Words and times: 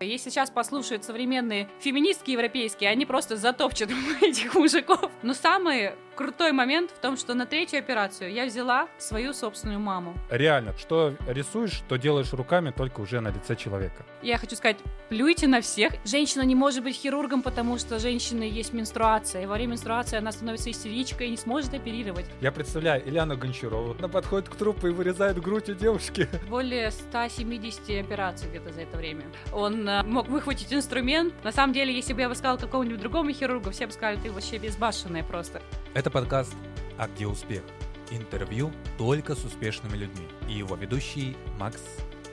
Если 0.00 0.28
сейчас 0.28 0.50
послушают 0.50 1.04
современные 1.04 1.68
феминистки 1.80 2.30
европейские, 2.30 2.90
они 2.90 3.06
просто 3.06 3.36
затопчут 3.36 3.90
этих 4.20 4.54
мужиков. 4.54 5.10
Но 5.22 5.32
самый 5.32 5.92
крутой 6.16 6.52
момент 6.52 6.90
в 6.90 6.98
том, 6.98 7.16
что 7.16 7.34
на 7.34 7.46
третью 7.46 7.78
операцию 7.78 8.32
я 8.32 8.46
взяла 8.46 8.88
свою 8.98 9.32
собственную 9.32 9.78
маму. 9.78 10.16
Реально, 10.30 10.74
что 10.76 11.14
рисуешь, 11.28 11.72
что 11.72 11.96
делаешь 11.96 12.32
руками, 12.32 12.72
только 12.76 13.00
уже 13.00 13.20
на 13.20 13.28
лице 13.28 13.54
человека. 13.54 14.04
Я 14.22 14.38
хочу 14.38 14.56
сказать, 14.56 14.78
плюйте 15.08 15.46
на 15.46 15.60
всех. 15.60 15.92
Женщина 16.04 16.42
не 16.42 16.54
может 16.54 16.82
быть 16.82 16.96
хирургом, 16.96 17.42
потому 17.42 17.78
что 17.78 17.98
женщины 17.98 18.42
есть 18.42 18.72
менструация. 18.72 19.42
И 19.42 19.46
во 19.46 19.54
время 19.54 19.72
менструации 19.72 20.16
она 20.16 20.32
становится 20.32 20.70
истеричкой 20.70 21.28
и 21.28 21.30
не 21.30 21.36
сможет 21.36 21.74
оперировать. 21.74 22.26
Я 22.40 22.50
представляю 22.50 23.06
Ильяну 23.06 23.36
Гончарову. 23.36 23.94
Она 23.98 24.08
подходит 24.08 24.48
к 24.48 24.56
трупу 24.56 24.88
и 24.88 24.90
вырезает 24.90 25.40
грудь 25.40 25.68
у 25.68 25.74
девушки. 25.74 26.28
Более 26.48 26.90
170 26.90 28.04
операций 28.04 28.48
где-то 28.48 28.72
за 28.72 28.80
это 28.80 28.96
время. 28.96 29.24
Он 29.52 29.86
э, 29.88 30.02
мог 30.02 30.28
выхватить 30.28 30.72
инструмент. 30.72 31.34
На 31.44 31.52
самом 31.52 31.74
деле, 31.74 31.94
если 31.94 32.14
бы 32.14 32.22
я 32.22 32.28
бы 32.28 32.34
сказала 32.34 32.56
какому-нибудь 32.56 33.00
другому 33.00 33.30
хирургу, 33.32 33.70
все 33.70 33.86
бы 33.86 33.92
сказали, 33.92 34.18
ты 34.22 34.32
вообще 34.32 34.58
безбашенная 34.58 35.22
просто. 35.22 35.60
Это 35.94 36.05
подкаст 36.10 36.54
«А 36.98 37.08
где 37.08 37.26
успех?» 37.26 37.62
Интервью 38.10 38.72
только 38.98 39.34
с 39.34 39.44
успешными 39.44 39.96
людьми. 39.96 40.26
И 40.48 40.52
его 40.52 40.76
ведущий 40.76 41.36
Макс 41.58 41.82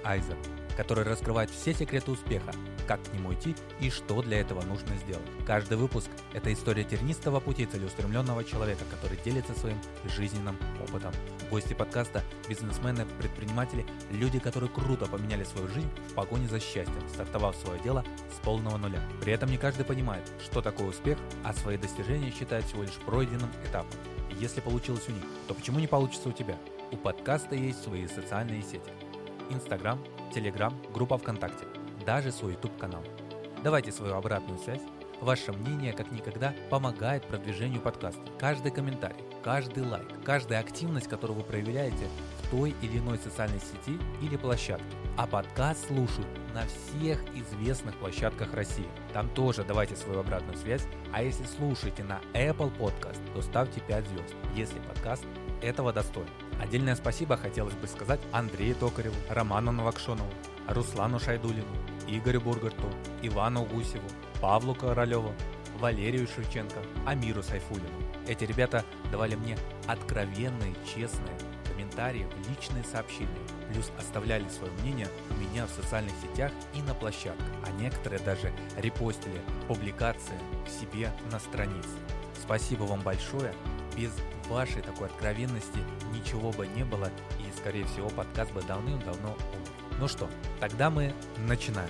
Айзер, 0.04 0.38
который 0.76 1.04
раскрывает 1.04 1.50
все 1.50 1.74
секреты 1.74 2.12
успеха, 2.12 2.52
как 2.88 3.02
к 3.04 3.14
нему 3.14 3.34
идти 3.34 3.56
и 3.80 3.90
что 3.90 4.22
для 4.22 4.42
этого 4.42 4.62
нужно 4.64 4.96
сделать. 4.98 5.26
Каждый 5.46 5.78
выпуск– 5.78 6.10
это 6.34 6.52
история 6.52 6.84
тернистого 6.84 7.40
пути 7.40 7.66
целеустремленного 7.66 8.44
человека, 8.44 8.84
который 8.92 9.18
делится 9.24 9.54
своим 9.54 9.80
жизненным 10.06 10.58
опытом. 10.82 11.14
Гости 11.50 11.74
подкаста– 11.74 12.24
бизнесмены, 12.50 13.06
предприниматели, 13.20 13.86
люди, 14.12 14.40
которые 14.40 14.70
круто 14.70 15.06
поменяли 15.06 15.44
свою 15.44 15.68
жизнь 15.68 15.90
в 16.10 16.14
погоне 16.14 16.48
за 16.48 16.60
счастьем, 16.60 17.08
стартовав 17.14 17.56
свое 17.56 17.80
дело 17.82 18.04
с 18.32 18.44
полного 18.44 18.78
нуля. 18.78 19.02
При 19.22 19.34
этом 19.34 19.50
не 19.50 19.58
каждый 19.58 19.86
понимает, 19.86 20.24
что 20.44 20.62
такое 20.62 20.88
успех, 20.88 21.18
а 21.44 21.54
свои 21.54 21.78
достижения 21.78 22.32
считает 22.32 22.66
всего 22.66 22.84
лишь 22.84 23.00
пройденным 23.06 23.50
этапом. 23.66 23.92
И 24.30 24.36
если 24.42 24.62
получилось 24.62 25.08
у 25.08 25.12
них, 25.12 25.24
то 25.48 25.54
почему 25.54 25.80
не 25.80 25.88
получится 25.88 26.30
у 26.30 26.32
тебя? 26.32 26.58
У 26.92 26.98
подкаста 26.98 27.56
есть 27.56 27.84
свои 27.84 28.08
социальные 28.08 28.62
сети. 28.62 28.92
Инстаграм, 29.50 30.00
Телеграм, 30.34 30.74
группа 30.92 31.18
ВКонтакте– 31.20 31.68
даже 32.08 32.32
свой 32.32 32.54
YouTube-канал. 32.54 33.04
Давайте 33.64 33.92
свою 33.92 34.16
обратную 34.16 34.58
связь. 34.58 34.82
Ваше 35.22 35.54
мнение, 35.54 35.94
как 35.94 36.12
никогда, 36.12 36.56
помогает 36.72 37.24
продвижению 37.28 37.82
подкаста. 37.82 38.22
Каждый 38.40 38.72
комментарий, 38.72 39.24
каждый 39.44 39.84
лайк, 39.84 40.08
каждая 40.26 40.60
активность, 40.60 41.08
которую 41.08 41.38
вы 41.38 41.44
проявляете 41.44 42.08
в 42.42 42.50
той 42.50 42.76
или 42.82 42.98
иной 42.98 43.20
социальной 43.20 43.60
сети 43.60 44.00
или 44.22 44.36
площадке. 44.36 44.84
А 45.18 45.28
подкаст 45.28 45.88
слушают 45.88 46.28
на 46.54 46.64
всех 46.66 47.24
известных 47.36 47.96
площадках 48.00 48.54
России. 48.56 48.88
Там 49.14 49.30
тоже 49.30 49.64
давайте 49.64 49.96
свою 49.96 50.20
обратную 50.20 50.58
связь. 50.58 50.88
А 51.14 51.22
если 51.22 51.46
слушаете 51.46 52.04
на 52.04 52.20
Apple 52.34 52.76
Podcast, 52.78 53.22
то 53.34 53.42
ставьте 53.44 53.82
5 53.82 54.08
звезд, 54.08 54.36
если 54.56 54.80
подкаст 54.80 55.26
этого 55.62 55.94
достоин. 55.94 56.28
Отдельное 56.62 56.96
спасибо 56.96 57.38
хотелось 57.38 57.74
бы 57.76 57.88
сказать 57.88 58.20
Андрею 58.32 58.76
Токареву, 58.76 59.16
Роману 59.30 59.72
Новокшонову, 59.72 60.32
Руслану 60.68 61.20
Шайдулину, 61.20 61.66
Игорю 62.08 62.42
Бургарту, 62.42 62.90
Ивану 63.22 63.66
Гусеву, 63.66 64.08
Павлу 64.42 64.76
Королеву, 64.76 65.34
Валерию 65.80 66.28
Шевченко, 66.28 66.80
Амиру 67.06 67.44
Сайфулину. 67.44 67.88
Эти 68.28 68.46
ребята 68.46 68.86
давали 69.12 69.36
мне 69.36 69.58
откровенные, 69.88 70.76
честные 70.86 71.38
комментарии 71.68 72.26
в 72.26 72.50
личные 72.50 72.84
сообщения, 72.84 73.30
плюс 73.72 73.92
оставляли 73.98 74.48
свое 74.50 74.72
мнение 74.82 75.08
у 75.32 75.34
меня 75.36 75.66
в 75.66 75.72
социальных 75.72 76.14
сетях 76.22 76.52
и 76.74 76.82
на 76.82 76.94
площадках, 76.94 77.48
а 77.66 77.72
некоторые 77.72 78.22
даже 78.22 78.54
репостили 78.78 79.42
публикации 79.68 80.40
к 80.66 80.70
себе 80.70 81.12
на 81.32 81.40
странице. 81.40 81.98
Спасибо 82.42 82.84
вам 82.84 83.02
большое. 83.02 83.54
Без 83.96 84.12
вашей 84.48 84.82
такой 84.82 85.08
откровенности 85.08 85.80
ничего 86.12 86.52
бы 86.52 86.68
не 86.68 86.84
было 86.84 87.10
и, 87.40 87.58
скорее 87.58 87.86
всего, 87.86 88.10
подкаст 88.10 88.52
бы 88.52 88.62
давным-давно 88.62 89.30
умер. 89.30 90.00
Ну 90.00 90.08
что, 90.08 90.30
тогда 90.60 90.90
мы 90.90 91.14
начинаем. 91.48 91.90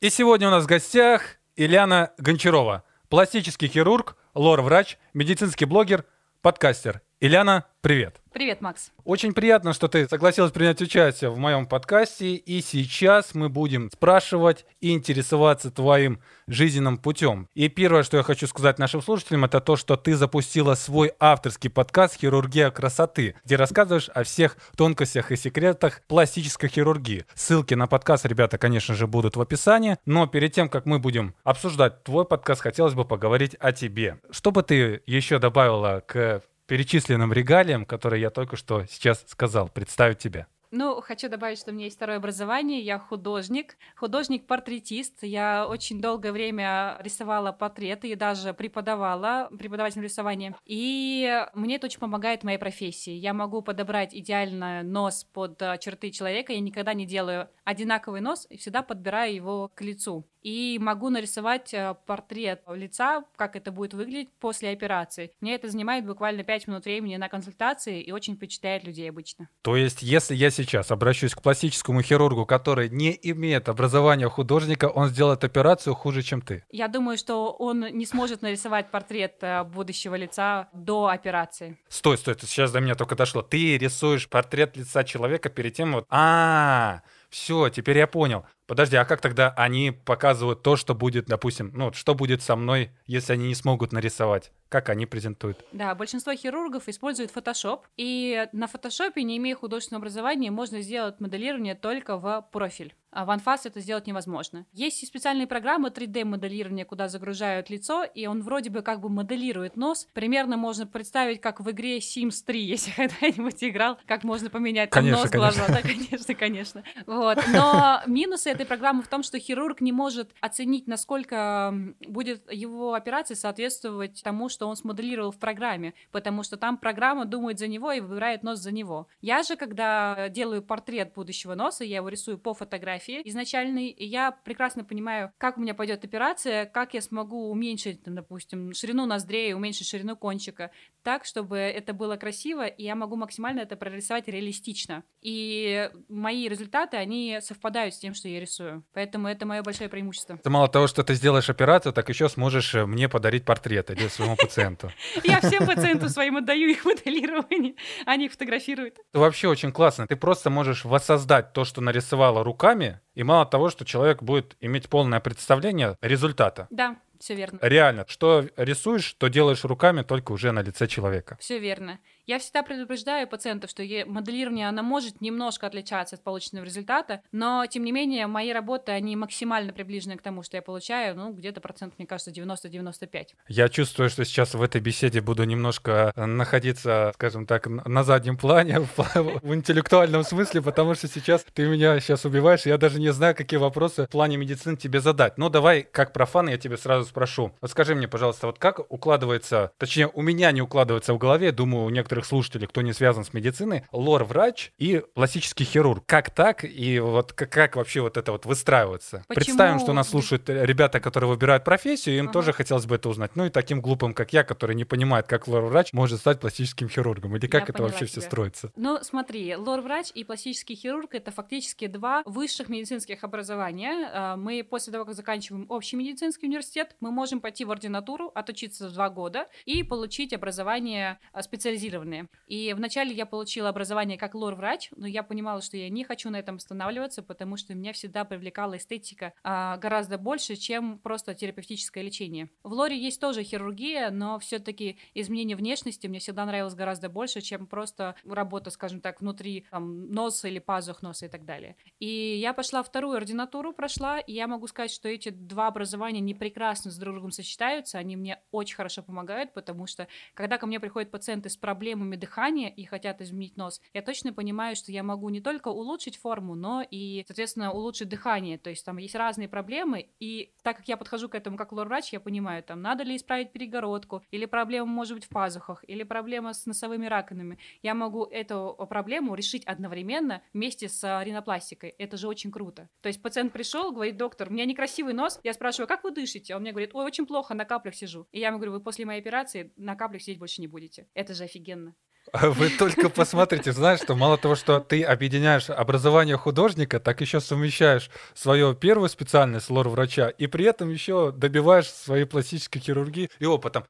И 0.00 0.10
сегодня 0.10 0.48
у 0.48 0.50
нас 0.50 0.64
в 0.64 0.66
гостях 0.66 1.38
Ильяна 1.56 2.12
Гончарова, 2.18 2.84
пластический 3.08 3.68
хирург, 3.68 4.16
лор-врач, 4.34 4.98
медицинский 5.14 5.64
блогер, 5.64 6.04
подкастер. 6.42 7.00
Ильяна, 7.20 7.64
привет. 7.80 8.20
Привет, 8.32 8.60
Макс. 8.60 8.90
Очень 9.04 9.32
приятно, 9.32 9.72
что 9.72 9.86
ты 9.86 10.08
согласилась 10.08 10.50
принять 10.50 10.82
участие 10.82 11.30
в 11.30 11.38
моем 11.38 11.66
подкасте, 11.66 12.34
и 12.34 12.60
сейчас 12.60 13.34
мы 13.34 13.48
будем 13.48 13.88
спрашивать 13.92 14.66
и 14.80 14.92
интересоваться 14.92 15.70
твоим 15.70 16.20
жизненным 16.48 16.98
путем. 16.98 17.48
И 17.54 17.68
первое, 17.68 18.02
что 18.02 18.16
я 18.16 18.24
хочу 18.24 18.48
сказать 18.48 18.80
нашим 18.80 19.00
слушателям, 19.00 19.44
это 19.44 19.60
то, 19.60 19.76
что 19.76 19.96
ты 19.96 20.16
запустила 20.16 20.74
свой 20.74 21.12
авторский 21.20 21.70
подкаст 21.70 22.20
«Хирургия 22.20 22.70
красоты», 22.70 23.36
где 23.44 23.54
рассказываешь 23.54 24.08
о 24.08 24.24
всех 24.24 24.56
тонкостях 24.76 25.30
и 25.30 25.36
секретах 25.36 26.02
пластической 26.08 26.68
хирургии. 26.68 27.24
Ссылки 27.34 27.74
на 27.74 27.86
подкаст, 27.86 28.26
ребята, 28.26 28.58
конечно 28.58 28.96
же, 28.96 29.06
будут 29.06 29.36
в 29.36 29.40
описании, 29.40 29.96
но 30.04 30.26
перед 30.26 30.52
тем, 30.52 30.68
как 30.68 30.84
мы 30.84 30.98
будем 30.98 31.34
обсуждать 31.44 32.02
твой 32.02 32.24
подкаст, 32.24 32.60
хотелось 32.60 32.94
бы 32.94 33.04
поговорить 33.04 33.54
о 33.60 33.70
тебе. 33.70 34.18
Что 34.30 34.50
бы 34.50 34.64
ты 34.64 35.00
еще 35.06 35.38
добавила 35.38 36.02
к 36.04 36.42
перечисленным 36.66 37.32
регалиям, 37.32 37.84
которые 37.84 38.20
я 38.22 38.30
только 38.30 38.56
что 38.56 38.84
сейчас 38.86 39.24
сказал, 39.26 39.68
представить 39.68 40.18
тебя. 40.18 40.46
Ну, 40.76 41.00
хочу 41.00 41.28
добавить, 41.28 41.60
что 41.60 41.70
у 41.70 41.74
меня 41.74 41.84
есть 41.84 41.94
второе 41.94 42.16
образование. 42.16 42.80
Я 42.80 42.98
художник, 42.98 43.76
художник-портретист. 43.94 45.22
Я 45.22 45.68
очень 45.68 46.00
долгое 46.00 46.32
время 46.32 46.96
рисовала 46.98 47.52
портреты 47.52 48.08
и 48.08 48.16
даже 48.16 48.52
преподавала 48.54 49.48
преподавательное 49.56 50.08
рисование. 50.08 50.56
И 50.64 51.46
мне 51.54 51.76
это 51.76 51.86
очень 51.86 52.00
помогает 52.00 52.40
в 52.40 52.44
моей 52.44 52.58
профессии. 52.58 53.12
Я 53.12 53.34
могу 53.34 53.62
подобрать 53.62 54.16
идеально 54.16 54.82
нос 54.82 55.22
под 55.32 55.62
э, 55.62 55.78
черты 55.78 56.10
человека. 56.10 56.52
Я 56.52 56.58
никогда 56.58 56.92
не 56.92 57.06
делаю 57.06 57.48
одинаковый 57.62 58.20
нос 58.20 58.44
и 58.50 58.56
всегда 58.56 58.82
подбираю 58.82 59.32
его 59.32 59.70
к 59.72 59.80
лицу 59.80 60.26
и 60.44 60.78
могу 60.80 61.08
нарисовать 61.08 61.72
э, 61.74 61.96
портрет 62.06 62.62
лица, 62.68 63.24
как 63.34 63.56
это 63.56 63.72
будет 63.72 63.94
выглядеть 63.94 64.28
после 64.38 64.70
операции. 64.70 65.32
Мне 65.40 65.54
это 65.54 65.68
занимает 65.68 66.06
буквально 66.06 66.44
5 66.44 66.68
минут 66.68 66.84
времени 66.84 67.16
на 67.16 67.28
консультации 67.28 68.00
и 68.02 68.12
очень 68.12 68.36
впечатляет 68.36 68.84
людей 68.84 69.08
обычно. 69.08 69.48
То 69.62 69.74
есть, 69.74 70.02
если 70.02 70.34
я 70.34 70.50
сейчас 70.50 70.90
обращусь 70.90 71.34
к 71.34 71.42
пластическому 71.42 72.02
хирургу, 72.02 72.44
который 72.44 72.90
не 72.90 73.18
имеет 73.22 73.68
образования 73.68 74.28
художника, 74.28 74.90
он 74.90 75.08
сделает 75.08 75.42
операцию 75.42 75.94
хуже, 75.94 76.22
чем 76.22 76.42
ты? 76.42 76.64
Я 76.70 76.88
думаю, 76.88 77.16
что 77.16 77.50
он 77.52 77.80
не 77.80 78.04
сможет 78.04 78.42
нарисовать 78.42 78.90
портрет 78.90 79.38
э, 79.40 79.64
будущего 79.64 80.14
лица 80.14 80.68
до 80.74 81.06
операции. 81.06 81.78
Стой, 81.88 82.18
стой, 82.18 82.36
сейчас 82.38 82.70
до 82.70 82.80
меня 82.80 82.94
только 82.94 83.16
дошло. 83.16 83.40
Ты 83.40 83.78
рисуешь 83.78 84.28
портрет 84.28 84.76
лица 84.76 85.04
человека 85.04 85.48
перед 85.48 85.72
тем 85.72 85.92
вот... 85.92 86.04
А, 86.10 86.96
-а, 86.96 86.98
-а 86.98 87.24
все, 87.34 87.68
теперь 87.68 87.98
я 87.98 88.06
понял. 88.06 88.46
Подожди, 88.66 88.96
а 88.96 89.04
как 89.04 89.20
тогда 89.20 89.50
они 89.50 89.90
показывают 89.90 90.62
то, 90.62 90.76
что 90.76 90.94
будет, 90.94 91.26
допустим, 91.26 91.70
ну, 91.74 91.92
что 91.92 92.14
будет 92.14 92.42
со 92.42 92.56
мной, 92.56 92.90
если 93.06 93.34
они 93.34 93.48
не 93.48 93.54
смогут 93.54 93.92
нарисовать? 93.92 94.52
Как 94.68 94.88
они 94.88 95.06
презентуют? 95.06 95.64
Да, 95.72 95.94
большинство 95.94 96.34
хирургов 96.34 96.88
используют 96.88 97.30
Photoshop, 97.34 97.80
и 97.96 98.48
на 98.52 98.64
Photoshop, 98.64 99.12
не 99.20 99.36
имея 99.36 99.54
художественного 99.54 100.02
образования, 100.02 100.50
можно 100.50 100.80
сделать 100.80 101.20
моделирование 101.20 101.74
только 101.74 102.16
в 102.16 102.48
профиль. 102.50 102.94
А 103.14 103.24
в 103.24 103.30
Anfast 103.30 103.60
это 103.64 103.78
сделать 103.78 104.08
невозможно. 104.08 104.66
Есть 104.72 105.00
и 105.04 105.06
специальные 105.06 105.46
программы 105.46 105.90
3D-моделирования, 105.90 106.84
куда 106.84 107.08
загружают 107.08 107.70
лицо, 107.70 108.02
и 108.02 108.26
он 108.26 108.42
вроде 108.42 108.70
бы 108.70 108.82
как 108.82 109.00
бы 109.00 109.08
моделирует 109.08 109.76
нос. 109.76 110.08
Примерно 110.14 110.56
можно 110.56 110.84
представить, 110.84 111.40
как 111.40 111.60
в 111.60 111.70
игре 111.70 111.98
Sims 111.98 112.42
3, 112.44 112.60
если 112.64 112.90
когда-нибудь 112.90 113.62
играл, 113.62 113.98
как 114.06 114.24
можно 114.24 114.50
поменять 114.50 114.90
конечно, 114.90 115.22
нос, 115.22 115.30
конечно. 115.30 115.64
глаза. 115.64 115.72
Да, 115.72 115.82
конечно, 115.82 116.34
конечно. 116.34 116.82
Вот. 117.06 117.38
Но 117.52 118.00
минусы 118.06 118.48
этой 118.54 118.66
программы 118.66 119.02
в 119.02 119.08
том, 119.08 119.22
что 119.22 119.38
хирург 119.38 119.80
не 119.80 119.92
может 119.92 120.32
оценить, 120.40 120.86
насколько 120.86 121.74
будет 122.06 122.50
его 122.50 122.94
операция 122.94 123.34
соответствовать 123.34 124.22
тому, 124.22 124.48
что 124.48 124.66
он 124.66 124.76
смоделировал 124.76 125.30
в 125.30 125.38
программе, 125.38 125.94
потому 126.10 126.42
что 126.42 126.56
там 126.56 126.78
программа 126.78 127.24
думает 127.24 127.58
за 127.58 127.66
него 127.66 127.92
и 127.92 128.00
выбирает 128.00 128.42
нос 128.42 128.60
за 128.60 128.72
него. 128.72 129.08
Я 129.20 129.42
же, 129.42 129.56
когда 129.56 130.28
делаю 130.28 130.62
портрет 130.62 131.12
будущего 131.14 131.54
носа, 131.54 131.84
я 131.84 131.96
его 131.96 132.08
рисую 132.08 132.38
по 132.38 132.54
фотографии, 132.54 133.20
изначальной, 133.24 133.88
и 133.88 134.06
я 134.06 134.30
прекрасно 134.30 134.84
понимаю, 134.84 135.32
как 135.38 135.58
у 135.58 135.60
меня 135.60 135.74
пойдет 135.74 136.04
операция, 136.04 136.66
как 136.66 136.94
я 136.94 137.00
смогу 137.00 137.50
уменьшить, 137.50 138.02
допустим, 138.04 138.72
ширину 138.72 139.06
ноздрей, 139.06 139.54
уменьшить 139.54 139.88
ширину 139.88 140.16
кончика, 140.16 140.70
так, 141.02 141.24
чтобы 141.24 141.58
это 141.58 141.92
было 141.92 142.16
красиво, 142.16 142.66
и 142.66 142.84
я 142.84 142.94
могу 142.94 143.16
максимально 143.16 143.60
это 143.60 143.76
прорисовать 143.76 144.28
реалистично. 144.28 145.04
И 145.20 145.90
мои 146.08 146.48
результаты, 146.48 146.96
они 146.96 147.38
совпадают 147.40 147.94
с 147.94 147.98
тем, 147.98 148.14
что 148.14 148.28
я 148.28 148.40
рисую. 148.44 148.84
Поэтому 148.92 149.28
это 149.28 149.46
мое 149.46 149.62
большое 149.62 149.88
преимущество. 149.88 150.36
Ты 150.36 150.50
мало 150.50 150.68
того, 150.68 150.86
что 150.86 151.02
ты 151.02 151.14
сделаешь 151.14 151.50
операцию, 151.50 151.92
так 151.92 152.08
еще 152.08 152.28
сможешь 152.28 152.74
э, 152.74 152.86
мне 152.86 153.08
подарить 153.08 153.44
портрет 153.44 153.90
или 153.90 154.08
своему 154.08 154.36
пациенту. 154.36 154.90
Я 155.24 155.40
всем 155.40 155.66
пациенту 155.66 156.08
своим 156.08 156.36
отдаю 156.36 156.68
их 156.68 156.84
моделирование, 156.84 157.74
они 158.06 158.26
их 158.26 158.32
фотографируют. 158.32 158.98
Это 159.10 159.18
вообще 159.20 159.48
очень 159.48 159.72
классно. 159.72 160.06
Ты 160.06 160.16
просто 160.16 160.50
можешь 160.50 160.84
воссоздать 160.84 161.52
то, 161.52 161.64
что 161.64 161.80
нарисовала 161.80 162.44
руками, 162.44 163.00
и 163.14 163.22
мало 163.22 163.46
того, 163.46 163.70
что 163.70 163.84
человек 163.84 164.22
будет 164.22 164.56
иметь 164.60 164.88
полное 164.88 165.20
представление 165.20 165.96
результата. 166.00 166.66
Да, 166.70 166.96
все 167.18 167.34
верно. 167.34 167.58
Реально, 167.62 168.04
что 168.08 168.44
рисуешь, 168.56 169.14
то 169.14 169.28
делаешь 169.28 169.64
руками 169.64 170.02
только 170.02 170.32
уже 170.32 170.52
на 170.52 170.60
лице 170.60 170.86
человека. 170.86 171.36
Все 171.40 171.58
верно. 171.58 171.98
Я 172.26 172.38
всегда 172.38 172.62
предупреждаю 172.62 173.28
пациентов, 173.28 173.68
что 173.68 173.82
моделирование, 174.06 174.66
оно 174.66 174.82
может 174.82 175.20
немножко 175.20 175.66
отличаться 175.66 176.16
от 176.16 176.22
полученного 176.22 176.64
результата, 176.64 177.20
но, 177.32 177.66
тем 177.66 177.84
не 177.84 177.92
менее, 177.92 178.26
мои 178.26 178.50
работы, 178.50 178.92
они 178.92 179.14
максимально 179.14 179.74
приближены 179.74 180.16
к 180.16 180.22
тому, 180.22 180.42
что 180.42 180.56
я 180.56 180.62
получаю, 180.62 181.14
ну, 181.16 181.34
где-то 181.34 181.60
процент, 181.60 181.92
мне 181.98 182.06
кажется, 182.06 182.30
90-95. 182.30 183.28
Я 183.48 183.68
чувствую, 183.68 184.08
что 184.08 184.24
сейчас 184.24 184.54
в 184.54 184.62
этой 184.62 184.80
беседе 184.80 185.20
буду 185.20 185.44
немножко 185.44 186.14
находиться, 186.16 187.12
скажем 187.14 187.44
так, 187.44 187.66
на 187.66 188.02
заднем 188.04 188.38
плане, 188.38 188.80
в 188.96 189.54
интеллектуальном 189.54 190.24
смысле, 190.24 190.62
потому 190.62 190.94
что 190.94 191.08
сейчас 191.08 191.44
ты 191.52 191.66
меня 191.66 192.00
сейчас 192.00 192.24
убиваешь, 192.24 192.64
я 192.64 192.78
даже 192.78 193.00
не 193.00 193.12
знаю, 193.12 193.34
какие 193.34 193.58
вопросы 193.60 194.06
в 194.06 194.08
плане 194.08 194.38
медицины 194.38 194.78
тебе 194.78 195.00
задать. 195.00 195.36
Но 195.36 195.50
давай, 195.50 195.82
как 195.82 196.14
профан, 196.14 196.48
я 196.48 196.56
тебе 196.56 196.78
сразу 196.78 197.06
спрошу. 197.06 197.52
Вот 197.60 197.70
скажи 197.70 197.94
мне, 197.94 198.08
пожалуйста, 198.08 198.46
вот 198.46 198.58
как 198.58 198.80
укладывается, 198.90 199.72
точнее, 199.76 200.08
у 200.08 200.22
меня 200.22 200.50
не 200.52 200.62
укладывается 200.62 201.12
в 201.12 201.18
голове, 201.18 201.52
думаю, 201.52 201.84
у 201.84 201.90
некоторых 201.90 202.13
некоторых 202.14 202.26
слушателей, 202.26 202.66
кто 202.68 202.82
не 202.82 202.92
связан 202.92 203.24
с 203.24 203.32
медициной, 203.32 203.84
лор-врач 203.92 204.72
и 204.78 205.02
пластический 205.14 205.66
хирург. 205.66 206.04
Как 206.06 206.30
так? 206.30 206.64
И 206.64 207.00
вот 207.00 207.32
как, 207.32 207.50
как 207.50 207.76
вообще 207.76 208.00
вот 208.00 208.16
это 208.16 208.30
вот 208.32 208.46
выстраивается? 208.46 209.24
Почему? 209.28 209.44
Представим, 209.44 209.80
что 209.80 209.92
нас 209.92 210.08
слушают 210.08 210.48
ребята, 210.48 211.00
которые 211.00 211.28
выбирают 211.28 211.64
профессию, 211.64 212.18
им 212.18 212.26
ага. 212.26 212.32
тоже 212.32 212.52
хотелось 212.52 212.86
бы 212.86 212.94
это 212.94 213.08
узнать. 213.08 213.34
Ну 213.34 213.46
и 213.46 213.50
таким 213.50 213.80
глупым, 213.80 214.14
как 214.14 214.32
я, 214.32 214.44
который 214.44 214.76
не 214.76 214.84
понимает, 214.84 215.26
как 215.26 215.48
лор-врач 215.48 215.92
может 215.92 216.20
стать 216.20 216.40
пластическим 216.40 216.88
хирургом. 216.88 217.36
Или 217.36 217.46
как 217.46 217.68
я 217.68 217.74
это 217.74 217.82
вообще 217.82 218.06
тебя. 218.06 218.08
все 218.08 218.20
строится? 218.20 218.70
Ну 218.76 218.98
смотри, 219.02 219.56
лор-врач 219.56 220.12
и 220.14 220.24
пластический 220.24 220.76
хирург— 220.76 221.10
это 221.14 221.32
фактически 221.32 221.86
два 221.88 222.22
высших 222.26 222.68
медицинских 222.68 223.24
образования. 223.24 224.10
А, 224.12 224.36
мы 224.36 224.62
после 224.62 224.92
того, 224.92 225.04
как 225.04 225.14
заканчиваем 225.14 225.66
общий 225.68 225.96
медицинский 225.96 226.46
университет, 226.46 226.94
мы 227.00 227.10
можем 227.10 227.40
пойти 227.40 227.64
в 227.64 227.70
ординатуру, 227.70 228.30
отучиться 228.34 228.88
в 228.88 228.92
два 228.92 229.08
года 229.10 229.48
и 229.64 229.82
получить 229.82 230.32
образование 230.32 231.18
а, 231.32 231.42
специализированное 231.42 232.03
квалифицированные. 232.04 232.28
И 232.46 232.72
вначале 232.74 233.12
я 233.12 233.26
получила 233.26 233.68
образование 233.70 234.18
как 234.18 234.34
лор-врач, 234.34 234.90
но 234.96 235.06
я 235.06 235.22
понимала, 235.22 235.60
что 235.60 235.76
я 235.76 235.88
не 235.88 236.04
хочу 236.04 236.30
на 236.30 236.36
этом 236.36 236.56
останавливаться, 236.56 237.22
потому 237.22 237.56
что 237.56 237.74
меня 237.74 237.92
всегда 237.92 238.24
привлекала 238.24 238.76
эстетика 238.76 239.32
а, 239.42 239.76
гораздо 239.78 240.18
больше, 240.18 240.56
чем 240.56 240.98
просто 240.98 241.34
терапевтическое 241.34 242.04
лечение. 242.04 242.50
В 242.62 242.72
лоре 242.72 242.96
есть 242.96 243.20
тоже 243.20 243.42
хирургия, 243.42 244.10
но 244.10 244.38
все-таки 244.38 244.98
изменение 245.14 245.56
внешности 245.56 246.06
мне 246.06 246.18
всегда 246.18 246.44
нравилось 246.44 246.74
гораздо 246.74 247.08
больше, 247.08 247.40
чем 247.40 247.66
просто 247.66 248.14
работа, 248.24 248.70
скажем 248.70 249.00
так, 249.00 249.20
внутри 249.20 249.66
там, 249.70 250.10
носа 250.12 250.48
или 250.48 250.58
пазух 250.58 251.02
носа 251.02 251.26
и 251.26 251.28
так 251.28 251.44
далее. 251.44 251.76
И 251.98 252.36
я 252.36 252.52
пошла 252.52 252.82
вторую 252.82 253.16
ординатуру, 253.16 253.72
прошла, 253.72 254.20
и 254.20 254.32
я 254.32 254.46
могу 254.46 254.66
сказать, 254.66 254.90
что 254.90 255.08
эти 255.08 255.30
два 255.30 255.68
образования 255.68 256.20
не 256.20 256.34
прекрасно 256.34 256.90
с 256.90 256.98
друг 256.98 257.14
другом 257.14 257.30
сочетаются, 257.30 257.98
они 257.98 258.16
мне 258.16 258.40
очень 258.50 258.76
хорошо 258.76 259.02
помогают, 259.02 259.54
потому 259.54 259.86
что 259.86 260.08
когда 260.34 260.58
ко 260.58 260.66
мне 260.66 260.80
приходят 260.80 261.10
пациенты 261.10 261.48
с 261.48 261.56
проблемами 261.56 261.93
проблемами 261.94 262.16
дыхания 262.16 262.68
и 262.68 262.84
хотят 262.84 263.20
изменить 263.20 263.56
нос, 263.56 263.80
я 263.92 264.02
точно 264.02 264.32
понимаю, 264.32 264.74
что 264.74 264.90
я 264.90 265.02
могу 265.02 265.28
не 265.30 265.40
только 265.40 265.68
улучшить 265.68 266.16
форму, 266.16 266.54
но 266.54 266.82
и, 266.82 267.24
соответственно, 267.26 267.72
улучшить 267.72 268.08
дыхание. 268.08 268.58
То 268.58 268.70
есть 268.70 268.84
там 268.84 268.98
есть 268.98 269.14
разные 269.14 269.48
проблемы, 269.48 270.08
и 270.18 270.52
так 270.62 270.76
как 270.78 270.88
я 270.88 270.96
подхожу 270.96 271.28
к 271.28 271.34
этому 271.34 271.56
как 271.56 271.72
лор-врач, 271.72 272.12
я 272.12 272.20
понимаю, 272.20 272.62
там, 272.62 272.82
надо 272.82 273.04
ли 273.04 273.14
исправить 273.16 273.52
перегородку, 273.52 274.22
или 274.32 274.46
проблема 274.46 274.86
может 274.86 275.14
быть 275.14 275.24
в 275.24 275.28
пазухах, 275.28 275.84
или 275.86 276.02
проблема 276.02 276.52
с 276.52 276.66
носовыми 276.66 277.06
раковинами. 277.06 277.58
Я 277.82 277.94
могу 277.94 278.24
эту 278.24 278.76
проблему 278.88 279.34
решить 279.34 279.64
одновременно 279.64 280.42
вместе 280.52 280.88
с 280.88 281.22
ринопластикой. 281.22 281.90
Это 281.90 282.16
же 282.16 282.26
очень 282.26 282.50
круто. 282.50 282.88
То 283.02 283.08
есть 283.08 283.22
пациент 283.22 283.52
пришел, 283.52 283.92
говорит, 283.92 284.16
доктор, 284.16 284.48
у 284.48 284.52
меня 284.52 284.64
некрасивый 284.64 285.14
нос. 285.14 285.38
Я 285.44 285.52
спрашиваю, 285.52 285.86
как 285.86 286.02
вы 286.02 286.10
дышите? 286.10 286.56
Он 286.56 286.62
мне 286.62 286.72
говорит, 286.72 286.90
ой, 286.92 287.04
очень 287.04 287.26
плохо, 287.26 287.54
на 287.54 287.64
каплях 287.64 287.94
сижу. 287.94 288.26
И 288.32 288.40
я 288.40 288.48
ему 288.48 288.58
говорю, 288.58 288.72
вы 288.72 288.80
после 288.80 289.06
моей 289.06 289.20
операции 289.20 289.72
на 289.76 289.94
каплях 289.94 290.22
сидеть 290.22 290.38
больше 290.38 290.60
не 290.60 290.66
будете. 290.66 291.06
Это 291.14 291.34
же 291.34 291.44
офигенно 291.44 291.83
офигенно. 291.84 292.54
Вы 292.54 292.70
только 292.70 293.08
посмотрите, 293.10 293.72
знаешь, 293.72 294.00
что 294.00 294.14
мало 294.14 294.38
того, 294.38 294.54
что 294.54 294.80
ты 294.80 295.02
объединяешь 295.02 295.70
образование 295.70 296.36
художника, 296.36 297.00
так 297.00 297.20
еще 297.20 297.40
совмещаешь 297.40 298.10
свою 298.34 298.74
первую 298.74 299.08
специальность 299.08 299.70
лор-врача 299.70 300.28
и 300.28 300.46
при 300.46 300.64
этом 300.64 300.90
еще 300.90 301.32
добиваешь 301.32 301.88
своей 301.90 302.24
пластической 302.24 302.80
хирургии 302.80 303.30
и 303.38 303.46
опытом. 303.46 303.84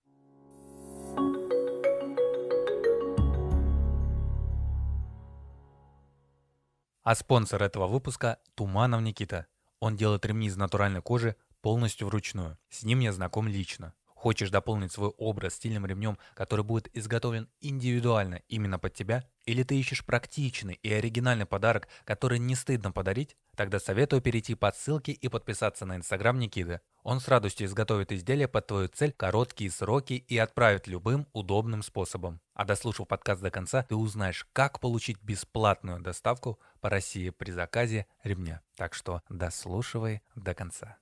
А 7.02 7.14
спонсор 7.14 7.62
этого 7.62 7.86
выпуска– 7.86 8.38
Туманов 8.54 9.02
Никита. 9.02 9.46
Он 9.78 9.94
делает 9.94 10.24
ремни 10.24 10.46
из 10.46 10.56
натуральной 10.56 11.02
кожи 11.02 11.36
полностью 11.60 12.06
вручную. 12.06 12.56
С 12.70 12.82
ним 12.82 13.00
я 13.00 13.12
знаком 13.12 13.46
лично. 13.46 13.92
Хочешь 14.24 14.48
дополнить 14.48 14.90
свой 14.90 15.10
образ 15.18 15.56
стильным 15.56 15.84
ремнем, 15.84 16.16
который 16.32 16.64
будет 16.64 16.88
изготовлен 16.96 17.46
индивидуально 17.60 18.40
именно 18.48 18.78
под 18.78 18.94
тебя? 18.94 19.28
Или 19.44 19.64
ты 19.64 19.78
ищешь 19.78 20.02
практичный 20.02 20.80
и 20.82 20.90
оригинальный 20.90 21.44
подарок, 21.44 21.88
который 22.06 22.38
не 22.38 22.54
стыдно 22.54 22.90
подарить? 22.90 23.36
Тогда 23.54 23.78
советую 23.78 24.22
перейти 24.22 24.54
по 24.54 24.72
ссылке 24.72 25.12
и 25.12 25.28
подписаться 25.28 25.84
на 25.84 25.96
инстаграм 25.96 26.38
Никиты. 26.38 26.80
Он 27.02 27.20
с 27.20 27.28
радостью 27.28 27.66
изготовит 27.66 28.12
изделия 28.12 28.48
под 28.48 28.66
твою 28.66 28.88
цель 28.88 29.12
короткие 29.12 29.70
сроки 29.70 30.14
и 30.14 30.38
отправит 30.38 30.86
любым 30.86 31.26
удобным 31.34 31.82
способом. 31.82 32.40
А 32.54 32.64
дослушав 32.64 33.06
подкаст 33.06 33.42
до 33.42 33.50
конца, 33.50 33.82
ты 33.82 33.94
узнаешь, 33.94 34.46
как 34.54 34.80
получить 34.80 35.20
бесплатную 35.20 36.00
доставку 36.00 36.58
по 36.80 36.88
России 36.88 37.28
при 37.28 37.50
заказе 37.50 38.06
ремня. 38.22 38.62
Так 38.74 38.94
что 38.94 39.20
дослушивай 39.28 40.22
до 40.34 40.54
конца. 40.54 40.96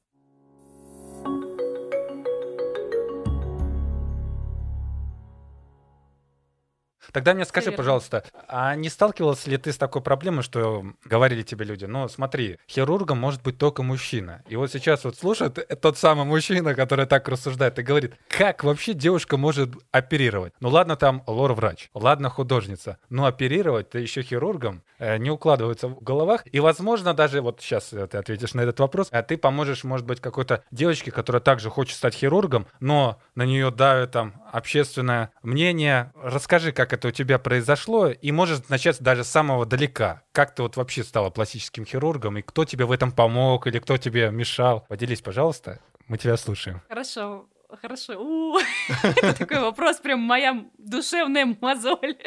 Тогда 7.10 7.34
мне 7.34 7.44
скажи, 7.44 7.72
пожалуйста, 7.72 8.24
а 8.48 8.74
не 8.74 8.88
сталкивалась 8.88 9.46
ли 9.46 9.56
ты 9.56 9.72
с 9.72 9.76
такой 9.76 10.02
проблемой, 10.02 10.42
что 10.42 10.84
говорили 11.04 11.42
тебе 11.42 11.64
люди, 11.64 11.84
ну 11.84 12.08
смотри, 12.08 12.58
хирургом 12.68 13.18
может 13.18 13.42
быть 13.42 13.58
только 13.58 13.82
мужчина. 13.82 14.42
И 14.48 14.56
вот 14.56 14.70
сейчас 14.70 15.04
вот 15.04 15.16
слушает 15.16 15.66
тот 15.80 15.98
самый 15.98 16.24
мужчина, 16.24 16.74
который 16.74 17.06
так 17.06 17.28
рассуждает 17.28 17.78
и 17.78 17.82
говорит, 17.82 18.14
как 18.28 18.64
вообще 18.64 18.94
девушка 18.94 19.36
может 19.36 19.70
оперировать? 19.90 20.52
Ну 20.60 20.68
ладно 20.68 20.96
там 20.96 21.22
лор-врач, 21.26 21.90
ладно 21.94 22.28
художница, 22.28 22.98
но 23.08 23.26
оперировать-то 23.26 23.98
еще 23.98 24.22
хирургом 24.22 24.82
э, 24.98 25.18
не 25.18 25.30
укладывается 25.30 25.88
в 25.88 26.02
головах. 26.02 26.44
И 26.52 26.60
возможно 26.60 27.14
даже, 27.14 27.40
вот 27.40 27.60
сейчас 27.60 27.86
ты 27.88 28.16
ответишь 28.16 28.54
на 28.54 28.60
этот 28.60 28.80
вопрос, 28.80 29.08
а 29.10 29.22
ты 29.22 29.36
поможешь, 29.36 29.84
может 29.84 30.06
быть, 30.06 30.20
какой-то 30.20 30.62
девочке, 30.70 31.10
которая 31.10 31.40
также 31.40 31.70
хочет 31.70 31.96
стать 31.96 32.14
хирургом, 32.14 32.66
но 32.80 33.20
на 33.34 33.44
нее 33.44 33.70
давит 33.70 34.12
там 34.12 34.34
общественное 34.52 35.30
мнение. 35.42 36.12
Расскажи, 36.22 36.72
как 36.72 36.91
это 36.92 37.08
у 37.08 37.10
тебя 37.10 37.38
произошло, 37.38 38.08
и 38.08 38.32
можешь 38.32 38.68
начать 38.68 39.00
даже 39.00 39.24
с 39.24 39.28
самого 39.28 39.66
далека. 39.66 40.22
Как 40.32 40.54
ты 40.54 40.62
вот 40.62 40.76
вообще 40.76 41.04
стала 41.04 41.30
пластическим 41.30 41.84
хирургом, 41.84 42.38
и 42.38 42.42
кто 42.42 42.64
тебе 42.64 42.84
в 42.84 42.92
этом 42.92 43.12
помог, 43.12 43.66
или 43.66 43.78
кто 43.78 43.96
тебе 43.96 44.30
мешал? 44.30 44.84
Поделись, 44.88 45.20
пожалуйста, 45.20 45.80
мы 46.08 46.18
тебя 46.18 46.36
слушаем. 46.36 46.82
Хорошо. 46.88 47.46
Хорошо. 47.80 48.60
Это 49.02 49.34
такой 49.34 49.60
вопрос, 49.60 49.96
прям 49.96 50.20
моя 50.20 50.66
душевная 50.76 51.56
мозоль, 51.60 52.18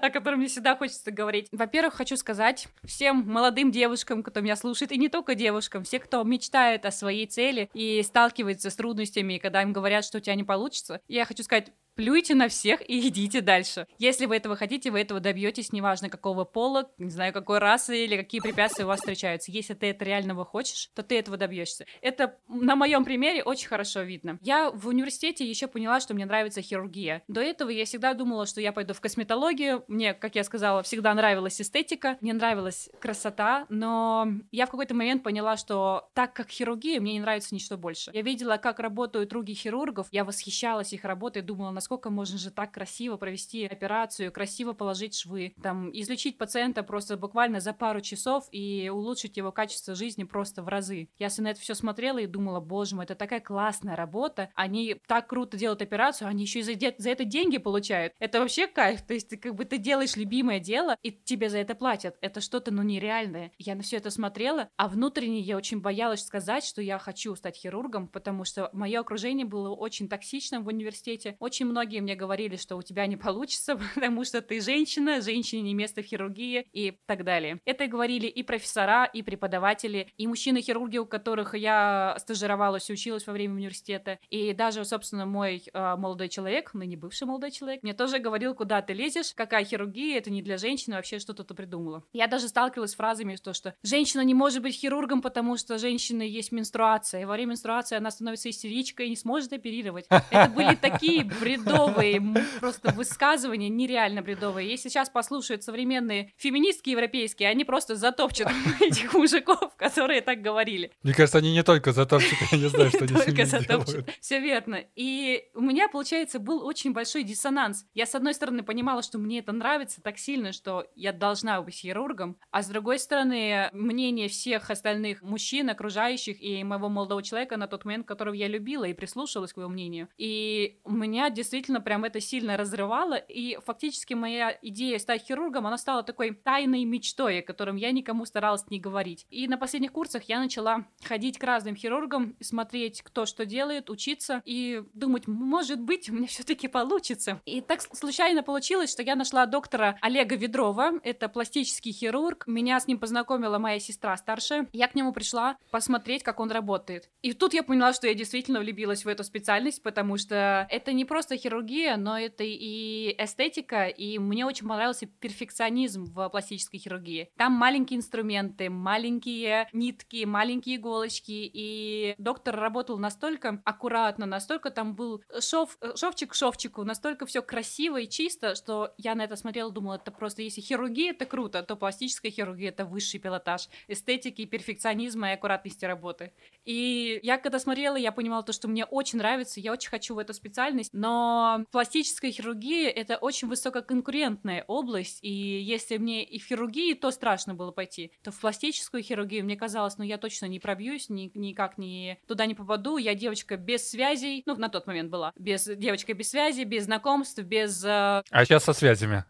о 0.00 0.10
котором 0.10 0.40
мне 0.40 0.48
всегда 0.48 0.76
хочется 0.76 1.10
говорить. 1.10 1.48
Во-первых, 1.52 1.94
хочу 1.94 2.16
сказать 2.16 2.68
всем 2.84 3.24
молодым 3.26 3.70
девушкам, 3.70 4.22
кто 4.22 4.40
меня 4.40 4.56
слушает, 4.56 4.92
и 4.92 4.98
не 4.98 5.08
только 5.08 5.34
девушкам, 5.34 5.84
все, 5.84 6.00
кто 6.00 6.22
мечтает 6.22 6.84
о 6.84 6.90
своей 6.90 7.26
цели 7.26 7.70
и 7.72 8.02
сталкивается 8.02 8.68
с 8.68 8.76
трудностями, 8.76 9.38
когда 9.38 9.62
им 9.62 9.72
говорят, 9.72 10.04
что 10.04 10.18
у 10.18 10.20
тебя 10.20 10.34
не 10.34 10.44
получится, 10.44 11.00
я 11.08 11.24
хочу 11.24 11.42
сказать, 11.42 11.72
плюйте 11.94 12.34
на 12.34 12.48
всех 12.48 12.88
и 12.88 13.08
идите 13.08 13.40
дальше. 13.40 13.86
Если 13.98 14.26
вы 14.26 14.36
этого 14.36 14.56
хотите, 14.56 14.90
вы 14.90 15.00
этого 15.00 15.20
добьетесь, 15.20 15.72
неважно 15.72 16.08
какого 16.08 16.44
пола, 16.44 16.90
не 16.98 17.10
знаю, 17.10 17.32
какой 17.32 17.58
расы 17.58 18.04
или 18.04 18.16
какие 18.16 18.40
препятствия 18.40 18.84
у 18.84 18.88
вас 18.88 19.00
встречаются. 19.00 19.50
Если 19.50 19.74
ты 19.74 19.86
это 19.86 20.04
реального 20.04 20.44
хочешь, 20.44 20.90
то 20.94 21.02
ты 21.02 21.18
этого 21.18 21.36
добьешься. 21.36 21.86
Это 22.00 22.36
на 22.48 22.76
моем 22.76 23.04
примере 23.04 23.42
очень 23.42 23.68
хорошо 23.68 24.02
видно. 24.02 24.38
Я 24.42 24.70
в 24.70 24.88
университете 24.88 25.44
еще 25.44 25.66
поняла, 25.66 26.00
что 26.00 26.14
мне 26.14 26.26
нравится 26.26 26.62
хирургия. 26.62 27.22
До 27.28 27.40
этого 27.40 27.70
я 27.70 27.84
всегда 27.84 28.14
думала, 28.14 28.46
что 28.46 28.60
я 28.60 28.72
пойду 28.72 28.94
в 28.94 29.00
косметологию. 29.00 29.84
Мне, 29.88 30.14
как 30.14 30.34
я 30.34 30.44
сказала, 30.44 30.82
всегда 30.82 31.12
нравилась 31.14 31.60
эстетика, 31.60 32.18
мне 32.20 32.32
нравилась 32.32 32.90
красота, 33.00 33.66
но 33.68 34.28
я 34.52 34.66
в 34.66 34.70
какой-то 34.70 34.94
момент 34.94 35.22
поняла, 35.22 35.56
что 35.56 36.10
так 36.14 36.32
как 36.32 36.48
хирургия, 36.48 37.00
мне 37.00 37.14
не 37.14 37.20
нравится 37.20 37.54
ничто 37.54 37.76
больше. 37.76 38.10
Я 38.14 38.22
видела, 38.22 38.56
как 38.56 38.78
работают 38.78 39.32
руки 39.32 39.54
хирургов, 39.54 40.08
я 40.10 40.24
восхищалась 40.24 40.92
их 40.92 41.04
работой, 41.04 41.42
думала, 41.42 41.70
насколько 41.80 42.10
можно 42.10 42.36
же 42.36 42.50
так 42.50 42.72
красиво 42.72 43.16
провести 43.16 43.64
операцию, 43.64 44.30
красиво 44.30 44.74
положить 44.74 45.16
швы, 45.16 45.54
там, 45.62 45.88
излечить 45.94 46.36
пациента 46.36 46.82
просто 46.82 47.16
буквально 47.16 47.60
за 47.60 47.72
пару 47.72 48.02
часов 48.02 48.46
и 48.52 48.90
улучшить 48.92 49.38
его 49.38 49.50
качество 49.50 49.94
жизни 49.94 50.24
просто 50.24 50.62
в 50.62 50.68
разы. 50.68 51.08
Я 51.18 51.28
на 51.38 51.48
это 51.48 51.58
все 51.58 51.74
смотрела 51.74 52.18
и 52.18 52.26
думала, 52.26 52.60
боже 52.60 52.96
мой, 52.96 53.06
это 53.06 53.14
такая 53.14 53.40
классная 53.40 53.96
работа, 53.96 54.50
они 54.54 54.96
так 55.08 55.26
круто 55.26 55.56
делают 55.56 55.80
операцию, 55.80 56.28
они 56.28 56.42
еще 56.42 56.58
и 56.58 56.62
за, 56.62 56.74
за 56.98 57.08
это 57.08 57.24
деньги 57.24 57.56
получают. 57.56 58.12
Это 58.18 58.40
вообще 58.40 58.66
кайф, 58.66 59.00
то 59.00 59.14
есть 59.14 59.30
ты 59.30 59.38
как 59.38 59.54
бы 59.54 59.64
ты 59.64 59.78
делаешь 59.78 60.16
любимое 60.16 60.60
дело, 60.60 60.98
и 61.00 61.10
тебе 61.10 61.48
за 61.48 61.56
это 61.56 61.74
платят. 61.74 62.18
Это 62.20 62.42
что-то, 62.42 62.72
ну, 62.72 62.82
нереальное. 62.82 63.52
Я 63.56 63.74
на 63.74 63.82
все 63.82 63.96
это 63.96 64.10
смотрела, 64.10 64.68
а 64.76 64.86
внутренне 64.86 65.40
я 65.40 65.56
очень 65.56 65.80
боялась 65.80 66.26
сказать, 66.26 66.62
что 66.62 66.82
я 66.82 66.98
хочу 66.98 67.34
стать 67.36 67.56
хирургом, 67.56 68.06
потому 68.06 68.44
что 68.44 68.68
мое 68.74 69.00
окружение 69.00 69.46
было 69.46 69.70
очень 69.74 70.10
токсичным 70.10 70.62
в 70.62 70.68
университете, 70.68 71.36
очень 71.38 71.69
многие 71.70 72.00
мне 72.00 72.14
говорили, 72.14 72.56
что 72.56 72.76
у 72.76 72.82
тебя 72.82 73.06
не 73.06 73.16
получится, 73.16 73.76
потому 73.94 74.24
что 74.24 74.42
ты 74.42 74.60
женщина, 74.60 75.20
женщине 75.20 75.62
не 75.62 75.74
место 75.74 76.02
в 76.02 76.04
хирургии 76.04 76.66
и 76.72 76.98
так 77.06 77.24
далее. 77.24 77.60
Это 77.64 77.86
говорили 77.86 78.26
и 78.26 78.42
профессора, 78.42 79.04
и 79.04 79.22
преподаватели, 79.22 80.08
и 80.16 80.26
мужчины-хирурги, 80.26 80.98
у 80.98 81.06
которых 81.06 81.54
я 81.54 82.16
стажировалась 82.18 82.90
и 82.90 82.92
училась 82.92 83.26
во 83.26 83.32
время 83.32 83.54
университета, 83.54 84.18
и 84.28 84.52
даже, 84.52 84.84
собственно, 84.84 85.26
мой 85.26 85.62
э, 85.72 85.96
молодой 85.96 86.28
человек, 86.28 86.74
ныне 86.74 86.96
бывший 86.96 87.26
молодой 87.26 87.50
человек, 87.50 87.82
мне 87.82 87.94
тоже 87.94 88.18
говорил, 88.18 88.54
куда 88.54 88.82
ты 88.82 88.92
лезешь, 88.92 89.32
какая 89.34 89.64
хирургия, 89.64 90.18
это 90.18 90.30
не 90.30 90.42
для 90.42 90.56
женщины, 90.56 90.96
вообще 90.96 91.18
что-то 91.18 91.44
ты 91.44 91.54
придумала. 91.54 92.02
Я 92.12 92.26
даже 92.26 92.48
сталкивалась 92.48 92.92
с 92.92 92.94
фразами, 92.94 93.36
что, 93.36 93.52
что 93.52 93.74
женщина 93.82 94.22
не 94.22 94.34
может 94.34 94.62
быть 94.62 94.74
хирургом, 94.74 95.22
потому 95.22 95.56
что 95.56 95.78
женщины 95.78 96.22
есть 96.22 96.52
менструация, 96.52 97.22
и 97.22 97.24
во 97.24 97.34
время 97.34 97.50
менструации 97.50 97.96
она 97.96 98.10
становится 98.10 98.50
истеричкой 98.50 99.06
и 99.06 99.10
не 99.10 99.16
сможет 99.16 99.52
оперировать. 99.52 100.06
Это 100.08 100.50
были 100.50 100.74
такие 100.74 101.24
бреды 101.24 101.59
бредовые 101.64 102.22
просто 102.60 102.92
высказывания, 102.92 103.68
нереально 103.68 104.22
бредовые. 104.22 104.68
Если 104.68 104.88
сейчас 104.88 105.08
послушают 105.08 105.62
современные 105.62 106.32
феминистки 106.36 106.90
европейские, 106.90 107.48
они 107.48 107.64
просто 107.64 107.96
затопчут 107.96 108.48
этих 108.80 109.12
мужиков, 109.14 109.76
которые 109.76 110.20
так 110.20 110.42
говорили. 110.42 110.92
Мне 111.02 111.14
кажется, 111.14 111.38
они 111.38 111.52
не 111.52 111.62
только 111.62 111.92
затопчут, 111.92 112.38
я 112.52 112.58
не 112.58 112.68
знаю, 112.68 112.90
что 112.90 113.04
они 113.04 113.14
Только 113.14 113.44
затопчут. 113.46 114.08
Все 114.20 114.40
верно. 114.40 114.80
И 114.96 115.44
у 115.54 115.60
меня, 115.60 115.88
получается, 115.88 116.38
был 116.38 116.64
очень 116.64 116.92
большой 116.92 117.22
диссонанс. 117.22 117.84
Я, 117.94 118.06
с 118.06 118.14
одной 118.14 118.34
стороны, 118.34 118.62
понимала, 118.62 119.02
что 119.02 119.18
мне 119.18 119.40
это 119.40 119.52
нравится 119.52 120.02
так 120.02 120.18
сильно, 120.18 120.52
что 120.52 120.86
я 120.94 121.12
должна 121.12 121.60
быть 121.62 121.74
хирургом, 121.74 122.36
а 122.50 122.62
с 122.62 122.68
другой 122.68 122.98
стороны, 122.98 123.68
мнение 123.72 124.28
всех 124.28 124.70
остальных 124.70 125.22
мужчин, 125.22 125.70
окружающих 125.70 126.40
и 126.42 126.62
моего 126.64 126.88
молодого 126.88 127.22
человека 127.22 127.56
на 127.56 127.66
тот 127.66 127.84
момент, 127.84 128.06
которого 128.06 128.34
я 128.34 128.48
любила 128.48 128.84
и 128.84 128.94
прислушивалась 128.94 129.52
к 129.52 129.58
его 129.58 129.68
мнению. 129.68 130.08
И 130.16 130.80
у 130.84 130.92
меня 130.92 131.30
действительно 131.30 131.49
действительно 131.50 131.80
прям 131.80 132.04
это 132.04 132.20
сильно 132.20 132.56
разрывало, 132.56 133.16
и 133.16 133.58
фактически 133.66 134.14
моя 134.14 134.56
идея 134.62 135.00
стать 135.00 135.26
хирургом, 135.26 135.66
она 135.66 135.78
стала 135.78 136.04
такой 136.04 136.32
тайной 136.32 136.84
мечтой, 136.84 137.40
о 137.40 137.42
котором 137.42 137.74
я 137.74 137.90
никому 137.90 138.24
старалась 138.24 138.64
не 138.70 138.78
говорить. 138.78 139.26
И 139.30 139.48
на 139.48 139.58
последних 139.58 139.90
курсах 139.90 140.22
я 140.28 140.38
начала 140.38 140.84
ходить 141.02 141.38
к 141.38 141.42
разным 141.42 141.74
хирургам, 141.74 142.36
смотреть, 142.40 143.02
кто 143.02 143.26
что 143.26 143.44
делает, 143.44 143.90
учиться 143.90 144.42
и 144.44 144.84
думать, 144.94 145.26
может 145.26 145.80
быть, 145.80 146.08
у 146.08 146.14
меня 146.14 146.28
все-таки 146.28 146.68
получится. 146.68 147.40
И 147.46 147.60
так 147.60 147.82
случайно 147.82 148.44
получилось, 148.44 148.92
что 148.92 149.02
я 149.02 149.16
нашла 149.16 149.44
доктора 149.46 149.98
Олега 150.00 150.36
Ведрова, 150.36 150.92
это 151.02 151.28
пластический 151.28 151.90
хирург. 151.90 152.44
Меня 152.46 152.78
с 152.78 152.86
ним 152.86 153.00
познакомила 153.00 153.58
моя 153.58 153.80
сестра 153.80 154.16
старшая. 154.16 154.68
Я 154.72 154.86
к 154.86 154.94
нему 154.94 155.12
пришла 155.12 155.56
посмотреть, 155.72 156.22
как 156.22 156.38
он 156.38 156.52
работает. 156.52 157.10
И 157.22 157.32
тут 157.32 157.54
я 157.54 157.64
поняла, 157.64 157.92
что 157.92 158.06
я 158.06 158.14
действительно 158.14 158.60
влюбилась 158.60 159.04
в 159.04 159.08
эту 159.08 159.24
специальность, 159.24 159.82
потому 159.82 160.16
что 160.16 160.68
это 160.70 160.92
не 160.92 161.04
просто 161.04 161.39
хирургия, 161.40 161.96
но 161.96 162.18
это 162.18 162.44
и 162.44 163.14
эстетика, 163.18 163.86
и 163.86 164.18
мне 164.18 164.46
очень 164.46 164.68
понравился 164.68 165.06
перфекционизм 165.06 166.04
в 166.04 166.28
пластической 166.28 166.78
хирургии. 166.78 167.30
Там 167.36 167.52
маленькие 167.52 167.98
инструменты, 167.98 168.70
маленькие 168.70 169.68
нитки, 169.72 170.24
маленькие 170.24 170.76
иголочки, 170.76 171.50
и 171.52 172.14
доктор 172.18 172.56
работал 172.56 172.98
настолько 172.98 173.60
аккуратно, 173.64 174.26
настолько 174.26 174.70
там 174.70 174.94
был 174.94 175.22
шов, 175.40 175.78
шовчик 175.96 176.30
к 176.30 176.34
шовчику, 176.34 176.84
настолько 176.84 177.26
все 177.26 177.42
красиво 177.42 177.98
и 178.00 178.08
чисто, 178.08 178.54
что 178.54 178.94
я 178.98 179.14
на 179.14 179.24
это 179.24 179.36
смотрела, 179.36 179.70
думала, 179.72 179.96
это 179.96 180.10
просто, 180.10 180.42
если 180.42 180.60
хирургия 180.60 181.10
это 181.10 181.26
круто, 181.26 181.62
то 181.62 181.76
пластическая 181.76 182.30
хирургия 182.30 182.68
это 182.68 182.84
высший 182.84 183.18
пилотаж 183.20 183.68
эстетики, 183.88 184.44
перфекционизма 184.44 185.30
и 185.30 185.34
аккуратности 185.34 185.84
работы. 185.84 186.32
И 186.64 187.20
я 187.22 187.38
когда 187.38 187.58
смотрела, 187.58 187.96
я 187.96 188.12
понимала 188.12 188.42
то, 188.42 188.52
что 188.52 188.68
мне 188.68 188.84
очень 188.84 189.18
нравится, 189.18 189.60
я 189.60 189.72
очень 189.72 189.90
хочу 189.90 190.14
в 190.14 190.18
эту 190.18 190.34
специальность, 190.34 190.90
но 190.92 191.64
пластическая 191.70 192.30
хирургия— 192.30 192.90
это 192.90 193.16
очень 193.16 193.48
высококонкурентная 193.48 194.64
область, 194.66 195.18
и 195.22 195.30
если 195.30 195.96
мне 195.96 196.24
и 196.24 196.38
в 196.38 196.46
хирургии 196.46 196.94
то 196.94 197.10
страшно 197.10 197.54
было 197.54 197.70
пойти, 197.70 198.12
то 198.22 198.30
в 198.30 198.40
пластическую 198.40 199.02
хирургию 199.02 199.44
мне 199.44 199.56
казалось, 199.56 199.98
ну 199.98 200.04
я 200.04 200.18
точно 200.18 200.46
не 200.46 200.60
пробьюсь, 200.60 201.08
ни, 201.08 201.30
никак 201.34 201.78
не 201.78 202.18
туда 202.26 202.46
не 202.46 202.54
попаду, 202.54 202.96
я 202.98 203.14
девочка 203.14 203.56
без 203.56 203.88
связей, 203.88 204.42
ну 204.46 204.56
на 204.56 204.68
тот 204.68 204.86
момент 204.86 205.10
была, 205.10 205.32
без 205.36 205.64
девочка 205.64 206.14
без 206.14 206.30
связи, 206.30 206.62
без 206.62 206.84
знакомств, 206.84 207.38
без... 207.38 207.84
Э... 207.84 208.22
А 208.30 208.44
сейчас 208.44 208.64
со 208.64 208.72
связями. 208.72 209.24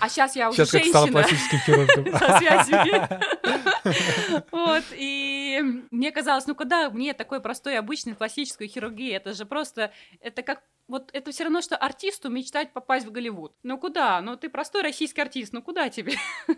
А 0.00 0.08
сейчас 0.08 0.36
я 0.36 0.48
уже 0.48 0.56
сейчас 0.56 0.70
женщина. 0.70 0.92
Сейчас 0.92 1.02
стала 1.02 1.22
пластическим 1.22 1.58
хирургом. 1.58 2.18
Со 2.18 2.38
связями. 2.38 3.20
Вот, 4.52 4.84
и 4.92 5.58
мне 5.90 6.12
казалось, 6.12 6.46
ну 6.46 6.54
куда 6.54 6.69
мне 6.90 7.14
такой 7.14 7.40
простой 7.40 7.78
обычный 7.78 8.14
классическую 8.14 8.68
хирургию, 8.68 9.14
это 9.16 9.32
же 9.34 9.44
просто, 9.44 9.92
это 10.20 10.42
как 10.42 10.62
вот 10.90 11.10
это 11.12 11.30
все 11.30 11.44
равно, 11.44 11.60
что 11.60 11.76
артисту 11.76 12.28
мечтать 12.28 12.72
попасть 12.72 13.06
в 13.06 13.12
Голливуд. 13.12 13.54
Ну 13.62 13.78
куда? 13.78 14.20
Ну 14.20 14.36
ты 14.36 14.50
простой 14.50 14.82
российский 14.82 15.20
артист, 15.20 15.52
ну 15.52 15.62
куда 15.62 15.88
тебе? 15.88 16.14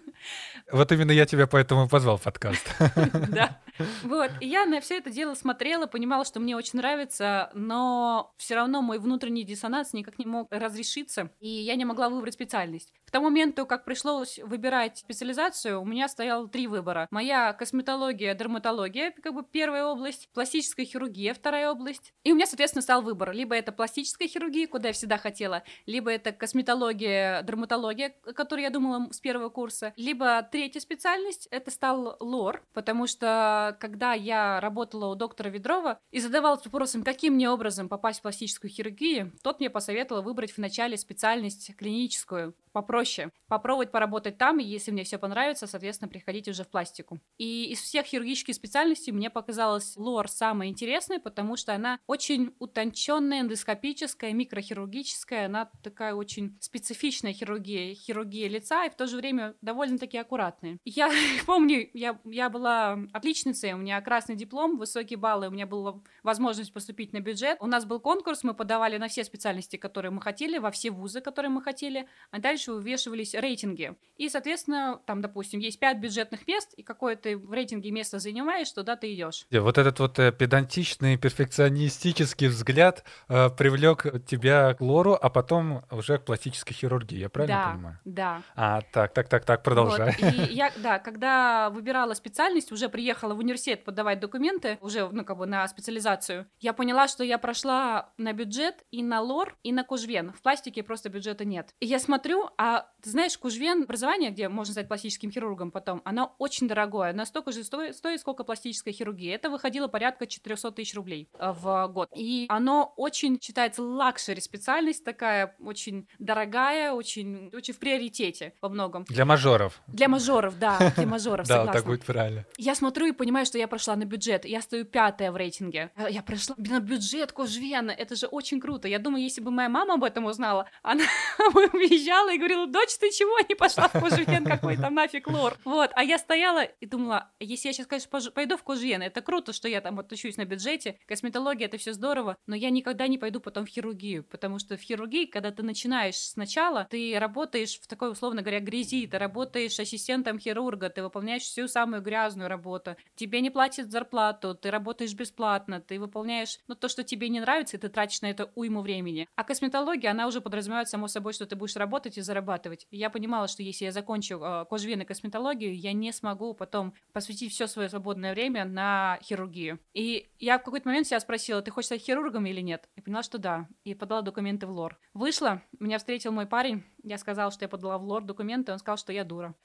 Вот 0.71 0.93
именно 0.93 1.11
я 1.11 1.27
тебя 1.27 1.47
поэтому 1.47 1.89
позвал 1.89 2.17
в 2.17 2.23
подкаст. 2.23 2.67
Да. 3.29 3.61
Вот. 4.03 4.31
И 4.41 4.47
я 4.47 4.67
на 4.67 4.81
все 4.81 4.99
это 4.99 5.11
дело 5.11 5.35
смотрела, 5.35 5.87
понимала, 5.87 6.25
что 6.25 6.41
мне 6.41 6.57
очень 6.57 6.79
нравится, 6.79 7.51
но 7.55 8.33
все 8.37 8.55
равно 8.55 8.83
мой 8.83 8.99
внутренний 8.99 9.45
диссонанс 9.45 9.93
никак 9.93 10.19
не 10.19 10.27
мог 10.27 10.49
разрешиться, 10.51 11.31
и 11.41 11.49
я 11.49 11.75
не 11.77 11.85
могла 11.85 12.09
выбрать 12.09 12.35
специальность. 12.35 12.93
К 13.07 13.11
тому 13.11 13.27
моменту, 13.27 13.67
как 13.67 13.85
пришлось 13.85 14.39
выбирать 14.39 14.99
специализацию, 14.99 15.81
у 15.81 15.85
меня 15.85 16.09
стояло 16.09 16.49
три 16.49 16.67
выбора. 16.67 17.09
Моя 17.11 17.53
косметология, 17.53 18.35
дерматология, 18.35 19.11
как 19.23 19.35
бы 19.35 19.43
первая 19.43 19.85
область, 19.87 20.29
пластическая 20.33 20.87
хирургия, 20.87 21.35
вторая 21.35 21.71
область. 21.71 22.13
И 22.25 22.33
у 22.33 22.35
меня, 22.35 22.47
соответственно, 22.47 22.83
стал 22.83 23.03
выбор. 23.03 23.33
Либо 23.33 23.55
это 23.55 23.73
пластическая 23.73 24.22
хирургия, 24.29 24.67
куда 24.67 24.89
я 24.89 24.95
всегда 24.95 25.19
хотела, 25.19 25.63
либо 25.87 26.11
это 26.11 26.33
косметология, 26.33 27.43
дерматология, 27.43 28.15
о 28.25 28.33
которой 28.33 28.63
я 28.63 28.71
думала 28.71 29.09
с 29.13 29.21
первого 29.21 29.49
курса, 29.49 29.93
либо 29.97 30.43
третья 30.43 30.81
специальность, 30.81 31.49
это 31.51 31.71
стал 31.71 32.17
лор, 32.21 32.63
потому 32.73 33.07
что 33.07 33.77
когда 33.81 34.15
я 34.15 34.61
работала 34.61 35.13
у 35.13 35.15
доктора 35.15 35.49
Ведрова 35.49 35.99
и 36.11 36.21
задавалась 36.21 36.65
вопросом, 36.65 37.03
каким 37.03 37.35
мне 37.35 37.51
образом 37.51 37.89
попасть 37.89 38.21
в 38.21 38.23
пластическую 38.23 38.71
хирургию, 38.71 39.33
тот 39.43 39.61
мне 39.61 39.71
посоветовал 39.71 40.23
выбрать 40.23 40.57
вначале 40.57 40.97
специальность 40.97 41.75
клиническую, 41.77 42.55
попроще. 42.73 43.31
Попробовать 43.47 43.93
поработать 43.93 44.39
там, 44.39 44.59
и 44.59 44.65
если 44.65 44.91
мне 44.91 45.05
все 45.05 45.19
понравится, 45.19 45.67
соответственно, 45.67 46.09
приходить 46.09 46.49
уже 46.49 46.65
в 46.65 46.69
пластику. 46.69 47.21
И 47.39 47.71
из 47.71 47.81
всех 47.81 48.07
хирургических 48.07 48.55
специальностей 48.55 49.13
мне 49.13 49.31
показалась 49.31 49.97
лор 49.97 50.29
самая 50.29 50.69
интересная, 50.69 51.21
потому 51.21 51.57
что 51.57 51.75
она 51.75 51.99
очень 52.07 52.55
утонченная, 52.59 53.41
эндоскопическая, 53.41 54.12
микрохирургическая, 54.21 55.47
она 55.47 55.71
такая 55.83 56.15
очень 56.15 56.57
специфичная 56.61 57.33
хирургия, 57.33 57.95
хирургия 57.95 58.49
лица, 58.49 58.85
и 58.87 58.91
в 58.91 58.95
то 58.95 59.07
же 59.07 59.17
время 59.17 59.55
довольно-таки 59.63 60.19
аккуратная. 60.19 60.79
Я 60.85 61.11
помню, 61.47 61.89
я, 61.95 62.19
я 62.25 62.51
была 62.51 62.99
отличницей, 63.13 63.73
у 63.73 63.79
меня 63.79 64.01
красный 64.01 64.37
диплом, 64.37 64.79
высокие 64.79 65.17
баллы, 65.17 65.49
у 65.49 65.51
меня 65.51 65.67
была 65.67 66.01
возможность 66.23 66.73
поступить 66.73 67.13
на 67.13 67.21
бюджет. 67.21 67.59
У 67.61 67.67
нас 67.67 67.85
был 67.85 68.01
конкурс, 68.01 68.43
мы 68.43 68.55
подавали 68.55 68.99
на 68.99 69.09
все 69.09 69.25
специальности, 69.25 69.77
которые 69.77 70.11
мы 70.11 70.21
хотели, 70.21 70.59
во 70.59 70.71
все 70.71 70.91
вузы, 70.91 71.21
которые 71.21 71.51
мы 71.51 71.63
хотели, 71.63 72.07
а 72.31 72.39
дальше 72.39 72.73
вывешивались 72.73 73.35
рейтинги. 73.35 73.95
И, 74.17 74.29
соответственно, 74.29 75.01
там, 75.07 75.21
допустим, 75.21 75.61
есть 75.61 75.79
5 75.79 75.99
бюджетных 75.99 76.47
мест, 76.47 76.75
и 76.77 76.83
какое 76.83 77.17
ты 77.17 77.37
в 77.37 77.53
рейтинге 77.53 77.91
место 77.91 78.19
занимаешь, 78.19 78.71
туда 78.73 78.97
ты 78.97 79.13
идешь. 79.15 79.47
Вот 79.51 79.79
этот 79.79 79.99
вот 80.01 80.19
э, 80.19 80.33
педантичный, 80.33 81.17
перфекционистический 81.17 82.49
взгляд 82.49 83.05
э, 83.29 83.51
привлек 83.51 84.02
привлек 84.03 84.25
тебя 84.27 84.75
к 84.75 84.81
лору, 84.81 85.19
а 85.21 85.31
потом 85.31 85.85
уже 85.91 86.19
к 86.19 86.25
пластической 86.25 86.75
хирургии, 86.75 87.19
я 87.19 87.29
правильно 87.29 87.57
да, 87.57 87.73
понимаю? 87.73 87.99
Да. 88.05 88.43
А, 88.55 88.81
так, 88.93 89.13
так, 89.13 89.29
так, 89.29 89.45
так, 89.45 89.63
продолжай. 89.63 90.17
Вот. 90.21 90.33
И 90.33 90.53
я, 90.55 90.71
да, 90.77 90.99
когда 90.99 91.71
выбирала 91.71 92.15
специальность, 92.15 92.73
уже 92.73 92.89
приехала 92.89 93.35
в 93.35 93.39
университет 93.39 93.85
подавать 93.85 94.21
документы, 94.21 94.79
уже, 94.81 95.09
ну, 95.09 95.25
как 95.25 95.39
бы 95.39 95.47
на 95.47 95.67
специализацию, 95.69 96.47
я 96.61 96.73
поняла, 96.73 97.09
что 97.09 97.25
я 97.25 97.39
прошла 97.39 98.11
на 98.19 98.33
бюджет 98.33 98.85
и 98.91 99.03
на 99.03 99.21
лор, 99.21 99.57
и 99.63 99.73
на 99.73 99.85
кожвен. 99.85 100.33
В 100.33 100.43
пластике 100.43 100.83
просто 100.83 101.09
бюджета 101.09 101.45
нет. 101.45 101.75
И 101.81 101.87
я 101.87 101.99
смотрю, 101.99 102.51
а 102.59 102.87
ты 103.03 103.11
знаешь, 103.11 103.37
кожвен, 103.39 103.83
образование, 103.83 104.31
где 104.31 104.49
можно 104.49 104.73
стать 104.73 104.89
пластическим 104.89 105.31
хирургом 105.31 105.71
потом, 105.71 106.03
оно 106.05 106.35
очень 106.39 106.69
дорогое, 106.69 107.13
настолько 107.13 107.53
же 107.53 107.65
стоит, 107.65 107.97
стоит 107.97 108.21
сколько 108.21 108.45
пластическая 108.45 108.95
хирургия. 108.95 109.35
Это 109.35 109.51
выходило 109.51 109.89
порядка 109.89 110.27
400 110.27 110.71
тысяч 110.73 110.95
рублей 110.95 111.29
э, 111.39 111.53
в 111.53 111.89
год. 111.89 112.11
И 112.15 112.47
оно 112.49 112.93
очень 112.97 113.39
считается 113.41 113.82
luxury 113.83 114.41
специальность 114.41 115.05
такая, 115.05 115.55
очень 115.61 116.09
дорогая, 116.19 116.93
очень, 116.93 117.51
очень 117.53 117.75
в 117.75 117.79
приоритете 117.79 118.55
во 118.61 118.69
многом. 118.69 119.05
Для 119.09 119.25
мажоров. 119.25 119.81
Для 119.87 120.09
мажоров, 120.09 120.59
да, 120.59 120.93
для 120.97 121.07
мажоров, 121.07 121.47
Да, 121.53 121.67
так 121.67 121.85
будет 121.85 122.05
правильно. 122.05 122.45
Я 122.57 122.75
смотрю 122.75 123.07
и 123.07 123.13
понимаю, 123.13 123.47
что 123.47 123.59
я 123.59 123.69
прошла 123.69 123.97
на 123.97 124.05
бюджет. 124.05 124.45
Я 124.45 124.63
стою 124.63 124.85
пятая 124.85 125.33
в 125.33 125.37
рейтинге. 125.37 125.91
А 125.97 126.09
Я 126.09 126.23
прошла 126.23 126.55
на 126.59 126.81
бюджет 126.81 127.33
Кожвена. 127.33 127.91
Это 127.91 128.17
же 128.17 128.27
очень 128.27 128.61
круто. 128.61 128.89
Я 128.89 128.99
думаю, 128.99 129.23
если 129.23 129.41
бы 129.41 129.51
моя 129.51 129.69
мама 129.69 129.95
об 129.95 130.05
этом 130.05 130.27
узнала, 130.27 130.69
она 130.83 131.05
бы 131.53 131.67
уезжала 131.73 132.33
и 132.33 132.39
говорила, 132.39 132.67
дочь, 132.67 132.97
ты 132.99 133.11
чего 133.11 133.39
не 133.49 133.55
пошла 133.55 133.89
в 133.89 133.93
Кожвен 133.93 134.45
какой 134.45 134.77
там 134.77 134.95
нафиг 134.95 135.29
лор? 135.29 135.57
Вот. 135.65 135.91
А 135.95 136.05
я 136.05 136.19
стояла 136.19 136.65
и 136.65 136.87
думала, 136.87 137.31
если 137.41 137.69
я 137.69 137.73
сейчас, 137.73 137.87
конечно, 137.87 138.31
пойду 138.31 138.57
в 138.57 138.63
Кожвен, 138.63 139.03
это 139.03 139.21
круто, 139.21 139.53
что 139.53 139.69
я 139.69 139.81
там 139.81 139.99
отучусь 139.99 140.37
на 140.37 140.45
бюджете, 140.45 140.99
косметология, 141.07 141.67
это 141.67 141.79
все 141.79 141.93
здорово, 141.93 142.37
но 142.47 142.57
я 142.57 142.71
никогда 142.71 143.07
не 143.07 143.19
пойду 143.19 143.41
потом 143.41 143.67
в 143.67 143.69
хирургию, 143.73 144.25
потому 144.25 144.59
что 144.59 144.77
в 144.77 144.81
хирургии, 144.81 145.27
когда 145.27 145.51
ты 145.51 145.63
начинаешь 145.63 146.17
сначала, 146.17 146.87
ты 146.91 147.17
работаешь 147.19 147.79
в 147.79 147.87
такой, 147.87 148.13
условно 148.13 148.43
говоря, 148.43 148.61
грязи, 148.61 149.07
ты 149.07 149.19
работаешь 149.19 149.79
ассистентом 149.79 150.39
хирурга, 150.39 150.91
ты 150.91 151.03
выполняешь 151.03 151.43
всю 151.43 151.69
самую 151.69 152.03
грязную 152.03 152.49
работу, 152.49 152.97
тебе 153.15 153.41
не 153.41 153.51
платят 153.51 153.91
зарплату, 153.91 154.55
ты 154.55 154.71
работаешь 154.71 155.15
бесплатно, 155.15 155.81
ты 155.81 155.99
выполняешь 155.99 156.59
ну, 156.69 156.75
то, 156.75 156.89
что 156.89 157.03
тебе 157.03 157.29
не 157.29 157.41
нравится, 157.41 157.77
и 157.77 157.81
ты 157.81 157.89
тратишь 157.89 158.23
на 158.23 158.31
это 158.31 158.51
уйму 158.55 158.83
времени. 158.83 159.29
А 159.37 159.45
косметология, 159.45 160.11
она 160.11 160.27
уже 160.27 160.41
подразумевает 160.41 160.89
само 160.89 161.09
собой, 161.09 161.33
что 161.33 161.47
ты 161.47 161.57
будешь 161.57 161.77
работать 161.77 162.19
и 162.19 162.21
зарабатывать. 162.21 162.87
И 162.91 162.99
я 162.99 163.11
понимала, 163.11 163.49
что 163.49 163.63
если 163.63 163.87
я 163.87 163.93
закончу 163.93 164.41
э, 164.41 164.65
кожвен 164.69 165.01
и 165.01 165.05
косметологию, 165.05 165.77
я 165.77 165.93
не 165.93 166.13
смогу 166.13 166.55
потом 166.55 166.95
посвятить 167.13 167.53
все 167.53 167.67
свое 167.67 167.89
свободное 167.89 168.33
время 168.35 168.65
на 168.65 169.19
хирургию. 169.23 169.79
И 169.95 170.29
я 170.39 170.59
в 170.59 170.65
какой-то 170.65 170.89
момент 170.89 171.07
себя 171.07 171.21
спросила, 171.21 171.63
ты 171.63 171.71
хочешь 171.71 171.87
стать 171.87 172.03
хирургом 172.03 172.47
или 172.47 172.61
нет? 172.61 172.89
И 172.97 173.01
поняла, 173.01 173.23
что 173.23 173.39
да. 173.39 173.62
И 173.85 173.95
подала 173.95 174.23
документы 174.23 174.67
в 174.67 174.71
лор. 174.71 174.99
Вышла, 175.15 175.63
меня 175.79 175.99
встретил 175.99 176.33
мой 176.33 176.47
парень, 176.47 176.85
я 177.03 177.19
сказала, 177.19 177.51
что 177.51 177.65
я 177.65 177.69
подала 177.69 177.99
в 177.99 178.05
лор 178.05 178.23
документы, 178.23 178.73
он 178.73 178.79
сказал, 178.79 178.97
что 178.97 179.13
я 179.13 179.25
дура. 179.25 179.55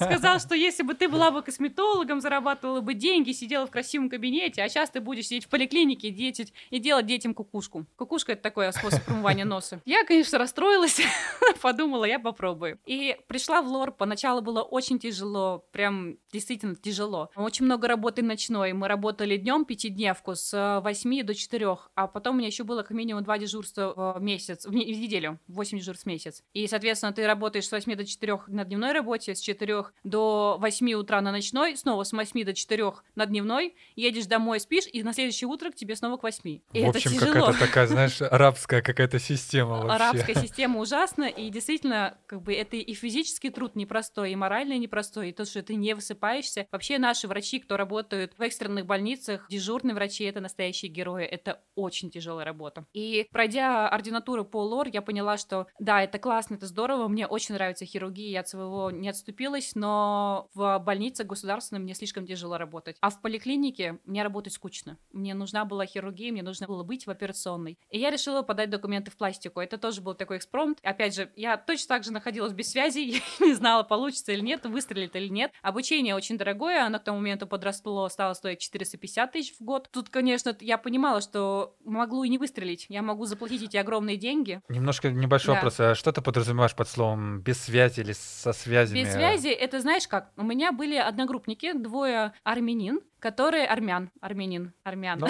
Сказал, 0.00 0.38
что 0.40 0.54
если 0.54 0.82
бы 0.82 0.94
ты 0.94 1.08
была 1.08 1.30
бы 1.30 1.42
косметологом, 1.42 2.20
зарабатывала 2.20 2.80
бы 2.80 2.94
деньги, 2.94 3.32
сидела 3.32 3.66
в 3.66 3.70
красивом 3.70 4.10
кабинете, 4.10 4.62
а 4.62 4.68
сейчас 4.68 4.90
ты 4.90 5.00
будешь 5.00 5.26
сидеть 5.26 5.46
в 5.46 5.48
поликлинике 5.48 6.10
детить, 6.10 6.52
и 6.70 6.78
делать 6.78 7.06
детям 7.06 7.34
кукушку. 7.34 7.86
Кукушка— 7.96 8.32
это 8.34 8.42
такой 8.42 8.72
способ 8.72 9.04
промывания 9.04 9.44
носа. 9.44 9.80
Я, 9.84 10.04
конечно, 10.04 10.38
расстроилась, 10.38 11.00
подумала, 11.62 12.04
я 12.04 12.18
попробую. 12.18 12.78
И 12.86 13.16
пришла 13.28 13.62
в 13.62 13.68
лор, 13.68 13.92
поначалу 13.92 14.42
было 14.42 14.62
очень 14.62 14.98
тяжело, 14.98 15.64
прям 15.72 16.16
действительно 16.32 16.74
тяжело. 16.74 17.30
Очень 17.36 17.66
много 17.66 17.88
работы 17.88 18.22
ночной, 18.22 18.72
мы 18.72 18.88
работали 18.88 19.36
днем 19.36 19.64
пятидневку 19.64 20.34
с 20.34 20.80
8 20.82 21.22
до 21.24 21.34
4, 21.34 21.76
а 21.94 22.06
потом 22.06 22.36
у 22.36 22.38
меня 22.38 22.48
еще 22.48 22.64
было 22.64 22.82
как 22.82 22.90
минимум 22.90 23.22
два 23.24 23.38
дежурства 23.38 24.14
в 24.16 24.22
месяц, 24.22 24.66
в, 24.66 24.72
не- 24.72 24.92
в 24.92 24.98
неделю, 24.98 25.38
8 25.52 25.78
дежурств 25.78 26.04
в 26.04 26.06
месяц. 26.06 26.42
И, 26.52 26.66
соответственно, 26.66 27.12
ты 27.12 27.26
работаешь 27.26 27.66
с 27.66 27.72
8 27.72 27.94
до 27.94 28.04
4 28.04 28.38
на 28.48 28.64
дневной 28.64 28.92
работе, 28.92 29.34
с 29.34 29.40
4 29.40 29.84
до 30.04 30.56
8 30.60 30.92
утра 30.94 31.20
на 31.20 31.32
ночной, 31.32 31.76
снова 31.76 32.04
с 32.04 32.12
8 32.12 32.44
до 32.44 32.54
4 32.54 32.92
на 33.14 33.26
дневной, 33.26 33.74
едешь 33.96 34.26
домой, 34.26 34.60
спишь, 34.60 34.84
и 34.92 35.02
на 35.02 35.12
следующее 35.12 35.48
утро 35.48 35.70
к 35.70 35.74
тебе 35.74 35.96
снова 35.96 36.16
к 36.16 36.22
8. 36.22 36.48
И 36.50 36.60
В 36.72 36.74
это 36.74 36.88
общем, 36.98 37.12
тяжело. 37.12 37.32
какая-то 37.32 37.58
такая, 37.58 37.86
знаешь, 37.88 38.22
арабская 38.22 38.82
какая-то 38.82 39.18
система 39.18 39.78
вообще. 39.78 39.92
Арабская 39.92 40.34
система 40.34 40.80
ужасна, 40.80 41.24
и 41.24 41.50
действительно, 41.50 42.18
как 42.26 42.42
бы 42.42 42.54
это 42.54 42.76
и 42.76 42.94
физический 42.94 43.50
труд 43.50 43.76
непростой, 43.76 44.32
и 44.32 44.36
морально 44.36 44.78
непростой, 44.78 45.30
и 45.30 45.32
то, 45.32 45.44
что 45.44 45.62
ты 45.62 45.74
не 45.74 45.94
высыпаешься. 45.94 46.66
Вообще 46.72 46.98
наши 46.98 47.28
врачи, 47.28 47.58
кто 47.58 47.76
работают 47.76 48.32
в 48.38 48.42
экстренных 48.42 48.86
больницах, 48.86 49.46
дежурные 49.48 49.94
врачи, 49.94 50.24
это 50.24 50.40
настоящие 50.40 50.90
герои, 50.90 51.24
это 51.24 51.60
очень 51.74 52.10
тяжелая 52.10 52.44
работа. 52.44 52.86
И 52.92 53.26
пройдя 53.30 53.88
ординатуру 53.88 54.44
по 54.44 54.62
лор, 54.62 54.88
я 54.88 55.02
поняла, 55.02 55.36
что 55.42 55.66
да, 55.78 56.02
это 56.02 56.18
классно, 56.18 56.54
это 56.54 56.66
здорово, 56.66 57.08
мне 57.08 57.26
очень 57.26 57.54
нравится 57.54 57.84
хирургия, 57.84 58.30
я 58.30 58.40
от 58.40 58.48
своего 58.48 58.90
не 58.90 59.08
отступилась, 59.08 59.72
но 59.74 60.48
в 60.54 60.78
больнице 60.78 61.24
государственной 61.24 61.80
мне 61.80 61.94
слишком 61.94 62.26
тяжело 62.26 62.56
работать. 62.56 62.96
А 63.00 63.10
в 63.10 63.20
поликлинике 63.20 63.98
мне 64.04 64.22
работать 64.22 64.54
скучно. 64.54 64.96
Мне 65.12 65.34
нужна 65.34 65.64
была 65.64 65.84
хирургия, 65.84 66.32
мне 66.32 66.42
нужно 66.42 66.66
было 66.66 66.82
быть 66.82 67.06
в 67.06 67.10
операционной. 67.10 67.78
И 67.90 67.98
я 67.98 68.10
решила 68.10 68.42
подать 68.42 68.70
документы 68.70 69.10
в 69.10 69.16
пластику. 69.16 69.60
Это 69.60 69.76
тоже 69.76 70.00
был 70.00 70.14
такой 70.14 70.38
экспромт. 70.38 70.78
Опять 70.82 71.14
же, 71.14 71.30
я 71.36 71.56
точно 71.56 71.88
так 71.88 72.04
же 72.04 72.12
находилась 72.12 72.52
без 72.52 72.70
связи, 72.70 72.98
я 73.40 73.46
не 73.46 73.54
знала, 73.54 73.82
получится 73.82 74.32
или 74.32 74.40
нет, 74.40 74.64
выстрелит 74.64 75.14
или 75.16 75.28
нет. 75.28 75.52
Обучение 75.62 76.14
очень 76.14 76.38
дорогое, 76.38 76.86
оно 76.86 76.98
к 76.98 77.04
тому 77.04 77.18
моменту 77.18 77.46
подросло, 77.46 78.08
стало 78.08 78.34
стоить 78.34 78.60
450 78.60 79.32
тысяч 79.32 79.54
в 79.58 79.62
год. 79.62 79.88
Тут, 79.92 80.08
конечно, 80.08 80.56
я 80.60 80.78
понимала, 80.78 81.20
что 81.20 81.76
могло 81.84 82.24
и 82.24 82.28
не 82.28 82.38
выстрелить. 82.38 82.86
Я 82.88 83.02
могу 83.02 83.26
заплатить 83.26 83.62
эти 83.62 83.76
огромные 83.76 84.16
деньги, 84.16 84.62
Немножко 84.68 85.10
небольшой 85.32 85.54
Да. 85.54 85.60
вопрос. 85.60 85.80
А 85.80 85.94
что 85.94 86.12
ты 86.12 86.20
подразумеваешь 86.20 86.74
под 86.74 86.88
словом 86.88 87.40
без 87.40 87.60
связи 87.62 88.00
или 88.00 88.12
со 88.12 88.52
связями? 88.52 89.00
Без 89.00 89.12
связи, 89.12 89.48
это 89.48 89.80
знаешь 89.80 90.06
как? 90.08 90.30
У 90.36 90.42
меня 90.42 90.72
были 90.72 90.96
одногруппники, 90.96 91.72
двое 91.72 92.32
армянин, 92.44 93.00
которые 93.18 93.66
армян, 93.66 94.10
армянин, 94.20 94.72
армян. 94.84 95.18
Ну, 95.18 95.28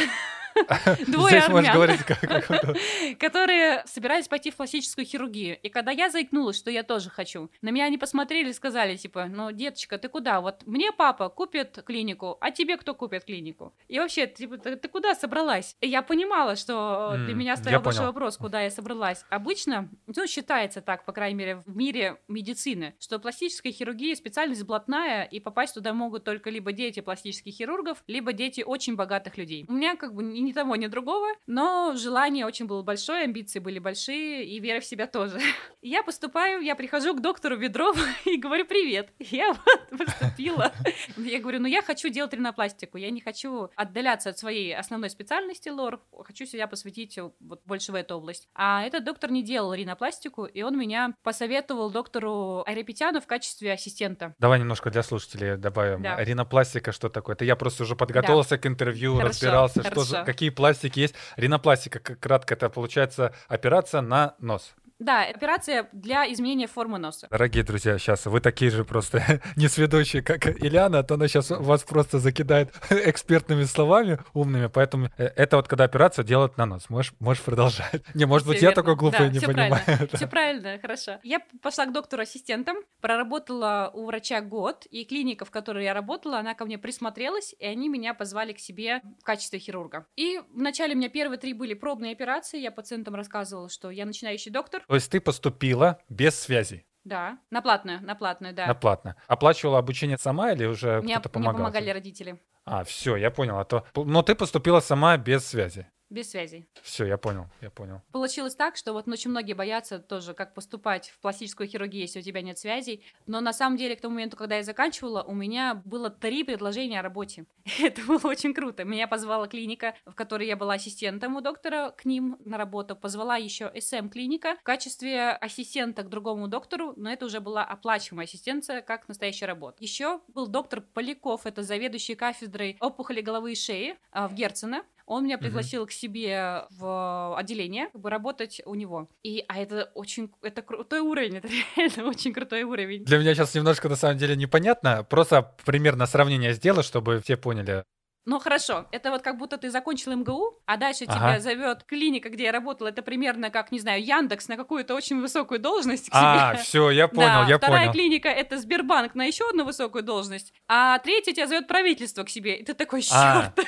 Двое 1.06 1.40
Здесь 1.40 1.48
армян. 1.48 1.72
говорить 1.74 2.00
как, 2.02 2.20
которые 3.18 3.82
собирались 3.86 4.28
пойти 4.28 4.50
в 4.50 4.56
пластическую 4.56 5.04
хирургию. 5.04 5.58
И 5.62 5.68
когда 5.68 5.90
я 5.90 6.10
заикнулась, 6.10 6.56
что 6.56 6.70
я 6.70 6.82
тоже 6.82 7.10
хочу, 7.10 7.50
на 7.62 7.70
меня 7.70 7.86
они 7.86 7.98
посмотрели 7.98 8.50
и 8.50 8.52
сказали, 8.52 8.96
типа, 8.96 9.26
ну, 9.26 9.50
деточка, 9.52 9.98
ты 9.98 10.08
куда? 10.08 10.40
Вот 10.40 10.66
мне 10.66 10.92
папа 10.92 11.28
купит 11.28 11.82
клинику, 11.84 12.36
а 12.40 12.50
тебе 12.50 12.76
кто 12.76 12.94
купит 12.94 13.24
клинику? 13.24 13.72
И 13.88 13.98
вообще, 13.98 14.26
типа, 14.26 14.58
ты, 14.58 14.76
ты 14.76 14.88
куда 14.88 15.14
собралась? 15.14 15.76
И 15.80 15.88
я 15.88 16.02
понимала, 16.02 16.56
что 16.56 17.12
для 17.16 17.32
М, 17.32 17.38
меня 17.38 17.56
стоял 17.56 17.80
большой 17.80 18.00
понял. 18.00 18.12
вопрос, 18.12 18.36
куда 18.36 18.60
я 18.62 18.70
собралась. 18.70 19.24
Обычно, 19.30 19.88
ну, 20.06 20.26
считается 20.26 20.80
так, 20.80 21.04
по 21.04 21.12
крайней 21.12 21.36
мере, 21.38 21.56
в 21.66 21.76
мире 21.76 22.18
медицины, 22.28 22.94
что 22.98 23.18
пластическая 23.18 23.72
хирургия 23.72 24.14
специальность 24.14 24.64
блатная, 24.64 25.24
и 25.24 25.40
попасть 25.40 25.74
туда 25.74 25.92
могут 25.92 26.24
только 26.24 26.50
либо 26.50 26.72
дети 26.72 27.00
пластических 27.00 27.54
хирургов, 27.54 28.02
либо 28.06 28.32
дети 28.32 28.62
очень 28.62 28.96
богатых 28.96 29.36
людей. 29.36 29.64
У 29.68 29.72
меня 29.72 29.96
как 29.96 30.14
бы 30.14 30.22
ни, 30.22 30.40
ни 30.42 30.52
того, 30.52 30.76
ни 30.76 30.86
другого, 30.86 31.28
но 31.46 31.94
желание 31.96 32.46
очень 32.46 32.66
было 32.66 32.82
большое, 32.82 33.24
амбиции 33.24 33.58
были 33.58 33.78
большие, 33.78 34.44
и 34.44 34.60
вера 34.60 34.80
в 34.80 34.84
себя 34.84 35.06
тоже. 35.06 35.40
Я 35.82 36.04
поступаю, 36.04 36.60
я 36.60 36.76
прихожу 36.76 37.12
к 37.12 37.20
доктору 37.20 37.56
Ведрову 37.56 37.98
и 38.24 38.36
говорю, 38.36 38.64
привет, 38.64 39.10
я 39.18 39.52
вот 39.52 39.98
поступила. 39.98 40.72
Я 41.16 41.40
говорю, 41.40 41.58
ну 41.58 41.66
я 41.66 41.82
хочу 41.82 42.08
делать 42.08 42.32
ринопластику, 42.32 42.98
я 42.98 43.10
не 43.10 43.20
хочу 43.20 43.68
отдаляться 43.74 44.30
от 44.30 44.38
своей 44.38 44.76
основной 44.76 45.10
специальности 45.10 45.70
лор, 45.70 46.00
хочу 46.24 46.46
себя 46.46 46.68
посвятить 46.68 47.18
вот 47.40 47.62
больше 47.64 47.90
в 47.90 47.96
эту 47.96 48.14
область. 48.14 48.48
А 48.54 48.84
этот 48.84 49.04
доктор 49.04 49.32
не 49.32 49.42
делал 49.42 49.74
ринопластику, 49.74 50.44
и 50.44 50.62
он 50.62 50.78
меня 50.78 51.14
посоветовал 51.24 51.90
доктору 51.90 52.62
Айрапетяну 52.64 53.20
в 53.20 53.26
качестве 53.26 53.72
ассистента. 53.72 54.36
Давай 54.38 54.60
немножко 54.60 54.90
для 54.90 55.02
слушателей 55.02 55.56
добавим. 55.56 56.02
Да. 56.02 56.22
Ринопластика, 56.22 56.92
что 56.92 57.08
такое? 57.08 57.34
Это 57.34 57.44
я 57.44 57.56
просто 57.56 57.82
уже 57.82 57.96
подготовился 57.96 58.56
к 58.56 58.66
интервью, 58.66 59.16
Хорошо, 59.16 59.28
разбирался, 59.30 59.80
что 59.80 59.90
хорошо. 59.90 60.24
Какие 60.32 60.50
пластики 60.50 61.00
есть. 61.00 61.14
Ринопластика, 61.36 62.00
кратко, 62.00 62.54
это 62.54 62.68
получается 62.68 63.34
операция 63.48 64.00
на 64.00 64.34
нос. 64.38 64.74
Да, 65.02 65.24
операция 65.24 65.88
для 65.90 66.32
изменения 66.32 66.68
формы 66.68 66.98
носа. 66.98 67.26
Дорогие 67.28 67.64
друзья, 67.64 67.98
сейчас 67.98 68.26
вы 68.26 68.40
такие 68.40 68.70
же 68.70 68.84
просто 68.84 69.40
несведущие, 69.56 70.22
как 70.22 70.46
Ильяна, 70.46 71.00
а 71.00 71.02
то 71.02 71.14
она 71.14 71.26
сейчас 71.26 71.50
вас 71.50 71.82
просто 71.82 72.20
закидает 72.20 72.72
экспертными 72.90 73.64
словами 73.64 74.20
умными, 74.32 74.68
поэтому 74.68 75.08
э, 75.18 75.24
это 75.34 75.56
вот 75.56 75.66
когда 75.66 75.84
операцию 75.84 76.24
делают 76.24 76.56
на 76.56 76.66
нос. 76.66 76.88
Можешь, 76.88 77.14
можешь 77.18 77.42
продолжать. 77.42 78.02
Не, 78.14 78.26
может 78.26 78.46
быть, 78.46 78.62
я 78.62 78.70
такой 78.70 78.94
глупый 78.94 79.18
Да, 79.18 79.28
не 79.28 79.40
понимаю. 79.40 79.82
Правильно. 79.84 80.08
Все 80.12 80.26
правильно, 80.28 80.78
хорошо. 80.80 81.18
Я 81.24 81.40
пошла 81.60 81.86
к 81.86 81.92
доктору 81.92 82.22
ассистентом, 82.22 82.76
проработала 83.00 83.90
у 83.92 84.06
врача 84.06 84.40
год, 84.40 84.86
и 84.86 85.04
клиника, 85.04 85.44
в 85.44 85.50
которой 85.50 85.84
я 85.84 85.94
работала, 85.94 86.38
она 86.38 86.54
ко 86.54 86.64
мне 86.64 86.78
присмотрелась, 86.78 87.54
и 87.58 87.66
они 87.66 87.88
меня 87.88 88.14
позвали 88.14 88.52
к 88.52 88.60
себе 88.60 89.00
в 89.20 89.24
качестве 89.24 89.58
хирурга. 89.58 90.06
И 90.14 90.40
вначале 90.54 90.94
у 90.94 90.96
меня 90.96 91.08
первые 91.08 91.38
три 91.38 91.54
были 91.54 91.74
пробные 91.74 92.12
операции, 92.12 92.60
я 92.60 92.70
пациентам 92.70 93.16
рассказывала, 93.16 93.68
что 93.68 93.90
я 93.90 94.06
начинающий 94.06 94.52
доктор. 94.52 94.84
То 94.92 94.96
есть 94.96 95.10
ты 95.10 95.22
поступила 95.22 95.98
без 96.10 96.38
связи, 96.38 96.84
Да, 97.04 97.38
на 97.48 97.62
платную, 97.62 98.02
на 98.02 98.14
платную, 98.14 98.52
да. 98.52 98.66
на 98.66 98.74
платно. 98.74 99.16
Оплачивала 99.26 99.78
обучение 99.78 100.18
сама 100.18 100.52
или 100.52 100.66
уже 100.66 101.00
Мне, 101.00 101.14
кто-то 101.18 101.38
мне 101.38 101.44
помогал? 101.46 101.60
помогали 101.62 101.84
тебе? 101.84 101.92
родители. 101.94 102.38
А, 102.66 102.84
все, 102.84 103.16
я 103.16 103.30
понял. 103.30 103.58
А 103.58 103.64
то... 103.64 103.86
Но 103.96 104.20
ты 104.22 104.34
поступила 104.34 104.80
сама 104.80 105.16
без 105.16 105.46
связи. 105.46 105.86
Без 106.12 106.30
связей. 106.30 106.66
Все, 106.82 107.06
я 107.06 107.16
понял, 107.16 107.46
я 107.62 107.70
понял. 107.70 108.02
Получилось 108.12 108.54
так, 108.54 108.76
что 108.76 108.92
вот 108.92 109.08
очень 109.08 109.30
многие 109.30 109.54
боятся 109.54 109.98
тоже, 109.98 110.34
как 110.34 110.52
поступать 110.52 111.08
в 111.08 111.18
пластическую 111.20 111.66
хирургию, 111.66 112.02
если 112.02 112.20
у 112.20 112.22
тебя 112.22 112.42
нет 112.42 112.58
связей. 112.58 113.02
Но 113.26 113.40
на 113.40 113.54
самом 113.54 113.78
деле, 113.78 113.96
к 113.96 114.02
тому 114.02 114.16
моменту, 114.16 114.36
когда 114.36 114.56
я 114.56 114.62
заканчивала, 114.62 115.22
у 115.22 115.32
меня 115.32 115.80
было 115.86 116.10
три 116.10 116.44
предложения 116.44 117.00
о 117.00 117.02
работе. 117.02 117.46
Это 117.80 118.02
было 118.02 118.20
очень 118.24 118.52
круто. 118.52 118.84
Меня 118.84 119.08
позвала 119.08 119.48
клиника, 119.48 119.94
в 120.04 120.12
которой 120.12 120.46
я 120.46 120.54
была 120.54 120.74
ассистентом 120.74 121.34
у 121.36 121.40
доктора, 121.40 121.92
к 121.92 122.04
ним 122.04 122.36
на 122.44 122.58
работу. 122.58 122.94
Позвала 122.94 123.38
еще 123.38 123.72
СМ-клиника 123.74 124.58
в 124.60 124.62
качестве 124.64 125.30
ассистента 125.30 126.02
к 126.02 126.10
другому 126.10 126.46
доктору, 126.46 126.92
но 126.96 127.10
это 127.10 127.24
уже 127.24 127.40
была 127.40 127.64
оплачиваемая 127.64 128.26
ассистенция, 128.26 128.82
как 128.82 129.08
настоящая 129.08 129.46
работа. 129.46 129.78
Еще 129.80 130.20
был 130.28 130.46
доктор 130.46 130.82
Поляков, 130.82 131.46
это 131.46 131.62
заведующий 131.62 132.16
кафедрой 132.16 132.76
опухоли 132.80 133.22
головы 133.22 133.52
и 133.52 133.56
шеи 133.56 133.96
а, 134.10 134.28
в 134.28 134.34
Герцена. 134.34 134.84
Он 135.12 135.24
меня 135.24 135.36
пригласил 135.36 135.84
mm-hmm. 135.84 135.88
к 135.88 135.92
себе 135.92 136.64
в 136.70 137.36
отделение, 137.36 137.88
как 137.92 138.00
бы 138.00 138.08
работать 138.08 138.62
у 138.64 138.74
него. 138.74 139.08
И, 139.22 139.44
а 139.46 139.58
это 139.58 139.90
очень, 139.94 140.30
это 140.40 140.62
крутой 140.62 141.00
уровень, 141.00 141.36
это 141.38 141.48
реально 141.76 142.08
очень 142.08 142.32
крутой 142.32 142.62
уровень. 142.62 143.04
Для 143.04 143.18
меня 143.18 143.34
сейчас 143.34 143.54
немножко 143.54 143.88
на 143.88 143.96
самом 143.96 144.16
деле 144.16 144.36
непонятно, 144.36 145.04
просто 145.04 145.54
примерно 145.64 146.06
сравнение 146.06 146.54
сделать, 146.54 146.86
чтобы 146.86 147.20
все 147.20 147.36
поняли. 147.36 147.84
Ну 148.24 148.38
хорошо, 148.38 148.86
это 148.92 149.10
вот 149.10 149.22
как 149.22 149.36
будто 149.36 149.58
ты 149.58 149.68
закончил 149.68 150.14
МГУ, 150.14 150.60
а 150.64 150.76
дальше 150.76 151.04
ага. 151.08 151.18
тебя 151.18 151.40
зовет 151.40 151.82
клиника, 151.82 152.28
где 152.28 152.44
я 152.44 152.52
работала, 152.52 152.88
это 152.88 153.02
примерно 153.02 153.50
как, 153.50 153.72
не 153.72 153.80
знаю, 153.80 154.04
Яндекс 154.04 154.46
на 154.46 154.56
какую-то 154.56 154.94
очень 154.94 155.20
высокую 155.20 155.58
должность. 155.58 156.08
К 156.08 156.14
а, 156.14 156.54
все, 156.62 156.90
я 156.90 157.08
понял, 157.08 157.42
да, 157.42 157.46
я 157.48 157.58
вторая 157.58 157.88
понял. 157.88 157.92
клиника 157.92 158.28
это 158.28 158.58
Сбербанк 158.58 159.16
на 159.16 159.24
еще 159.24 159.48
одну 159.48 159.64
высокую 159.64 160.04
должность, 160.04 160.52
а 160.68 161.00
третья 161.00 161.32
тебя 161.32 161.48
зовет 161.48 161.66
правительство 161.66 162.22
к 162.22 162.28
себе, 162.28 162.56
и 162.56 162.64
ты 162.64 162.74
такой, 162.74 163.02
черт. 163.02 163.58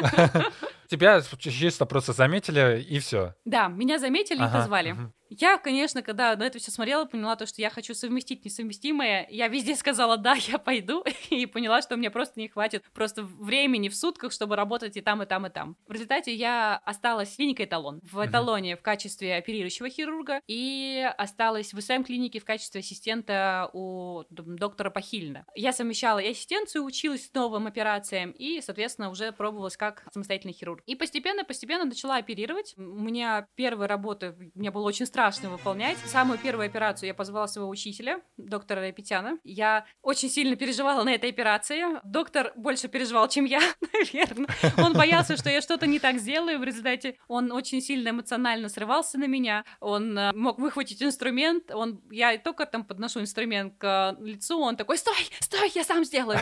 А. 0.00 0.44
Тебя 0.88 1.20
чисто 1.38 1.86
просто 1.86 2.12
заметили, 2.12 2.82
и 2.82 2.98
все. 2.98 3.34
Да, 3.44 3.68
меня 3.68 3.98
заметили 3.98 4.38
ага, 4.38 4.48
и 4.48 4.52
позвали. 4.60 4.92
Угу. 4.92 5.12
Я, 5.30 5.58
конечно, 5.58 6.02
когда 6.02 6.36
на 6.36 6.44
это 6.44 6.58
все 6.58 6.70
смотрела, 6.70 7.06
поняла 7.06 7.34
то, 7.34 7.46
что 7.46 7.60
я 7.60 7.70
хочу 7.70 7.94
совместить 7.94 8.44
несовместимое. 8.44 9.26
Я 9.30 9.48
везде 9.48 9.74
сказала 9.76 10.16
«да, 10.16 10.34
я 10.34 10.58
пойду», 10.58 11.04
и 11.30 11.46
поняла, 11.46 11.82
что 11.82 11.96
мне 11.96 12.10
просто 12.10 12.38
не 12.40 12.48
хватит 12.48 12.84
просто 12.92 13.22
времени 13.22 13.88
в 13.88 13.96
сутках, 13.96 14.32
чтобы 14.32 14.56
работать 14.56 14.96
и 14.96 15.00
там, 15.00 15.22
и 15.22 15.26
там, 15.26 15.46
и 15.46 15.50
там. 15.50 15.76
В 15.86 15.92
результате 15.92 16.34
я 16.34 16.76
осталась 16.84 17.30
в 17.30 17.36
клинике 17.36 17.64
«Эталон», 17.64 18.00
в 18.02 18.24
«Эталоне» 18.24 18.76
в 18.76 18.82
качестве 18.82 19.36
оперирующего 19.36 19.88
хирурга, 19.88 20.40
и 20.46 21.08
осталась 21.16 21.72
в 21.72 21.80
СМ-клинике 21.80 22.38
в 22.38 22.44
качестве 22.44 22.80
ассистента 22.80 23.70
у 23.72 24.22
доктора 24.30 24.90
Пахильна. 24.90 25.44
Я 25.54 25.72
совмещала 25.72 26.18
и 26.18 26.30
ассистенцию, 26.30 26.84
училась 26.84 27.30
новым 27.34 27.66
операциям, 27.66 28.30
и, 28.30 28.60
соответственно, 28.60 29.10
уже 29.10 29.32
пробовалась 29.32 29.76
как 29.76 30.04
самостоятельный 30.12 30.54
хирург. 30.54 30.73
И 30.86 30.94
постепенно-постепенно 30.94 31.84
начала 31.84 32.16
оперировать. 32.16 32.74
У 32.76 32.82
меня 32.82 33.46
первая 33.54 33.88
работа, 33.88 34.36
мне 34.54 34.70
было 34.70 34.84
очень 34.84 35.06
страшно 35.06 35.50
выполнять. 35.50 35.98
Самую 36.06 36.38
первую 36.38 36.66
операцию 36.66 37.08
я 37.08 37.14
позвала 37.14 37.46
своего 37.46 37.70
учителя, 37.70 38.20
доктора 38.36 38.86
Репетяна. 38.86 39.38
Я 39.44 39.86
очень 40.02 40.28
сильно 40.28 40.56
переживала 40.56 41.02
на 41.04 41.14
этой 41.14 41.30
операции. 41.30 41.84
Доктор 42.04 42.52
больше 42.56 42.88
переживал, 42.88 43.28
чем 43.28 43.44
я, 43.44 43.60
наверное. 43.92 44.48
Он 44.78 44.92
боялся, 44.92 45.36
что 45.36 45.50
я 45.50 45.60
что-то 45.60 45.86
не 45.86 45.98
так 45.98 46.18
сделаю. 46.18 46.58
В 46.58 46.64
результате 46.64 47.16
он 47.28 47.52
очень 47.52 47.80
сильно 47.80 48.10
эмоционально 48.10 48.68
срывался 48.68 49.18
на 49.18 49.26
меня. 49.26 49.64
Он 49.80 50.16
э, 50.18 50.32
мог 50.32 50.58
выхватить 50.58 51.02
инструмент. 51.02 51.70
Он, 51.70 52.00
я 52.10 52.36
только 52.38 52.66
там 52.66 52.84
подношу 52.84 53.20
инструмент 53.20 53.74
к 53.78 54.16
лицу, 54.20 54.60
он 54.60 54.76
такой, 54.76 54.98
стой, 54.98 55.14
стой, 55.40 55.70
я 55.74 55.84
сам 55.84 56.04
сделаю. 56.04 56.38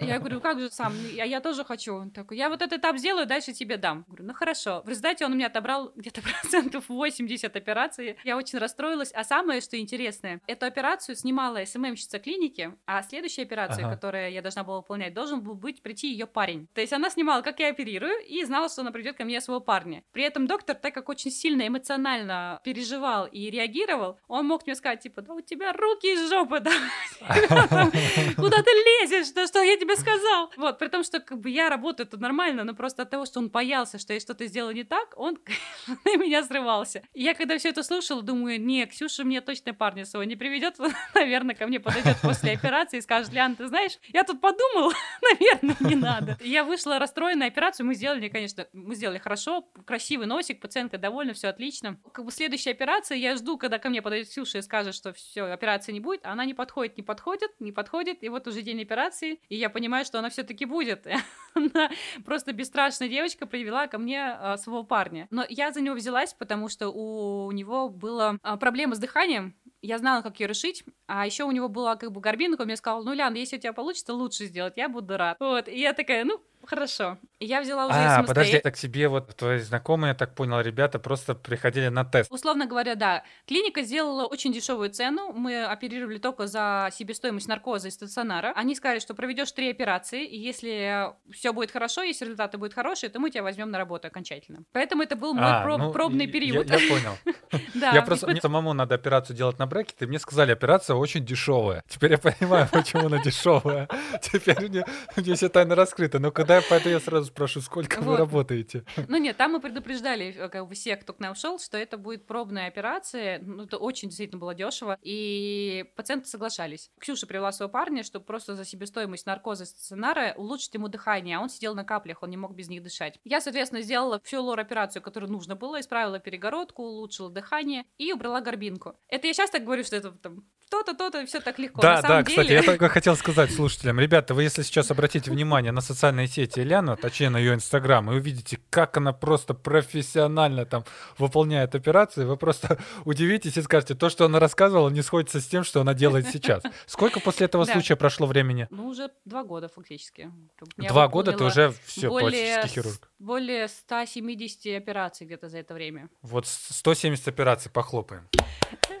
Я 0.00 0.18
говорю, 0.18 0.40
как 0.40 0.60
же 0.60 0.70
сам? 0.70 0.92
Я, 1.12 1.24
я 1.24 1.40
тоже 1.40 1.64
хочу. 1.64 1.94
Он 1.94 2.10
такой, 2.10 2.36
я 2.36 2.48
вот 2.48 2.62
этот 2.62 2.80
этап 2.80 2.98
сделаю, 2.98 3.26
дальше 3.38 3.52
тебе 3.52 3.76
дам. 3.76 4.04
Говорю, 4.08 4.24
ну 4.24 4.34
хорошо. 4.34 4.82
В 4.84 4.88
результате 4.88 5.24
он 5.24 5.32
у 5.32 5.34
меня 5.36 5.46
отобрал 5.46 5.92
где-то 5.94 6.22
процентов 6.42 6.88
80 6.88 7.54
операций. 7.54 8.16
Я 8.24 8.36
очень 8.36 8.58
расстроилась. 8.58 9.12
А 9.14 9.22
самое, 9.22 9.60
что 9.60 9.78
интересное, 9.78 10.40
эту 10.48 10.66
операцию 10.66 11.14
снимала 11.14 11.64
СММщица 11.64 12.18
клиники, 12.18 12.74
а 12.86 13.02
следующая 13.02 13.42
операция, 13.42 13.84
ага. 13.84 13.94
которую 13.94 14.32
я 14.32 14.42
должна 14.42 14.64
была 14.64 14.78
выполнять, 14.78 15.14
должен 15.14 15.40
был 15.40 15.54
быть 15.54 15.82
прийти 15.82 16.10
ее 16.10 16.26
парень. 16.26 16.66
То 16.74 16.80
есть 16.80 16.92
она 16.92 17.10
снимала, 17.10 17.42
как 17.42 17.60
я 17.60 17.68
оперирую, 17.68 18.26
и 18.26 18.44
знала, 18.44 18.68
что 18.68 18.82
она 18.82 18.90
придет 18.90 19.16
ко 19.16 19.24
мне 19.24 19.40
своего 19.40 19.60
парня. 19.60 20.02
При 20.12 20.24
этом 20.24 20.48
доктор, 20.48 20.74
так 20.74 20.92
как 20.92 21.08
очень 21.08 21.30
сильно 21.30 21.66
эмоционально 21.66 22.60
переживал 22.64 23.26
и 23.26 23.50
реагировал, 23.50 24.18
он 24.26 24.46
мог 24.46 24.66
мне 24.66 24.74
сказать, 24.74 25.00
типа, 25.00 25.22
да 25.22 25.34
у 25.34 25.40
тебя 25.40 25.72
руки 25.72 26.12
из 26.12 26.28
жопы, 26.28 26.58
да, 26.60 26.72
куда 28.36 28.62
ты 28.62 28.70
лезешь, 28.70 29.32
да 29.32 29.46
что 29.46 29.62
я 29.62 29.76
тебе 29.76 29.96
сказал? 29.96 30.50
Вот, 30.56 30.78
при 30.78 30.88
том, 30.88 31.04
что 31.04 31.20
как 31.20 31.38
бы 31.38 31.50
я 31.50 31.68
работаю 31.68 32.08
тут 32.08 32.20
нормально, 32.20 32.64
но 32.64 32.74
просто 32.74 33.02
от 33.02 33.10
того, 33.10 33.26
что 33.28 33.38
он 33.38 33.50
боялся, 33.50 33.98
что 33.98 34.12
я 34.12 34.20
что-то 34.20 34.46
сделала 34.46 34.72
не 34.72 34.84
так, 34.84 35.14
он 35.16 35.38
на 36.04 36.16
меня 36.16 36.42
срывался. 36.42 37.02
И 37.14 37.22
я 37.22 37.34
когда 37.34 37.58
все 37.58 37.68
это 37.68 37.82
слушала, 37.82 38.22
думаю, 38.22 38.60
не, 38.60 38.86
Ксюша 38.86 39.24
мне 39.24 39.40
точно 39.40 39.74
парня 39.74 40.04
своего 40.04 40.28
не 40.28 40.36
приведет, 40.36 40.76
наверное, 41.14 41.54
ко 41.54 41.66
мне 41.66 41.80
подойдет 41.80 42.16
после 42.22 42.52
операции 42.52 42.98
и 42.98 43.00
скажет, 43.00 43.32
Лян, 43.32 43.56
ты 43.56 43.68
знаешь, 43.68 43.98
я 44.08 44.24
тут 44.24 44.40
подумала, 44.40 44.92
наверное, 45.22 45.76
не 45.80 45.94
надо. 45.94 46.36
Я 46.40 46.64
вышла 46.64 46.98
расстроенная 46.98 47.48
операцию, 47.48 47.86
мы 47.86 47.94
сделали, 47.94 48.28
конечно, 48.28 48.66
мы 48.72 48.94
сделали 48.94 49.18
хорошо, 49.18 49.62
красивый 49.84 50.26
носик, 50.26 50.60
пациентка 50.60 50.98
довольна, 50.98 51.34
все 51.34 51.48
отлично. 51.48 51.98
Как 52.12 52.24
бы 52.24 52.32
следующая 52.32 52.70
операция, 52.70 53.16
я 53.16 53.36
жду, 53.36 53.58
когда 53.58 53.78
ко 53.78 53.88
мне 53.90 54.02
подойдет 54.02 54.28
Ксюша 54.28 54.58
и 54.58 54.62
скажет, 54.62 54.94
что 54.94 55.12
все, 55.12 55.44
операции 55.44 55.92
не 55.92 56.00
будет, 56.00 56.24
она 56.24 56.44
не 56.44 56.54
подходит, 56.54 56.96
не 56.96 57.02
подходит, 57.02 57.50
не 57.60 57.72
подходит, 57.72 58.22
и 58.22 58.28
вот 58.28 58.46
уже 58.46 58.62
день 58.62 58.82
операции, 58.82 59.40
и 59.48 59.56
я 59.56 59.70
понимаю, 59.70 60.04
что 60.04 60.18
она 60.18 60.30
все-таки 60.30 60.64
будет. 60.64 61.06
Она 61.54 61.90
просто 62.24 62.52
бесстрашная 62.52 63.08
девочка 63.18 63.46
привела 63.46 63.88
ко 63.88 63.98
мне 63.98 64.30
а, 64.30 64.56
своего 64.56 64.84
парня. 64.84 65.26
Но 65.30 65.44
я 65.48 65.72
за 65.72 65.80
него 65.80 65.96
взялась, 65.96 66.34
потому 66.34 66.68
что 66.68 66.88
у 66.90 67.50
него 67.50 67.88
была 67.88 68.38
а, 68.42 68.56
проблема 68.56 68.94
с 68.94 68.98
дыханием, 68.98 69.56
я 69.82 69.98
знала, 69.98 70.22
как 70.22 70.38
ее 70.40 70.46
решить, 70.46 70.84
а 71.06 71.26
еще 71.26 71.44
у 71.44 71.50
него 71.50 71.68
была 71.68 71.96
как 71.96 72.12
бы 72.12 72.20
горбинка, 72.20 72.62
он 72.62 72.66
мне 72.66 72.76
сказал, 72.76 73.02
ну, 73.04 73.12
Лян, 73.12 73.34
если 73.34 73.56
у 73.56 73.60
тебя 73.60 73.72
получится 73.72 74.12
лучше 74.14 74.46
сделать, 74.46 74.74
я 74.76 74.88
буду 74.88 75.16
рад. 75.16 75.36
Вот, 75.40 75.68
и 75.68 75.80
я 75.80 75.92
такая, 75.94 76.24
ну, 76.24 76.40
Хорошо. 76.68 77.16
Я 77.40 77.62
взяла 77.62 77.86
уже 77.86 77.96
А, 77.96 78.22
подожди, 78.22 78.58
так 78.58 78.76
тебе 78.76 79.08
вот 79.08 79.34
твои 79.34 79.58
знакомые, 79.58 80.10
я 80.10 80.14
так 80.14 80.34
понял, 80.34 80.60
ребята 80.60 80.98
просто 80.98 81.34
приходили 81.34 81.88
на 81.88 82.04
тест. 82.04 82.30
Условно 82.30 82.66
говоря, 82.66 82.94
да. 82.94 83.22
Клиника 83.46 83.82
сделала 83.82 84.26
очень 84.26 84.52
дешевую 84.52 84.90
цену. 84.90 85.32
Мы 85.32 85.64
оперировали 85.64 86.18
только 86.18 86.46
за 86.46 86.90
себестоимость 86.92 87.48
наркоза 87.48 87.88
и 87.88 87.90
стационара. 87.90 88.52
Они 88.54 88.74
сказали, 88.74 88.98
что 88.98 89.14
проведешь 89.14 89.50
три 89.52 89.70
операции, 89.70 90.26
и 90.26 90.36
если 90.38 91.10
все 91.32 91.54
будет 91.54 91.70
хорошо, 91.70 92.02
если 92.02 92.26
результаты 92.26 92.58
будут 92.58 92.74
хорошие, 92.74 93.08
то 93.08 93.18
мы 93.18 93.30
тебя 93.30 93.44
возьмем 93.44 93.70
на 93.70 93.78
работу 93.78 94.08
окончательно. 94.08 94.64
Поэтому 94.72 95.02
это 95.02 95.16
был 95.16 95.32
мой 95.32 95.50
а, 95.50 95.62
проб, 95.62 95.78
ну, 95.78 95.92
пробный 95.92 96.26
период. 96.26 96.68
Я, 96.68 96.76
я 96.76 96.88
понял. 96.88 97.62
Я 97.94 98.02
просто 98.02 98.26
мне 98.26 98.42
самому 98.42 98.74
надо 98.74 98.94
операцию 98.94 99.34
делать 99.34 99.58
на 99.58 99.66
брекеты. 99.66 100.06
Мне 100.06 100.18
сказали, 100.18 100.52
операция 100.52 100.96
очень 100.96 101.24
дешевая. 101.24 101.82
Теперь 101.88 102.12
я 102.12 102.18
понимаю, 102.18 102.68
почему 102.70 103.06
она 103.06 103.22
дешевая. 103.22 103.88
Теперь 104.20 104.68
мне 105.16 105.34
все 105.34 105.48
тайны 105.48 105.74
раскрыты. 105.74 106.18
Но 106.18 106.30
когда 106.30 106.57
поэтому 106.68 106.94
я 106.94 107.00
сразу 107.00 107.26
спрошу, 107.26 107.60
сколько 107.60 108.00
вы 108.00 108.16
работаете? 108.16 108.84
Ну 109.08 109.16
нет, 109.16 109.36
там 109.36 109.52
мы 109.52 109.60
предупреждали 109.60 110.34
э, 110.36 110.48
как 110.48 110.66
бы 110.68 110.74
всех, 110.74 111.00
кто 111.00 111.12
к 111.12 111.20
нам 111.20 111.34
шел, 111.34 111.58
что 111.58 111.76
это 111.78 111.96
будет 111.96 112.26
пробная 112.26 112.68
операция. 112.68 113.40
Ну, 113.40 113.64
это 113.64 113.78
очень 113.78 114.08
действительно 114.08 114.38
было 114.38 114.54
дешево. 114.54 114.98
И 115.02 115.84
пациенты 115.96 116.28
соглашались. 116.28 116.90
Ксюша 116.98 117.26
привела 117.26 117.52
своего 117.52 117.70
парня, 117.70 118.02
чтобы 118.02 118.24
просто 118.24 118.54
за 118.54 118.64
себестоимость 118.64 119.26
наркоза 119.26 119.66
стационара 119.66 120.34
улучшить 120.36 120.74
ему 120.74 120.88
дыхание. 120.88 121.38
А 121.38 121.40
он 121.40 121.48
сидел 121.48 121.74
на 121.74 121.84
каплях, 121.84 122.22
он 122.22 122.30
не 122.30 122.36
мог 122.36 122.54
без 122.54 122.68
них 122.68 122.82
дышать. 122.82 123.18
Я, 123.24 123.40
соответственно, 123.40 123.82
сделала 123.82 124.20
всю 124.24 124.42
лор-операцию, 124.42 125.02
которую 125.02 125.32
нужно 125.32 125.56
было, 125.56 125.80
исправила 125.80 126.18
перегородку, 126.18 126.82
улучшила 126.82 127.30
дыхание 127.30 127.84
и 127.96 128.12
убрала 128.12 128.40
горбинку. 128.40 128.94
Это 129.08 129.26
я 129.26 129.32
сейчас 129.32 129.50
так 129.50 129.64
говорю, 129.64 129.84
что 129.84 129.96
это 129.96 130.12
там 130.12 130.44
то-то, 130.68 130.94
то-то, 130.94 131.26
все 131.26 131.40
так 131.40 131.58
легко. 131.58 131.80
Да, 131.80 132.02
да, 132.02 132.22
деле... 132.22 132.24
кстати, 132.24 132.52
я 132.52 132.62
только 132.62 132.88
хотел 132.88 133.16
сказать 133.16 133.52
слушателям, 133.52 133.98
ребята, 134.00 134.34
вы 134.34 134.42
если 134.44 134.62
сейчас 134.62 134.90
обратите 134.90 135.30
внимание 135.30 135.72
на 135.72 135.80
социальные 135.80 136.28
сети 136.28 136.60
Ляну, 136.60 136.96
точнее 136.96 137.30
на 137.30 137.38
ее 137.38 137.54
инстаграм, 137.54 138.10
и 138.10 138.14
увидите, 138.14 138.58
как 138.70 138.96
она 138.96 139.12
просто 139.12 139.54
профессионально 139.54 140.64
там 140.64 140.84
выполняет 141.18 141.74
операции, 141.74 142.24
вы 142.24 142.36
просто 142.36 142.78
удивитесь 143.04 143.56
и 143.56 143.62
скажете, 143.62 143.94
то, 143.94 144.08
что 144.08 144.24
она 144.26 144.38
рассказывала, 144.38 144.88
не 144.90 145.02
сходится 145.02 145.40
с 145.40 145.46
тем, 145.46 145.64
что 145.64 145.80
она 145.80 145.94
делает 145.94 146.28
сейчас. 146.32 146.62
Сколько 146.86 147.20
после 147.20 147.46
этого 147.46 147.64
случая 147.64 147.96
прошло 147.96 148.26
времени? 148.26 148.66
Ну, 148.70 148.88
уже 148.88 149.10
два 149.24 149.44
года 149.44 149.68
фактически. 149.68 150.30
Два 150.76 151.08
года 151.08 151.32
ты 151.32 151.44
уже 151.44 151.72
все, 151.84 152.08
пластический 152.08 152.68
хирург. 152.68 153.10
Более 153.18 153.68
170 153.68 154.76
операций 154.76 155.26
где-то 155.26 155.48
за 155.48 155.58
это 155.58 155.74
время. 155.74 156.08
Вот 156.22 156.46
170 156.46 157.28
операций, 157.28 157.70
похлопаем. 157.70 158.28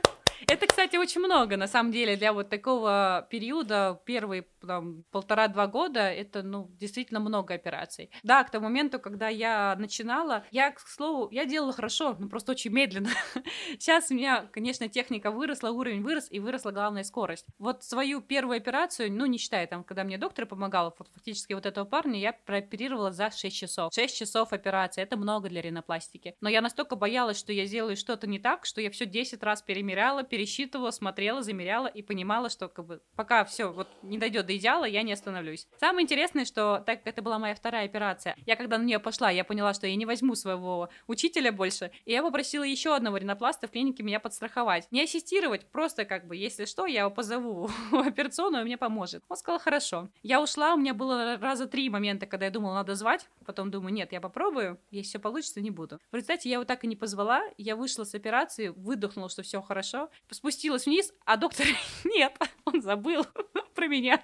Это, 0.48 0.66
кстати, 0.66 0.96
очень 0.96 1.20
много, 1.20 1.58
на 1.58 1.68
самом 1.68 1.92
деле, 1.92 2.16
для 2.16 2.32
вот 2.32 2.48
такого 2.48 3.26
периода, 3.30 4.00
первые 4.06 4.46
там, 4.66 5.04
полтора-два 5.10 5.66
года, 5.66 6.00
это, 6.00 6.42
ну, 6.42 6.70
действительно 6.78 7.20
много 7.20 7.54
операций. 7.54 8.10
Да, 8.22 8.44
к 8.44 8.50
тому 8.50 8.64
моменту, 8.64 8.98
когда 8.98 9.28
я 9.28 9.76
начинала, 9.78 10.44
я, 10.50 10.70
к 10.70 10.80
слову, 10.80 11.28
я 11.30 11.44
делала 11.44 11.72
хорошо, 11.72 12.16
но 12.18 12.28
просто 12.28 12.52
очень 12.52 12.72
медленно. 12.72 13.10
Сейчас 13.78 14.10
у 14.10 14.14
меня, 14.14 14.48
конечно, 14.52 14.88
техника 14.88 15.30
выросла, 15.30 15.70
уровень 15.70 16.02
вырос, 16.02 16.28
и 16.30 16.40
выросла 16.40 16.70
главная 16.70 17.04
скорость. 17.04 17.46
Вот 17.58 17.84
свою 17.84 18.20
первую 18.20 18.56
операцию, 18.56 19.12
ну, 19.12 19.26
не 19.26 19.38
считая 19.38 19.66
там, 19.66 19.84
когда 19.84 20.04
мне 20.04 20.18
доктор 20.18 20.46
помогал, 20.46 20.94
фактически 21.14 21.52
вот 21.52 21.66
этого 21.66 21.84
парня, 21.84 22.18
я 22.18 22.32
прооперировала 22.32 23.12
за 23.12 23.30
6 23.30 23.56
часов. 23.56 23.92
6 23.94 24.16
часов 24.16 24.52
операции, 24.52 25.02
это 25.02 25.16
много 25.16 25.48
для 25.48 25.62
ринопластики. 25.62 26.34
Но 26.40 26.48
я 26.48 26.60
настолько 26.60 26.96
боялась, 26.96 27.38
что 27.38 27.52
я 27.52 27.66
сделаю 27.66 27.96
что-то 27.96 28.26
не 28.26 28.38
так, 28.38 28.66
что 28.66 28.80
я 28.80 28.90
все 28.90 29.06
10 29.06 29.42
раз 29.42 29.62
перемеряла, 29.62 30.22
пересчитывала, 30.22 30.90
смотрела, 30.90 31.42
замеряла 31.42 31.86
и 31.86 32.02
понимала, 32.02 32.50
что 32.50 32.68
как 32.68 32.86
бы 32.86 33.02
пока 33.16 33.44
все 33.44 33.72
вот 33.72 33.88
не 34.02 34.18
дойдет 34.18 34.46
до 34.48 34.56
идеала, 34.56 34.86
я 34.86 35.02
не 35.02 35.12
остановлюсь. 35.12 35.68
Самое 35.78 36.04
интересное, 36.04 36.44
что 36.44 36.82
так 36.84 37.04
как 37.04 37.14
это 37.14 37.22
была 37.22 37.38
моя 37.38 37.54
вторая 37.54 37.84
операция, 37.84 38.34
я 38.46 38.56
когда 38.56 38.78
на 38.78 38.82
нее 38.82 38.98
пошла, 38.98 39.30
я 39.30 39.44
поняла, 39.44 39.74
что 39.74 39.86
я 39.86 39.94
не 39.94 40.06
возьму 40.06 40.34
своего 40.34 40.88
учителя 41.06 41.52
больше, 41.52 41.92
и 42.04 42.12
я 42.12 42.22
попросила 42.22 42.64
еще 42.64 42.96
одного 42.96 43.18
ринопласта 43.18 43.68
в 43.68 43.70
клинике 43.70 44.02
меня 44.02 44.18
подстраховать. 44.18 44.88
Не 44.90 45.02
ассистировать, 45.02 45.66
просто 45.66 46.04
как 46.04 46.26
бы, 46.26 46.34
если 46.34 46.64
что, 46.64 46.86
я 46.86 47.00
его 47.00 47.10
позову 47.10 47.66
в 47.90 47.94
операционную, 47.94 48.64
мне 48.64 48.78
поможет. 48.78 49.22
Он 49.28 49.36
сказал, 49.36 49.60
хорошо. 49.60 50.08
Я 50.22 50.42
ушла, 50.42 50.74
у 50.74 50.78
меня 50.78 50.94
было 50.94 51.36
раза 51.36 51.66
три 51.66 51.90
момента, 51.90 52.26
когда 52.26 52.46
я 52.46 52.50
думала, 52.50 52.74
надо 52.74 52.94
звать, 52.94 53.28
потом 53.44 53.70
думаю, 53.70 53.92
нет, 53.92 54.12
я 54.12 54.20
попробую, 54.20 54.80
если 54.90 55.10
все 55.10 55.18
получится, 55.18 55.60
не 55.60 55.70
буду. 55.70 56.00
В 56.10 56.14
результате 56.14 56.48
я 56.48 56.54
его 56.54 56.64
так 56.64 56.84
и 56.84 56.86
не 56.86 56.96
позвала, 56.96 57.42
я 57.58 57.76
вышла 57.76 58.04
с 58.04 58.14
операции, 58.14 58.68
выдохнула, 58.68 59.28
что 59.28 59.42
все 59.42 59.60
хорошо, 59.60 60.08
спустилась 60.30 60.86
вниз, 60.86 61.12
а 61.26 61.36
доктор 61.36 61.66
нет, 62.04 62.34
он 62.64 62.80
забыл 62.80 63.26
про 63.74 63.86
меня. 63.86 64.22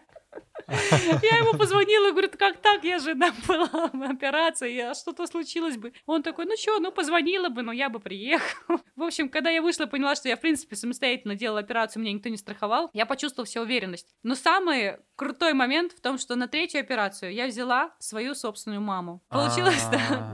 Я 0.68 1.38
ему 1.38 1.58
позвонила, 1.58 2.10
говорит, 2.10 2.36
как 2.36 2.56
так, 2.58 2.84
я 2.84 2.98
же 2.98 3.14
была 3.14 3.90
в 3.92 4.02
операции, 4.02 4.78
а 4.80 4.94
что-то 4.94 5.26
случилось 5.26 5.76
бы. 5.76 5.92
Он 6.06 6.22
такой, 6.22 6.46
ну 6.46 6.56
что, 6.56 6.78
ну 6.78 6.90
позвонила 6.90 7.48
бы, 7.48 7.62
но 7.62 7.72
я 7.72 7.88
бы 7.88 8.00
приехал. 8.00 8.80
В 8.96 9.02
общем, 9.02 9.28
когда 9.28 9.50
я 9.50 9.60
вышла, 9.60 9.86
поняла, 9.86 10.14
что 10.14 10.28
я, 10.28 10.36
в 10.36 10.40
принципе, 10.40 10.76
самостоятельно 10.76 11.34
делала 11.34 11.60
операцию, 11.60 12.02
меня 12.02 12.12
никто 12.14 12.28
не 12.28 12.36
страховал, 12.36 12.90
я 12.92 13.06
почувствовала 13.06 13.46
всю 13.46 13.60
уверенность. 13.60 14.14
Но 14.22 14.34
самый 14.34 14.98
крутой 15.16 15.52
момент 15.52 15.92
в 15.92 16.00
том, 16.00 16.18
что 16.18 16.34
на 16.34 16.48
третью 16.48 16.80
операцию 16.80 17.32
я 17.32 17.46
взяла 17.46 17.94
свою 17.98 18.34
собственную 18.34 18.80
маму. 18.80 19.22
Получилось, 19.28 19.84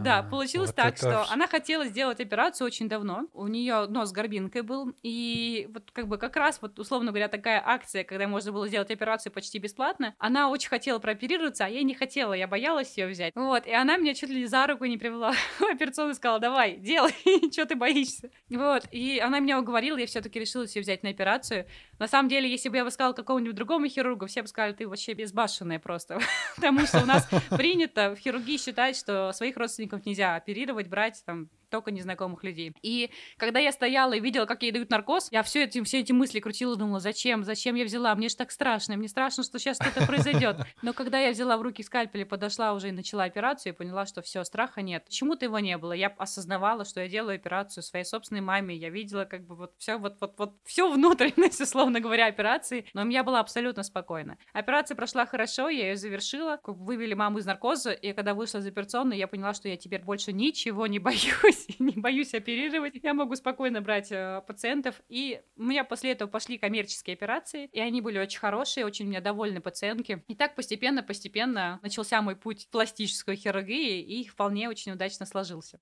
да, 0.03 0.23
получилось 0.23 0.73
так, 0.73 0.97
что 0.97 1.27
она 1.31 1.47
хотела 1.47 1.87
сделать 1.87 2.21
операцию 2.21 2.67
очень 2.67 2.89
давно. 2.89 3.27
У 3.33 3.47
нее 3.47 3.87
нос 3.89 4.13
горбинкой 4.13 4.63
был, 4.63 4.93
и 5.03 5.69
вот 5.73 5.91
как 5.93 6.09
бы 6.09 6.19
как 6.19 6.37
раз 6.37 6.61
вот 6.63 6.79
условно 6.79 7.11
говоря 7.11 7.29
такая 7.29 7.63
акция, 7.65 8.05
когда 8.05 8.29
можно 8.29 8.53
было 8.53 8.69
сделать 8.69 8.91
операцию 8.91 9.33
почти 9.33 9.59
бесплатно, 9.59 9.90
она 10.19 10.51
очень 10.51 10.69
хотела 10.69 10.99
прооперироваться, 10.99 11.65
а 11.65 11.69
я 11.69 11.83
не 11.83 11.95
хотела, 11.95 12.33
я 12.33 12.47
боялась 12.47 12.97
ее 12.97 13.07
взять. 13.07 13.33
Вот, 13.35 13.67
и 13.67 13.73
она 13.73 13.97
меня 13.97 14.15
чуть 14.15 14.31
ли 14.31 14.47
за 14.47 14.67
руку 14.67 14.85
не 14.85 14.99
привела 14.99 15.33
в 15.59 15.63
операционную 15.63 16.15
сказала, 16.15 16.41
давай, 16.41 16.77
делай, 16.77 17.13
что 17.53 17.67
ты 17.67 17.75
боишься. 17.75 18.31
Вот, 18.49 18.85
и 18.91 19.19
она 19.19 19.41
меня 19.41 19.59
уговорила, 19.59 19.97
я 19.97 20.07
все-таки 20.07 20.39
решила 20.41 20.65
ее 20.65 20.83
взять 20.83 21.03
на 21.03 21.11
операцию. 21.11 21.67
На 21.99 22.09
самом 22.09 22.29
деле, 22.29 22.51
если 22.51 22.69
бы 22.69 22.77
я 22.77 22.85
бы 22.85 22.91
сказала 22.91 23.13
какому-нибудь 23.13 23.55
другому 23.55 23.87
хирургу, 23.87 24.27
все 24.27 24.43
бы 24.43 24.49
сказали, 24.49 24.73
ты 24.73 24.89
вообще 24.89 25.13
безбашенная 25.15 25.79
просто. 25.79 26.19
Потому 26.57 26.81
что 26.87 27.03
у 27.03 27.07
нас 27.07 27.29
принято 27.51 28.15
в 28.15 28.19
хирургии 28.19 28.57
считать, 28.57 28.97
что 28.97 29.33
своих 29.33 29.57
родственников 29.57 30.05
нельзя 30.07 30.37
оперировать, 30.37 30.89
брать 30.89 31.23
там 31.25 31.49
только 31.71 31.91
незнакомых 31.91 32.45
людей. 32.45 32.75
И 32.83 33.11
когда 33.37 33.59
я 33.59 33.73
стояла 33.73 34.13
и 34.13 34.21
видела, 34.21 34.47
как 34.47 34.63
ей 34.63 34.73
дают 34.73 34.91
наркоз, 34.91 35.29
я 35.31 35.43
все 35.43 35.65
эти, 35.65 35.83
все 35.83 36.01
эти 36.01 36.13
мысли 36.13 36.41
крутила, 36.41 36.77
думала, 36.77 37.01
зачем, 37.01 37.45
зачем 37.45 37.75
я 37.77 37.85
взяла, 37.85 38.15
мне 38.15 38.29
же 38.29 38.37
так 38.37 38.51
страшно, 38.51 38.97
мне 38.97 39.09
страшно, 39.09 39.43
что 39.43 39.59
сейчас 39.59 39.77
что-то 39.77 40.07
произойдет. 40.07 40.57
Но 40.83 40.93
когда 40.93 41.19
я 41.19 41.31
взяла 41.31 41.57
в 41.57 41.63
руки 41.63 41.83
скальпель 41.83 42.23
и 42.23 42.25
подошла 42.25 42.75
уже 42.75 42.89
и 42.89 42.93
начала 42.93 43.25
операцию, 43.25 43.73
и 43.73 43.77
поняла, 43.77 44.07
что 44.07 44.23
все, 44.23 44.45
страха 44.45 44.83
нет. 44.83 45.05
Почему-то 45.05 45.45
его 45.45 45.59
не 45.59 45.77
было. 45.79 45.93
Я 45.93 46.09
осознавала, 46.09 46.85
что 46.85 47.01
я 47.01 47.09
делаю 47.09 47.37
операцию 47.37 47.83
своей 47.83 48.05
собственной 48.05 48.41
маме, 48.41 48.75
я 48.75 48.91
видела 48.91 49.25
как 49.25 49.47
бы 49.47 49.55
вот 49.55 49.73
все, 49.79 49.97
вот, 49.97 50.17
вот, 50.21 50.35
вот 50.39 50.55
все 50.65 50.91
внутренность, 50.91 51.61
условно 51.61 52.01
говоря, 52.01 52.27
операции, 52.27 52.87
но 52.95 53.09
я 53.09 53.25
была 53.25 53.41
абсолютно 53.41 53.83
спокойна. 53.83 54.39
Операция 54.53 54.95
прошла 54.95 55.27
хорошо, 55.27 55.69
я 55.69 55.91
ее 55.91 55.97
завершила, 55.97 56.59
вывели 56.65 57.15
маму 57.15 57.39
из 57.39 57.47
наркоза, 57.47 57.93
и 57.93 58.13
когда 58.13 58.35
вышла 58.35 58.59
из 58.59 58.67
операционной, 58.67 59.19
я 59.19 59.29
поняла, 59.29 59.55
что 59.55 59.69
я 59.69 59.77
теперь 59.77 60.03
больше 60.03 60.33
ничего 60.33 60.87
не 60.87 60.99
боюсь, 61.11 61.60
боюсь, 61.61 61.79
не 61.79 62.01
боюсь 62.01 62.35
оперировать, 62.35 62.95
я 63.03 63.15
могу 63.15 63.37
спокойно 63.37 63.81
брать 63.81 64.11
э, 64.11 64.43
пациентов. 64.47 65.01
И 65.09 65.41
у 65.57 65.63
меня 65.63 65.85
после 65.85 66.13
этого 66.13 66.29
пошли 66.29 66.59
коммерческие 66.59 67.15
операции, 67.15 67.69
и 67.73 67.81
они 67.81 68.01
были 68.01 68.19
очень 68.19 68.39
хорошие, 68.39 68.87
очень 68.87 69.07
меня 69.07 69.21
довольны 69.21 69.61
пациентки. 69.61 70.23
И 70.29 70.35
так 70.35 70.55
постепенно-постепенно 70.55 71.79
начался 71.83 72.23
мой 72.23 72.37
путь 72.37 72.67
в 72.67 72.71
пластическую 72.71 73.37
хирургии, 73.37 74.01
и 74.01 74.27
вполне 74.29 74.69
очень 74.69 74.93
удачно 74.93 75.27
сложился. 75.27 75.81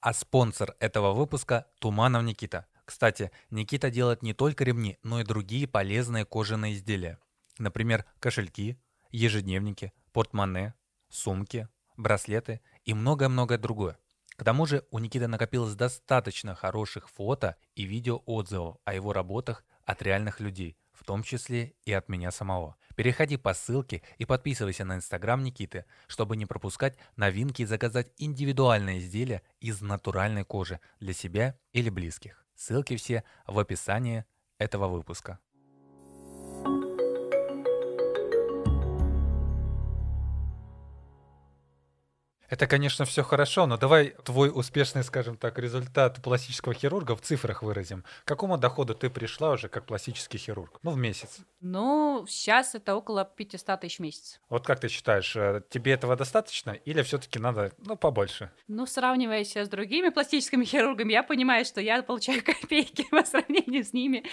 А 0.00 0.12
спонсор 0.14 0.74
этого 0.80 1.12
выпуска– 1.12 1.68
Туманов 1.78 2.24
Никита. 2.24 2.66
Кстати, 2.84 3.30
Никита 3.50 3.88
делает 3.88 4.22
не 4.22 4.34
только 4.34 4.64
ремни, 4.64 4.98
но 5.04 5.20
и 5.20 5.24
другие 5.24 5.68
полезные 5.68 6.24
кожаные 6.24 6.74
изделия. 6.74 7.20
Например, 7.58 8.04
кошельки, 8.18 8.78
ежедневники, 9.10 9.92
портмоне, 10.12 10.74
сумки, 11.08 11.68
браслеты 11.96 12.60
и 12.84 12.94
многое-многое 12.94 13.58
другое. 13.58 13.98
К 14.36 14.44
тому 14.44 14.66
же 14.66 14.86
у 14.90 14.98
Никиты 14.98 15.28
накопилось 15.28 15.74
достаточно 15.74 16.54
хороших 16.54 17.08
фото 17.10 17.56
и 17.74 17.84
видео 17.84 18.22
отзывов 18.26 18.78
о 18.84 18.94
его 18.94 19.12
работах 19.12 19.64
от 19.84 20.02
реальных 20.02 20.40
людей, 20.40 20.78
в 20.92 21.04
том 21.04 21.22
числе 21.22 21.74
и 21.84 21.92
от 21.92 22.08
меня 22.08 22.30
самого. 22.30 22.76
Переходи 22.96 23.36
по 23.36 23.54
ссылке 23.54 24.02
и 24.18 24.24
подписывайся 24.24 24.84
на 24.84 24.96
инстаграм 24.96 25.42
Никиты, 25.42 25.84
чтобы 26.06 26.36
не 26.36 26.46
пропускать 26.46 26.96
новинки 27.16 27.62
и 27.62 27.66
заказать 27.66 28.12
индивидуальные 28.16 28.98
изделия 28.98 29.42
из 29.60 29.80
натуральной 29.80 30.44
кожи 30.44 30.80
для 31.00 31.12
себя 31.12 31.58
или 31.72 31.90
близких. 31.90 32.44
Ссылки 32.54 32.96
все 32.96 33.24
в 33.46 33.58
описании 33.58 34.24
этого 34.58 34.88
выпуска. 34.88 35.38
Это, 42.52 42.66
конечно, 42.66 43.06
все 43.06 43.22
хорошо, 43.22 43.66
но 43.66 43.78
давай 43.78 44.10
твой 44.24 44.50
успешный, 44.54 45.02
скажем 45.02 45.38
так, 45.38 45.58
результат 45.58 46.20
пластического 46.22 46.74
хирурга 46.74 47.16
в 47.16 47.22
цифрах 47.22 47.62
выразим. 47.62 48.04
К 48.24 48.28
какому 48.28 48.58
доходу 48.58 48.94
ты 48.94 49.08
пришла 49.08 49.52
уже 49.52 49.70
как 49.70 49.86
пластический 49.86 50.38
хирург? 50.38 50.78
Ну, 50.82 50.90
в 50.90 50.98
месяц. 50.98 51.38
Ну, 51.64 52.26
сейчас 52.28 52.74
это 52.74 52.96
около 52.96 53.24
500 53.24 53.80
тысяч 53.80 53.98
в 53.98 54.02
месяц. 54.02 54.40
Вот 54.48 54.66
как 54.66 54.80
ты 54.80 54.88
считаешь, 54.88 55.36
э, 55.36 55.62
тебе 55.70 55.92
этого 55.92 56.16
достаточно 56.16 56.70
или 56.70 57.02
все-таки 57.02 57.38
надо, 57.38 57.72
ну, 57.78 57.96
побольше? 57.96 58.50
Ну, 58.66 58.84
сравнивая 58.84 59.44
с 59.44 59.68
другими 59.68 60.08
пластическими 60.08 60.64
хирургами, 60.64 61.12
я 61.12 61.22
понимаю, 61.22 61.64
что 61.64 61.80
я 61.80 62.02
получаю 62.02 62.42
копейки 62.44 63.06
по 63.10 63.24
сравнению 63.24 63.84
с 63.84 63.92
ними. 63.92 64.24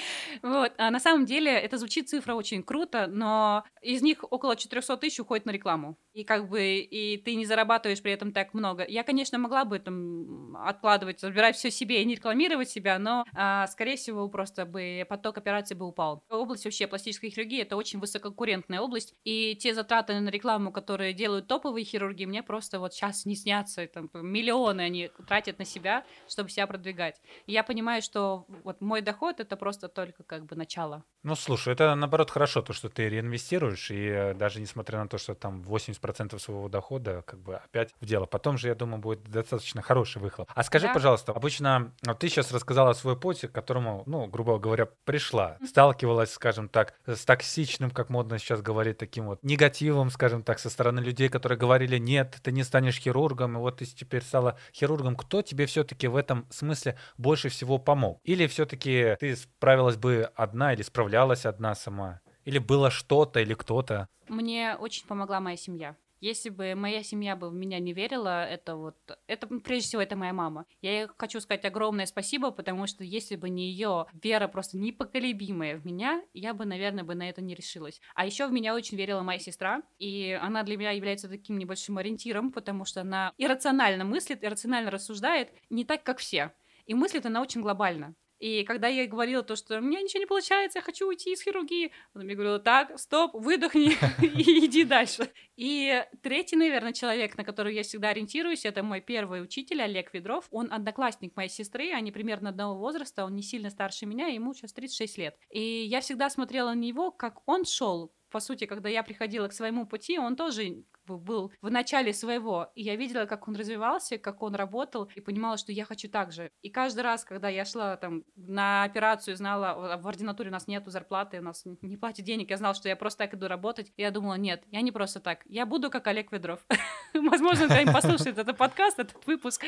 Вот. 0.42 0.74
А 0.78 0.89
на 0.89 1.00
самом 1.00 1.26
деле 1.26 1.52
это 1.52 1.78
звучит 1.78 2.10
цифра 2.10 2.34
очень 2.34 2.63
круто, 2.63 3.06
но 3.08 3.63
из 3.84 4.02
них 4.02 4.24
около 4.30 4.56
400 4.56 4.98
тысяч 4.98 5.20
уходит 5.20 5.46
на 5.46 5.52
рекламу. 5.52 5.98
И 6.13 6.24
как 6.24 6.50
бы 6.50 6.80
и 6.80 7.18
ты 7.18 7.36
не 7.36 7.46
зарабатываешь 7.46 8.02
при 8.02 8.12
этом 8.12 8.32
так 8.32 8.56
много. 8.56 8.84
Я, 8.88 9.04
конечно, 9.04 9.38
могла 9.38 9.65
бы 9.65 9.78
там 9.78 10.58
откладывать, 10.58 11.20
забирать 11.20 11.56
все 11.56 11.70
себе 11.70 12.02
и 12.02 12.06
не 12.06 12.15
рекламировать 12.15 12.70
себя, 12.70 12.98
но, 12.98 13.24
а, 13.36 13.68
скорее 13.68 13.98
всего, 13.98 14.28
просто 14.30 14.65
бы 14.65 15.06
поток 15.08 15.38
операций 15.38 15.78
бы 15.78 15.86
упал. 15.86 16.24
Область 16.30 16.65
вообще 16.65 16.88
пластической 16.88 17.18
хирургии 17.27 17.62
это 17.62 17.75
очень 17.75 17.99
высококонкурентная 17.99 18.79
область, 18.79 19.13
и 19.23 19.55
те 19.55 19.73
затраты 19.73 20.19
на 20.19 20.29
рекламу, 20.29 20.71
которые 20.71 21.13
делают 21.13 21.47
топовые 21.47 21.84
хирурги, 21.84 22.25
мне 22.25 22.43
просто 22.43 22.79
вот 22.79 22.93
сейчас 22.93 23.25
не 23.25 23.36
снятся. 23.36 23.86
Там, 23.88 24.10
миллионы 24.13 24.82
они 24.82 25.10
тратят 25.27 25.60
на 25.60 25.65
себя, 25.65 26.05
чтобы 26.27 26.49
себя 26.49 26.67
продвигать. 26.67 27.21
И 27.45 27.51
я 27.53 27.63
понимаю, 27.63 28.01
что 28.01 28.45
вот 28.63 28.82
мой 28.82 29.01
доход 29.01 29.39
это 29.39 29.58
просто 29.58 29.88
только 29.88 30.23
как 30.23 30.45
бы 30.45 30.55
начало. 30.55 31.03
Ну, 31.23 31.36
слушай, 31.36 31.73
это 31.73 31.95
наоборот 31.95 32.32
хорошо, 32.32 32.62
то, 32.62 32.73
что 32.73 32.89
ты 32.89 33.10
реинвестируешь, 33.10 33.91
и 33.91 34.08
э, 34.08 34.34
даже 34.34 34.62
несмотря 34.62 34.99
на 34.99 35.08
то, 35.08 35.17
что 35.17 35.36
там 35.36 35.62
80% 35.62 36.39
своего 36.39 36.69
дохода, 36.69 37.23
как 37.23 37.39
бы 37.41 37.55
опять 37.55 37.93
в 37.99 38.05
дело. 38.05 38.25
Потом 38.25 38.58
же, 38.58 38.67
я 38.69 38.75
думаю, 38.75 39.01
будет 39.01 39.23
достаточно 39.23 39.82
хороший 39.82 40.21
выхлоп. 40.21 40.49
А 40.53 40.63
скажи, 40.63 40.88
да. 40.88 40.93
пожалуйста, 40.93 41.32
обычно 41.34 41.93
вот 42.05 42.19
ты 42.19 42.29
сейчас 42.29 42.51
рассказала 42.51 42.93
свой 42.93 43.19
путь, 43.19 43.41
к 43.41 43.51
которому, 43.51 44.03
ну, 44.05 44.27
грубо 44.27 44.58
говоря, 44.60 44.88
пришла, 45.05 45.58
сталкивалась, 45.65 46.32
скажем 46.32 46.69
так, 46.69 46.95
с 47.15 47.26
токсичным, 47.26 47.91
как 47.91 48.10
модно 48.10 48.39
сейчас 48.39 48.62
говорить, 48.62 48.98
таким 48.98 49.26
вот 49.26 49.39
негативом, 49.43 50.10
скажем 50.10 50.43
так, 50.43 50.60
со 50.60 50.69
стороны 50.69 51.00
людей, 51.00 51.30
которые 51.30 51.58
говорили, 51.58 51.98
нет, 51.98 52.38
ты 52.41 52.52
не 52.52 52.63
станешь 52.63 53.00
хирургом, 53.00 53.58
и 53.58 53.60
вот 53.60 53.78
ты 53.78 53.86
теперь 53.86 54.22
стала 54.22 54.58
хирургом. 54.74 55.15
Кто 55.15 55.41
тебе 55.41 55.65
все-таки 55.65 56.08
в 56.08 56.15
этом 56.15 56.45
смысле 56.50 56.98
больше 57.17 57.50
всего 57.50 57.78
помог? 57.78 58.19
Или 58.24 58.48
все-таки 58.48 59.15
ты 59.19 59.36
справилась 59.36 59.98
бы 59.98 60.30
одна 60.36 60.74
или 60.74 60.82
справлялась 60.82 61.45
одна 61.45 61.76
сама? 61.76 62.22
Или 62.45 62.60
было 62.60 62.89
что-то 62.89 63.39
или 63.39 63.54
кто-то? 63.54 64.08
Мне 64.28 64.76
очень 64.76 65.06
помогла 65.08 65.39
моя 65.39 65.58
семья. 65.58 65.95
Если 66.19 66.49
бы 66.49 66.75
моя 66.75 67.03
семья 67.03 67.36
бы 67.36 67.49
в 67.49 67.53
меня 67.53 67.79
не 67.79 67.93
верила, 67.93 68.45
это 68.45 68.75
вот, 68.75 68.97
это 69.27 69.47
прежде 69.47 69.88
всего 69.88 70.01
это 70.01 70.15
моя 70.15 70.34
мама. 70.34 70.65
Я 70.82 71.01
ей 71.01 71.08
хочу 71.17 71.39
сказать 71.39 71.65
огромное 71.65 72.05
спасибо, 72.05 72.51
потому 72.51 72.88
что 72.88 73.03
если 73.03 73.36
бы 73.36 73.49
не 73.49 73.69
ее 73.69 74.05
вера 74.13 74.47
просто 74.47 74.77
непоколебимая 74.77 75.77
в 75.77 75.86
меня, 75.86 76.21
я 76.34 76.53
бы, 76.53 76.65
наверное, 76.65 77.03
бы 77.03 77.15
на 77.15 77.29
это 77.29 77.41
не 77.41 77.55
решилась. 77.55 78.01
А 78.15 78.25
еще 78.25 78.47
в 78.47 78.51
меня 78.51 78.75
очень 78.75 78.97
верила 78.97 79.21
моя 79.21 79.39
сестра, 79.39 79.82
и 79.97 80.38
она 80.41 80.63
для 80.63 80.77
меня 80.77 80.91
является 80.91 81.29
таким 81.29 81.58
небольшим 81.58 81.97
ориентиром, 81.97 82.51
потому 82.51 82.86
что 82.86 83.01
она 83.01 83.34
иррационально 83.38 84.03
мыслит, 84.03 84.43
иррационально 84.43 84.91
рассуждает, 84.91 85.53
не 85.69 85.86
так, 85.86 86.03
как 86.03 86.17
все. 86.19 86.53
И 86.86 86.93
мыслит 86.93 87.25
она 87.25 87.41
очень 87.41 87.62
глобально. 87.62 88.15
И 88.39 88.63
когда 88.63 88.88
я 88.88 89.02
ей 89.02 89.08
говорила 89.08 89.43
то, 89.43 89.56
что 89.56 89.78
у 89.78 89.82
меня 89.82 90.02
ничего 90.02 90.21
не 90.21 90.25
получается, 90.25 90.80
я 90.80 90.84
хочу 90.84 91.08
уйти 91.08 91.34
из 91.34 91.41
хирургии, 91.41 91.91
она 92.13 92.23
мне 92.23 92.36
говорила, 92.36 92.60
так, 92.60 92.97
стоп, 92.97 93.34
выдохни 93.34 93.91
и 94.21 94.65
иди 94.65 94.86
дальше. 94.86 95.30
И 95.56 96.04
третий, 96.21 96.56
наверное, 96.56 96.93
человек, 96.93 97.38
на 97.38 97.43
который 97.43 97.75
я 97.75 97.84
всегда 97.84 98.10
ориентируюсь, 98.10 98.65
это 98.65 98.82
мой 98.82 99.02
первый 99.02 99.43
учитель 99.43 99.82
Олег 99.82 100.13
Ведров. 100.13 100.47
Он 100.52 100.71
одноклассник 100.71 101.36
моей 101.36 101.49
сестры, 101.49 101.91
они 101.91 102.12
примерно 102.12 102.49
одного 102.49 102.80
возраста, 102.80 103.25
он 103.25 103.36
не 103.36 103.43
сильно 103.43 103.69
старше 103.69 104.06
меня, 104.06 104.28
ему 104.28 104.54
сейчас 104.54 104.73
36 104.73 105.17
лет. 105.17 105.36
И 105.49 105.62
я 105.62 106.02
всегда 106.02 106.30
смотрела 106.30 106.69
на 106.69 106.80
него, 106.80 107.12
как 107.12 107.41
он 107.45 107.65
шел 107.65 108.13
по 108.30 108.39
сути, 108.39 108.65
когда 108.65 108.89
я 108.89 109.04
приходила 109.04 109.47
к 109.47 109.54
своему 109.54 109.86
пути, 109.86 110.19
он 110.19 110.36
тоже 110.36 110.84
был 111.17 111.52
в 111.62 111.69
начале 111.69 112.13
своего. 112.13 112.72
И 112.76 112.84
я 112.84 112.95
видела, 112.95 113.26
как 113.26 113.48
он 113.48 113.56
развивался, 113.56 114.17
как 114.17 114.41
он 114.41 114.56
работал, 114.56 115.10
и 115.15 115.22
понимала, 115.22 115.58
что 115.58 115.72
я 115.72 115.86
хочу 115.86 116.10
так 116.10 116.32
же. 116.32 116.52
И 116.62 116.69
каждый 116.69 117.02
раз, 117.02 117.24
когда 117.24 117.50
я 117.50 117.65
шла 117.65 117.98
там 117.98 118.24
на 118.36 118.84
операцию, 118.84 119.36
знала, 119.36 119.98
в 119.98 120.08
ординатуре 120.08 120.50
у 120.50 120.54
нас 120.54 120.67
нету 120.67 120.89
зарплаты, 120.91 121.39
у 121.39 121.43
нас 121.43 121.63
не 121.82 121.98
платят 121.98 122.26
денег, 122.26 122.50
я 122.50 122.58
знала, 122.58 122.76
что 122.76 122.89
я 122.89 122.95
просто 122.95 123.19
так 123.26 123.34
иду 123.34 123.48
работать. 123.48 123.91
И 123.98 124.02
я 124.02 124.12
думала, 124.12 124.36
нет, 124.36 124.63
я 124.72 124.82
не 124.82 124.91
просто 124.91 125.19
так. 125.19 125.41
Я 125.45 125.65
буду 125.65 125.89
как 125.89 126.08
Олег 126.08 126.32
Ведров. 126.32 126.60
Возможно, 127.13 127.65
кто-нибудь 127.65 127.93
послушает 127.93 128.38
этот 128.38 128.58
подкаст, 128.58 129.00
этот 129.00 129.26
выпуск, 129.26 129.63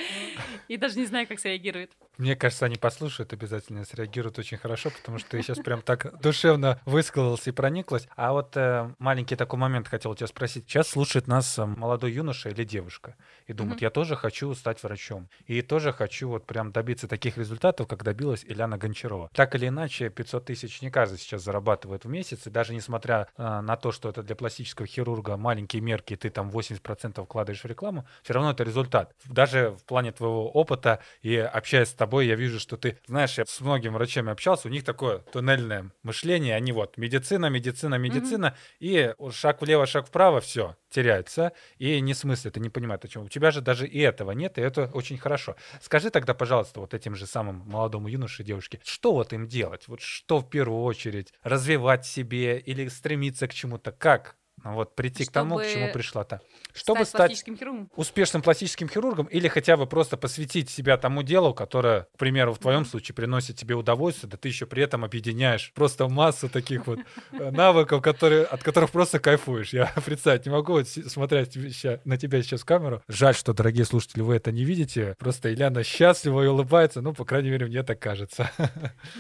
и 0.68 0.78
даже 0.78 1.00
не 1.00 1.06
знаю, 1.06 1.28
как 1.28 1.40
среагирует. 1.40 1.92
Мне 2.18 2.36
кажется, 2.36 2.66
они 2.66 2.76
послушают, 2.76 3.34
обязательно 3.34 3.84
среагируют 3.84 4.38
очень 4.38 4.58
хорошо, 4.58 4.92
потому 4.92 5.18
что 5.18 5.30
ты 5.32 5.42
сейчас 5.42 5.58
прям 5.60 5.82
так 5.82 6.20
душевно 6.22 6.80
высказался 6.86 7.50
и 7.50 7.54
прониклась. 7.54 8.08
А 8.16 8.34
вот 8.34 8.56
э, 8.58 8.94
маленький 9.00 9.36
такой 9.36 9.60
момент 9.60 9.88
хотел 9.88 10.14
тебя 10.16 10.28
спросить. 10.28 10.66
Сейчас 10.68 10.88
слушает 10.90 11.28
нас 11.32 11.58
э, 11.58 11.66
молодой 11.66 12.12
юноша 12.12 12.50
или 12.50 12.64
девушка 12.64 13.16
и 13.48 13.54
думают, 13.54 13.80
mm-hmm. 13.80 13.86
я 13.86 13.90
тоже 13.90 14.16
хочу 14.16 14.54
стать 14.54 14.84
врачом. 14.84 15.30
И 15.46 15.62
тоже 15.62 15.92
хочу 15.94 16.30
вот 16.30 16.46
прям 16.46 16.72
добиться 16.72 17.08
таких 17.08 17.38
результатов, 17.38 17.88
как 17.88 18.04
добилась 18.04 18.44
Ильяна 18.46 18.78
Гончарова. 18.78 19.30
Так 19.34 19.56
или 19.56 19.68
иначе, 19.68 20.10
500 20.10 20.46
тысяч 20.46 20.82
не 20.82 20.92
каждый 20.92 21.18
сейчас 21.18 21.44
зарабатывает 21.44 22.06
в 22.06 22.10
месяц, 22.10 22.48
и 22.48 22.50
даже 22.50 22.74
несмотря 22.74 23.28
э, 23.38 23.62
на 23.62 23.78
то, 23.78 23.92
что 23.92 24.10
это 24.10 24.24
для 24.24 24.36
пластического 24.36 24.88
хирурга 24.88 25.38
маленькие 25.38 25.82
мерки, 25.82 26.14
и 26.14 26.16
ты 26.18 26.30
там 26.30 26.50
80% 26.50 27.24
вкладываешь 27.24 27.64
в 27.64 27.68
рекламу, 27.68 28.06
все 28.24 28.34
равно 28.34 28.52
это 28.52 28.64
результат. 28.64 29.16
Даже 29.26 29.72
в 29.72 29.84
плане 29.86 30.12
твоего 30.12 30.50
опыта 30.50 31.00
и 31.22 31.36
общаясь 31.38 31.90
с 31.90 31.94
тобой, 31.94 32.28
я 32.28 32.36
вижу, 32.36 32.60
что 32.60 32.78
ты, 32.78 33.00
знаешь, 33.08 33.38
я 33.38 33.46
с 33.46 33.62
многими 33.62 33.94
врачами 33.94 34.32
общался, 34.32 34.68
у 34.68 34.72
них 34.72 34.84
такое 34.84 35.20
туннельное 35.20 35.92
мышление, 36.04 36.56
они 36.56 36.72
вот 36.72 36.98
медицина, 36.98 37.48
медицина, 37.48 37.96
медицина, 37.96 38.56
mm-hmm. 38.80 39.28
и 39.30 39.32
шаг 39.32 39.62
влево, 39.62 39.86
шаг 39.86 40.08
вправо, 40.08 40.42
все, 40.42 40.76
теряется, 41.22 41.54
и 41.78 42.02
не 42.02 42.14
смыслит, 42.14 42.58
и 42.58 42.60
не 42.60 42.70
понимает, 42.70 43.06
о 43.06 43.08
чем. 43.08 43.24
У 43.24 43.30
тебя 43.30 43.52
же 43.52 43.62
даже 43.62 43.88
и 43.88 44.00
этого 44.00 44.32
нет, 44.32 44.58
и 44.58 44.62
это 44.62 44.90
очень 44.94 45.18
хорошо. 45.18 45.56
Скажи 45.82 46.10
тогда, 46.10 46.34
пожалуйста, 46.34 46.80
вот 46.80 46.94
этим 46.94 47.16
же 47.16 47.26
самым 47.26 47.64
молодому 47.68 48.08
юноше, 48.08 48.44
девушке, 48.44 48.80
что 48.84 49.14
вот 49.14 49.34
им 49.34 49.48
делать? 49.48 49.88
Вот 49.88 50.02
что 50.02 50.40
в 50.40 50.50
первую 50.50 50.84
очередь? 50.84 51.34
Развивать 51.44 52.06
себе 52.06 52.60
или 52.60 52.88
стремиться 52.90 53.48
к 53.48 53.54
чему-то? 53.54 53.92
Как? 53.92 54.36
Вот 54.64 54.96
прийти 54.96 55.24
Чтобы 55.24 55.32
к 55.32 55.34
тому, 55.34 55.58
к 55.58 55.68
чему 55.68 55.92
пришла-то. 55.92 56.42
Чтобы 56.74 57.06
стать, 57.06 57.38
стать 57.38 57.60
успешным 57.96 58.42
пластическим 58.42 58.88
хирургом 58.88 59.26
или 59.26 59.48
хотя 59.48 59.76
бы 59.76 59.88
просто 59.88 60.18
посвятить 60.18 60.70
себя 60.70 60.98
тому 60.98 61.24
делу, 61.24 61.54
которое, 61.54 62.08
к 62.14 62.18
примеру, 62.18 62.54
в 62.54 62.60
твоем 62.60 62.86
случае 62.86 63.16
приносит 63.16 63.58
тебе 63.58 63.76
удовольствие, 63.76 64.30
да 64.30 64.38
ты 64.38 64.48
еще 64.48 64.66
при 64.66 64.84
этом 64.84 65.04
объединяешь 65.04 65.72
просто 65.74 66.08
массу 66.08 66.50
таких 66.50 66.88
вот 66.88 67.00
э, 67.32 67.52
навыков, 67.52 68.02
которые, 68.02 68.44
от 68.44 68.64
которых 68.64 68.92
просто 68.92 69.20
кайфуешь. 69.20 69.74
Я 69.74 69.92
представить 70.06 70.46
не 70.46 70.52
могу, 70.52 70.74
вот, 70.74 70.88
смотря 70.88 71.46
на 72.06 72.18
тебя 72.18 72.42
сейчас 72.42 72.62
в 72.62 72.66
камеру. 72.66 73.02
Жаль, 73.08 73.36
что, 73.36 73.54
дорогие 73.54 73.86
слушатели, 73.86 74.22
вы 74.22 74.36
это 74.36 74.52
не 74.52 74.64
видите. 74.64 75.16
Просто 75.18 75.52
Ильяна 75.52 75.84
счастлива 75.84 76.44
и 76.44 76.48
улыбается, 76.48 77.02
ну, 77.02 77.14
по 77.14 77.26
крайней 77.26 77.50
мере, 77.50 77.66
мне 77.66 77.84
так 77.84 78.00
кажется. 78.00 78.52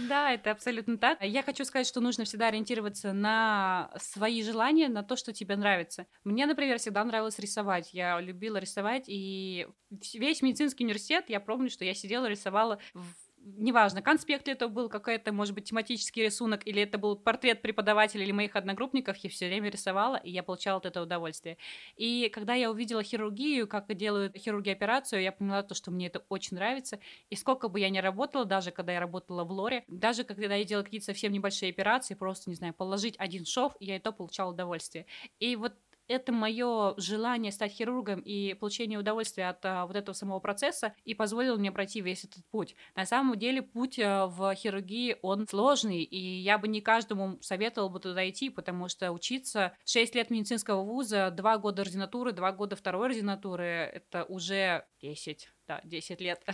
Да, 0.08 0.32
это 0.32 0.52
абсолютно 0.52 0.98
так. 0.98 1.22
Я 1.22 1.44
хочу 1.44 1.64
сказать, 1.66 1.88
что 1.88 2.02
нужно 2.02 2.26
всегда 2.26 2.48
ориентироваться 2.48 3.14
на 3.14 3.90
свои 4.00 4.44
желания, 4.44 4.90
на 4.90 5.04
то, 5.04 5.16
что 5.16 5.31
тебе 5.34 5.56
нравится. 5.56 6.08
Мне, 6.24 6.46
например, 6.46 6.78
всегда 6.78 7.04
нравилось 7.04 7.40
рисовать. 7.40 7.94
Я 7.94 8.20
любила 8.20 8.58
рисовать, 8.58 9.06
и 9.08 9.68
весь 10.14 10.42
медицинский 10.42 10.84
университет, 10.84 11.26
я 11.30 11.40
помню, 11.40 11.70
что 11.70 11.86
я 11.86 11.94
сидела, 11.94 12.28
рисовала 12.28 12.80
в 12.94 13.06
неважно, 13.44 14.02
конспект 14.02 14.48
ли 14.48 14.54
это 14.54 14.68
был, 14.68 14.90
какой-то, 14.90 15.32
может 15.34 15.54
быть, 15.56 15.66
тематический 15.66 16.24
рисунок, 16.24 16.66
или 16.68 16.82
это 16.84 16.98
был 16.98 17.16
портрет 17.16 17.62
преподавателя 17.62 18.24
или 18.24 18.32
моих 18.32 18.56
одногруппников, 18.56 19.18
я 19.18 19.30
все 19.30 19.48
время 19.48 19.70
рисовала, 19.70 20.16
и 20.18 20.32
я 20.32 20.44
получала 20.44 20.78
от 20.78 20.86
этого 20.86 21.06
удовольствие. 21.06 21.58
И 21.96 22.30
когда 22.30 22.54
я 22.54 22.72
увидела 22.72 23.04
хирургию, 23.04 23.68
как 23.68 23.94
делают 23.96 24.36
хирурги 24.38 24.70
операцию, 24.70 25.22
я 25.22 25.32
поняла 25.32 25.64
то, 25.64 25.74
что 25.76 25.92
мне 25.92 26.08
это 26.08 26.24
очень 26.30 26.56
нравится. 26.58 27.00
И 27.30 27.36
сколько 27.36 27.68
бы 27.68 27.80
я 27.80 27.90
ни 27.90 28.00
работала, 28.00 28.46
даже 28.46 28.72
когда 28.72 28.94
я 28.94 29.00
работала 29.00 29.44
в 29.44 29.52
лоре, 29.52 29.84
даже 29.88 30.24
когда 30.24 30.56
я 30.56 30.64
делала 30.66 30.84
какие-то 30.84 31.08
совсем 31.08 31.32
небольшие 31.32 31.70
операции, 31.72 32.14
просто, 32.16 32.50
не 32.50 32.56
знаю, 32.56 32.74
положить 32.74 33.16
один 33.18 33.46
шов, 33.46 33.74
я 33.80 33.96
и 33.96 34.00
то 34.00 34.12
получала 34.12 34.52
удовольствие. 34.52 35.06
И 35.40 35.56
вот 35.56 35.74
это 36.12 36.32
мое 36.32 36.94
желание 36.98 37.52
стать 37.52 37.72
хирургом 37.72 38.20
и 38.20 38.54
получение 38.54 39.00
удовольствия 39.00 39.50
от 39.50 39.66
а, 39.66 39.86
вот 39.86 39.96
этого 39.96 40.14
самого 40.14 40.40
процесса 40.40 40.94
и 41.06 41.14
позволило 41.14 41.58
мне 41.58 41.72
пройти 41.72 42.02
весь 42.02 42.26
этот 42.26 42.46
путь. 42.52 42.76
На 42.96 43.06
самом 43.06 43.38
деле 43.40 43.62
путь 43.62 44.00
а, 44.00 44.28
в 44.28 44.54
хирургии, 44.56 45.18
он 45.22 45.48
сложный, 45.48 46.04
и 46.04 46.18
я 46.18 46.58
бы 46.58 46.68
не 46.68 46.82
каждому 46.82 47.42
советовала 47.42 47.90
бы 47.90 48.00
туда 48.00 48.30
идти, 48.30 48.50
потому 48.50 48.90
что 48.90 49.12
учиться 49.12 49.74
6 49.86 50.16
лет 50.16 50.30
медицинского 50.30 50.84
вуза, 50.84 51.32
2 51.32 51.58
года 51.58 51.82
ординатуры, 51.82 52.34
2 52.34 52.52
года 52.52 52.76
второй 52.76 53.08
ординатуры, 53.08 53.66
это 53.66 54.26
уже 54.26 54.86
10 55.02 55.50
да, 55.68 55.82
10 55.84 56.22
лет. 56.22 56.42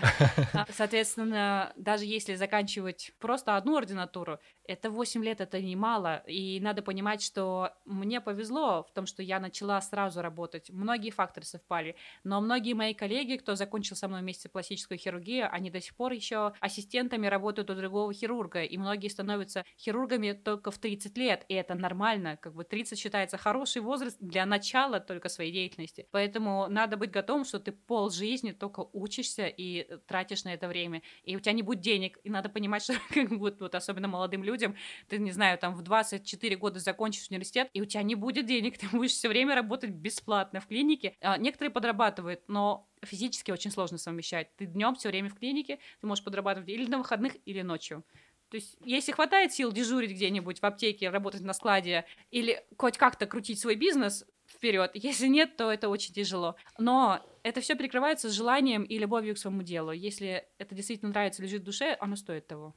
А, 0.53 0.65
соответственно, 0.71 1.71
даже 1.75 2.05
если 2.05 2.35
заканчивать 2.35 3.11
просто 3.19 3.57
одну 3.57 3.75
ординатуру, 3.75 4.39
это 4.63 4.89
8 4.89 5.23
лет, 5.23 5.39
это 5.41 5.61
немало. 5.61 6.23
И 6.27 6.59
надо 6.59 6.81
понимать, 6.81 7.21
что 7.21 7.71
мне 7.85 8.21
повезло 8.21 8.83
в 8.83 8.93
том, 8.93 9.05
что 9.05 9.23
я 9.23 9.39
начала 9.39 9.79
сразу 9.81 10.21
работать. 10.21 10.69
Многие 10.69 11.11
факторы 11.11 11.45
совпали. 11.45 11.95
Но 12.23 12.41
многие 12.41 12.73
мои 12.73 12.93
коллеги, 12.93 13.37
кто 13.37 13.55
закончил 13.55 13.95
со 13.95 14.07
мной 14.07 14.21
вместе 14.21 14.49
пластическую 14.49 14.97
хирургию, 14.97 15.47
они 15.51 15.69
до 15.69 15.79
сих 15.79 15.95
пор 15.95 16.11
еще 16.11 16.53
ассистентами 16.59 17.27
работают 17.27 17.69
у 17.69 17.75
другого 17.75 18.13
хирурга. 18.13 18.63
И 18.63 18.77
многие 18.77 19.07
становятся 19.09 19.63
хирургами 19.77 20.33
только 20.33 20.71
в 20.71 20.77
30 20.77 21.17
лет. 21.17 21.45
И 21.47 21.53
это 21.53 21.75
нормально. 21.75 22.37
Как 22.37 22.53
бы 22.53 22.63
30 22.63 22.99
считается 22.99 23.37
хороший 23.37 23.81
возраст 23.81 24.17
для 24.19 24.45
начала 24.45 24.99
только 24.99 25.29
своей 25.29 25.51
деятельности. 25.51 26.07
Поэтому 26.11 26.67
надо 26.67 26.97
быть 26.97 27.11
готовым, 27.11 27.45
что 27.45 27.59
ты 27.59 27.71
пол 27.71 28.09
жизни 28.09 28.51
только 28.51 28.81
учишься 28.97 29.47
и 29.47 29.87
тратишь 30.07 30.43
на 30.43 30.53
это 30.53 30.67
время. 30.67 31.01
И 31.23 31.35
у 31.35 31.39
тебя 31.39 31.53
не 31.53 31.61
будет 31.61 31.81
денег. 31.81 32.17
И 32.23 32.29
надо 32.29 32.49
понимать, 32.49 32.83
что 32.83 32.93
как 33.13 33.29
будто 33.37 33.65
вот 33.65 33.75
особенно 33.75 34.07
молодым 34.07 34.43
людям, 34.43 34.75
ты, 35.07 35.19
не 35.19 35.31
знаю, 35.31 35.57
там 35.57 35.75
в 35.75 35.81
24 35.81 36.55
года 36.57 36.79
закончишь 36.79 37.27
университет, 37.29 37.69
и 37.73 37.81
у 37.81 37.85
тебя 37.85 38.03
не 38.03 38.15
будет 38.15 38.45
денег, 38.45 38.77
ты 38.79 38.87
будешь 38.89 39.11
все 39.11 39.29
время 39.29 39.55
работать 39.55 39.91
бесплатно 39.91 40.59
в 40.59 40.67
клинике. 40.67 41.15
А, 41.21 41.37
некоторые 41.37 41.71
подрабатывают, 41.71 42.41
но 42.47 42.87
физически 43.03 43.51
очень 43.51 43.71
сложно 43.71 43.97
совмещать. 43.97 44.55
Ты 44.55 44.65
днем 44.65 44.95
все 44.95 45.09
время 45.09 45.29
в 45.29 45.35
клинике, 45.35 45.79
ты 46.01 46.07
можешь 46.07 46.23
подрабатывать 46.23 46.69
или 46.69 46.89
на 46.89 46.97
выходных, 46.97 47.33
или 47.45 47.61
ночью. 47.61 48.03
То 48.49 48.55
есть, 48.55 48.77
если 48.85 49.11
хватает 49.11 49.51
сил 49.51 49.71
дежурить 49.73 50.11
где-нибудь 50.11 50.59
в 50.61 50.63
аптеке, 50.63 51.09
работать 51.09 51.41
на 51.41 51.53
складе 51.53 52.05
или 52.31 52.65
хоть 52.77 52.97
как-то 52.97 53.25
крутить 53.25 53.59
свой 53.59 53.75
бизнес 53.75 54.25
вперед, 54.47 54.91
если 54.93 55.27
нет, 55.27 55.57
то 55.57 55.71
это 55.71 55.89
очень 55.89 56.13
тяжело. 56.13 56.55
Но 56.77 57.21
это 57.43 57.61
все 57.61 57.75
прикрывается 57.75 58.29
желанием 58.29 58.83
и 58.83 58.97
любовью 58.97 59.35
к 59.35 59.37
своему 59.37 59.61
делу. 59.61 59.91
Если 59.91 60.45
это 60.57 60.75
действительно 60.75 61.11
нравится, 61.11 61.41
лежит 61.41 61.61
в 61.61 61.65
душе, 61.65 61.95
оно 61.99 62.15
стоит 62.15 62.47
того. 62.47 62.75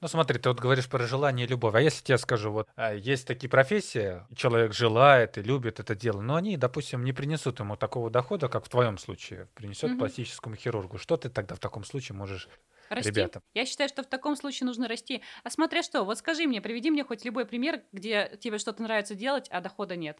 Ну 0.00 0.08
смотри, 0.08 0.38
ты 0.38 0.48
вот 0.48 0.60
говоришь 0.60 0.88
про 0.88 1.06
желание 1.06 1.46
и 1.46 1.48
любовь. 1.48 1.74
А 1.74 1.80
если 1.80 2.12
я 2.12 2.18
скажу, 2.18 2.50
вот 2.50 2.68
а, 2.76 2.94
есть 2.94 3.26
такие 3.26 3.48
профессии, 3.48 4.22
человек 4.34 4.72
желает 4.72 5.38
и 5.38 5.42
любит 5.42 5.80
это 5.80 5.94
дело, 5.94 6.20
но 6.20 6.36
они, 6.36 6.56
допустим, 6.56 7.04
не 7.04 7.12
принесут 7.12 7.60
ему 7.60 7.76
такого 7.76 8.10
дохода, 8.10 8.48
как 8.48 8.64
в 8.64 8.68
твоем 8.68 8.98
случае 8.98 9.48
принесет 9.54 9.90
угу. 9.90 10.00
пластическому 10.00 10.56
хирургу. 10.56 10.98
Что 10.98 11.16
ты 11.16 11.28
тогда 11.28 11.54
в 11.54 11.60
таком 11.60 11.84
случае 11.84 12.16
можешь 12.16 12.48
Расти. 12.88 13.10
ребятам? 13.10 13.42
Я 13.54 13.66
считаю, 13.66 13.88
что 13.88 14.02
в 14.02 14.06
таком 14.06 14.36
случае 14.36 14.66
нужно 14.66 14.88
расти. 14.88 15.22
А 15.44 15.50
смотря 15.50 15.82
что, 15.82 16.04
вот 16.04 16.18
скажи 16.18 16.46
мне, 16.46 16.60
приведи 16.60 16.90
мне 16.90 17.04
хоть 17.04 17.24
любой 17.24 17.46
пример, 17.46 17.82
где 17.92 18.36
тебе 18.40 18.58
что-то 18.58 18.82
нравится 18.82 19.14
делать, 19.14 19.48
а 19.50 19.60
дохода 19.60 19.96
нет. 19.96 20.18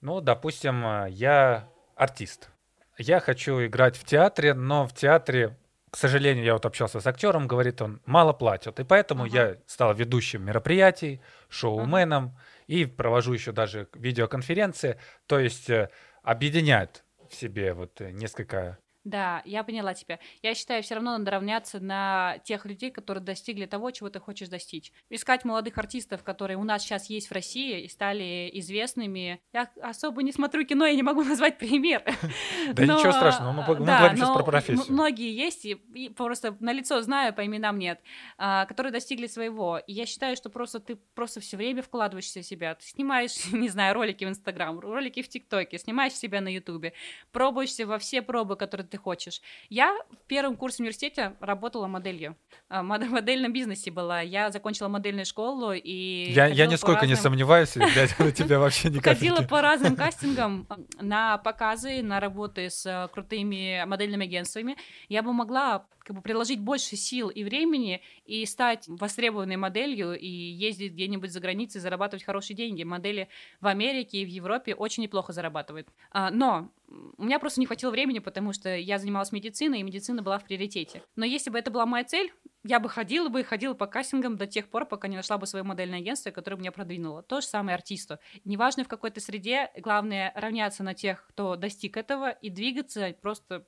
Ну, 0.00 0.20
допустим, 0.20 0.84
а, 0.84 1.06
я 1.06 1.68
артист. 1.94 2.50
Я 2.98 3.20
хочу 3.20 3.64
играть 3.64 3.96
в 3.96 4.04
театре, 4.04 4.54
но 4.54 4.86
в 4.86 4.94
театре 4.94 5.56
к 5.90 5.96
сожалению, 5.96 6.44
я 6.44 6.52
вот 6.52 6.64
общался 6.66 7.00
с 7.00 7.06
актером, 7.06 7.48
говорит 7.48 7.82
он, 7.82 8.00
мало 8.06 8.32
платят. 8.32 8.78
И 8.78 8.84
поэтому 8.84 9.24
ага. 9.24 9.36
я 9.36 9.56
стал 9.66 9.92
ведущим 9.92 10.44
мероприятий, 10.44 11.20
шоуменом 11.48 12.26
ага. 12.26 12.34
и 12.68 12.84
провожу 12.84 13.32
еще 13.32 13.50
даже 13.50 13.88
видеоконференции. 13.94 14.98
То 15.26 15.40
есть 15.40 15.68
э, 15.68 15.90
объединяет 16.22 17.04
в 17.28 17.34
себе 17.34 17.74
вот 17.74 18.00
э, 18.00 18.12
несколько 18.12 18.78
Да, 19.04 19.40
я 19.46 19.64
поняла 19.64 19.94
тебя. 19.94 20.18
Я 20.42 20.54
считаю, 20.54 20.82
все 20.82 20.94
равно 20.94 21.16
надо 21.16 21.30
равняться 21.30 21.80
на 21.80 22.36
тех 22.44 22.66
людей, 22.66 22.90
которые 22.90 23.24
достигли 23.24 23.64
того, 23.64 23.90
чего 23.92 24.10
ты 24.10 24.20
хочешь 24.20 24.48
достичь. 24.48 24.92
Искать 25.08 25.44
молодых 25.44 25.78
артистов, 25.78 26.22
которые 26.22 26.58
у 26.58 26.64
нас 26.64 26.82
сейчас 26.82 27.08
есть 27.08 27.28
в 27.28 27.32
России 27.32 27.80
и 27.82 27.88
стали 27.88 28.50
известными. 28.54 29.40
Я 29.54 29.70
особо 29.80 30.22
не 30.22 30.32
смотрю 30.32 30.66
кино, 30.66 30.84
я 30.84 30.94
не 30.94 31.02
могу 31.02 31.24
назвать 31.24 31.58
пример. 31.58 32.02
Да 32.74 32.84
ничего 32.84 33.12
страшного, 33.12 33.52
мы, 33.52 33.64
говорим 33.64 34.16
сейчас 34.16 34.30
про 34.30 34.44
профессию. 34.44 34.84
Многие 34.88 35.34
есть, 35.34 35.64
и, 35.64 35.72
и 35.94 36.08
просто 36.08 36.56
на 36.60 36.72
лицо 36.72 37.00
знаю, 37.02 37.34
по 37.34 37.44
именам 37.44 37.78
нет, 37.78 38.00
а, 38.38 38.66
которые 38.66 38.92
достигли 38.92 39.26
своего. 39.26 39.78
И 39.78 39.92
я 39.92 40.06
считаю, 40.06 40.36
что 40.36 40.50
просто 40.50 40.78
ты 40.78 40.96
просто 41.14 41.40
все 41.40 41.56
время 41.56 41.82
вкладываешься 41.82 42.40
в 42.40 42.44
себя. 42.44 42.74
Ты 42.74 42.86
снимаешь, 42.86 43.32
не 43.52 43.68
знаю, 43.68 43.94
ролики 43.94 44.24
в 44.24 44.28
Инстаграм, 44.28 44.78
ролики 44.78 45.22
в 45.22 45.28
ТикТоке, 45.28 45.78
снимаешь 45.78 46.12
себя 46.12 46.40
на 46.40 46.52
Ютубе, 46.52 46.92
пробуешься 47.32 47.86
во 47.86 47.98
все 47.98 48.22
пробы, 48.22 48.56
которые 48.56 48.86
ты 48.90 48.98
хочешь. 48.98 49.40
Я 49.68 49.96
в 50.10 50.26
первом 50.26 50.56
курсе 50.56 50.82
университета 50.82 51.34
работала 51.40 51.86
моделью. 51.86 52.36
А, 52.68 52.82
мод- 52.82 53.04
В 53.10 53.12
модельном 53.12 53.52
бизнесе 53.52 53.90
была. 53.90 54.20
Я 54.20 54.50
закончила 54.50 54.88
модельную 54.88 55.24
школу 55.24 55.72
и... 55.72 56.30
Я, 56.32 56.46
я 56.46 56.66
нисколько 56.66 57.06
не 57.06 57.14
разным- 57.14 57.22
сомневаюсь, 57.22 57.76
глядя 57.76 58.14
на 58.18 58.32
тебя 58.32 58.58
вообще 58.60 58.90
ни 58.90 58.98
Ходила 58.98 59.42
по 59.42 59.62
разным 59.62 59.96
кастингам 59.96 60.66
на 61.00 61.38
показы, 61.38 62.02
на 62.02 62.20
работы 62.20 62.68
с 62.70 62.84
э, 62.86 63.08
крутыми 63.12 63.84
модельными 63.86 64.26
агентствами. 64.26 64.76
Я 65.08 65.22
бы 65.22 65.32
могла 65.32 65.86
как 66.10 66.16
бы 66.16 66.22
приложить 66.22 66.58
больше 66.58 66.96
сил 66.96 67.28
и 67.28 67.44
времени 67.44 68.02
и 68.26 68.44
стать 68.44 68.88
востребованной 68.88 69.56
моделью 69.56 70.18
и 70.18 70.26
ездить 70.26 70.94
где-нибудь 70.94 71.30
за 71.30 71.38
границей, 71.38 71.80
зарабатывать 71.80 72.24
хорошие 72.24 72.56
деньги. 72.56 72.82
Модели 72.82 73.28
в 73.60 73.68
Америке 73.68 74.18
и 74.18 74.24
в 74.24 74.28
Европе 74.28 74.74
очень 74.74 75.04
неплохо 75.04 75.32
зарабатывают. 75.32 75.86
А, 76.10 76.32
Но 76.32 76.68
у 77.16 77.22
меня 77.22 77.38
просто 77.38 77.60
не 77.60 77.66
хватило 77.66 77.92
времени, 77.92 78.18
потому 78.18 78.52
что 78.52 78.74
я 78.76 78.98
занималась 78.98 79.30
медициной, 79.30 79.78
и 79.78 79.82
медицина 79.84 80.20
была 80.20 80.40
в 80.40 80.44
приоритете. 80.44 81.04
Но 81.14 81.24
если 81.24 81.48
бы 81.48 81.60
это 81.60 81.70
была 81.70 81.86
моя 81.86 82.02
цель, 82.02 82.32
я 82.62 82.80
бы 82.80 82.88
ходила 82.88 83.28
бы 83.28 83.40
и 83.40 83.44
ходила 83.44 83.74
по 83.74 83.86
кастингам 83.86 84.36
до 84.36 84.46
тех 84.46 84.68
пор, 84.68 84.86
пока 84.86 85.08
не 85.08 85.16
нашла 85.16 85.38
бы 85.38 85.46
свое 85.46 85.64
модельное 85.64 85.98
агентство, 85.98 86.30
которое 86.30 86.56
меня 86.56 86.72
продвинуло. 86.72 87.22
То 87.22 87.40
же 87.40 87.46
самое 87.46 87.74
артисту. 87.74 88.18
Неважно 88.44 88.84
в 88.84 88.88
какой 88.88 89.10
то 89.10 89.20
среде, 89.20 89.70
главное 89.78 90.32
равняться 90.34 90.82
на 90.82 90.94
тех, 90.94 91.26
кто 91.28 91.56
достиг 91.56 91.96
этого, 91.96 92.30
и 92.30 92.50
двигаться 92.50 93.14
просто 93.20 93.66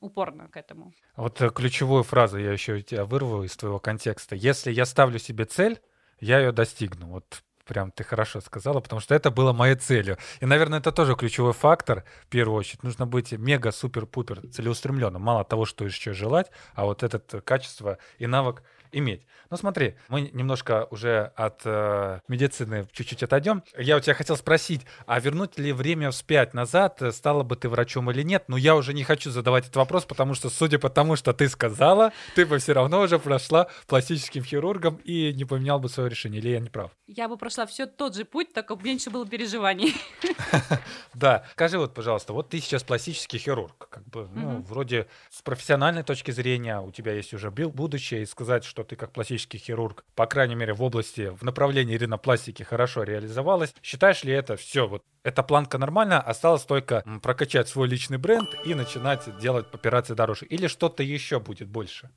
упорно 0.00 0.48
к 0.48 0.56
этому. 0.56 0.92
Вот 1.16 1.40
э, 1.40 1.50
ключевую 1.50 2.02
фразу 2.02 2.38
я 2.38 2.52
еще 2.52 2.80
тебя 2.82 3.04
вырву 3.04 3.44
из 3.44 3.56
твоего 3.56 3.78
контекста. 3.78 4.34
Если 4.34 4.72
я 4.72 4.84
ставлю 4.84 5.18
себе 5.18 5.44
цель, 5.44 5.80
я 6.20 6.38
ее 6.40 6.52
достигну. 6.52 7.08
Вот 7.08 7.42
прям 7.68 7.92
ты 7.92 8.02
хорошо 8.02 8.40
сказала, 8.40 8.80
потому 8.80 9.00
что 9.00 9.14
это 9.14 9.30
было 9.30 9.52
моей 9.52 9.76
целью. 9.76 10.16
И, 10.40 10.46
наверное, 10.46 10.80
это 10.80 10.90
тоже 10.90 11.14
ключевой 11.14 11.52
фактор. 11.52 12.04
В 12.24 12.26
первую 12.26 12.58
очередь, 12.58 12.82
нужно 12.82 13.06
быть 13.06 13.32
мега-супер-пупер 13.32 14.48
целеустремленным. 14.48 15.22
Мало 15.22 15.44
того, 15.44 15.66
что 15.66 15.84
еще 15.84 16.14
желать, 16.14 16.50
а 16.74 16.86
вот 16.86 17.02
это 17.02 17.18
качество 17.42 17.98
и 18.18 18.26
навык 18.26 18.62
иметь. 18.92 19.22
Ну 19.50 19.56
смотри, 19.56 19.94
мы 20.08 20.30
немножко 20.32 20.86
уже 20.90 21.32
от 21.36 21.62
э, 21.64 22.20
медицины 22.28 22.86
чуть-чуть 22.92 23.22
отойдем. 23.22 23.62
Я 23.78 23.96
у 23.96 24.00
тебя 24.00 24.14
хотел 24.14 24.36
спросить, 24.36 24.82
а 25.06 25.18
вернуть 25.20 25.58
ли 25.58 25.72
время 25.72 26.10
вспять 26.10 26.52
назад, 26.52 27.00
э, 27.00 27.12
стала 27.12 27.42
бы 27.42 27.56
ты 27.56 27.68
врачом 27.68 28.10
или 28.10 28.22
нет? 28.22 28.44
Но 28.48 28.56
я 28.56 28.76
уже 28.76 28.92
не 28.92 29.04
хочу 29.04 29.30
задавать 29.30 29.64
этот 29.64 29.76
вопрос, 29.76 30.04
потому 30.04 30.34
что, 30.34 30.50
судя 30.50 30.78
по 30.78 30.90
тому, 30.90 31.16
что 31.16 31.32
ты 31.32 31.48
сказала, 31.48 32.12
ты 32.34 32.44
бы 32.44 32.58
все 32.58 32.72
равно 32.72 33.00
уже 33.00 33.18
прошла 33.18 33.68
пластическим 33.86 34.44
хирургом 34.44 34.96
и 35.04 35.32
не 35.32 35.44
поменял 35.44 35.80
бы 35.80 35.88
свое 35.88 36.10
решение. 36.10 36.40
Или 36.40 36.50
я 36.50 36.60
не 36.60 36.68
прав? 36.68 36.90
Я 37.06 37.28
бы 37.28 37.38
прошла 37.38 37.66
все 37.66 37.86
тот 37.86 38.14
же 38.14 38.24
путь, 38.24 38.52
только 38.52 38.76
меньше 38.76 39.10
было 39.10 39.26
переживаний. 39.26 39.94
Да. 41.14 41.44
Скажи 41.52 41.78
вот, 41.78 41.94
пожалуйста, 41.94 42.32
вот 42.32 42.50
ты 42.50 42.60
сейчас 42.60 42.84
пластический 42.84 43.40
хирург, 43.40 43.88
как 43.90 44.06
бы, 44.06 44.28
ну, 44.32 44.60
вроде 44.62 45.08
с 45.30 45.42
профессиональной 45.42 46.04
точки 46.04 46.30
зрения 46.30 46.80
у 46.80 46.92
тебя 46.92 47.12
есть 47.12 47.34
уже 47.34 47.50
будущее, 47.50 48.22
и 48.22 48.26
сказать, 48.26 48.64
что 48.64 48.77
ты 48.84 48.96
как 48.96 49.12
пластический 49.12 49.58
хирург, 49.58 50.04
по 50.14 50.26
крайней 50.26 50.54
мере, 50.54 50.72
в 50.72 50.82
области, 50.82 51.28
в 51.28 51.42
направлении 51.42 51.96
ринопластики 51.96 52.62
хорошо 52.62 53.02
реализовалась, 53.02 53.74
считаешь 53.82 54.24
ли 54.24 54.32
это 54.32 54.56
все, 54.56 54.86
вот 54.86 55.02
эта 55.22 55.42
планка 55.42 55.78
нормально, 55.78 56.20
осталось 56.20 56.62
только 56.64 57.04
прокачать 57.22 57.68
свой 57.68 57.88
личный 57.88 58.18
бренд 58.18 58.54
и 58.64 58.74
начинать 58.74 59.38
делать 59.38 59.66
операции 59.72 60.14
дороже? 60.14 60.46
Или 60.46 60.66
что-то 60.66 61.02
еще 61.02 61.40
будет 61.40 61.68
больше? 61.68 62.10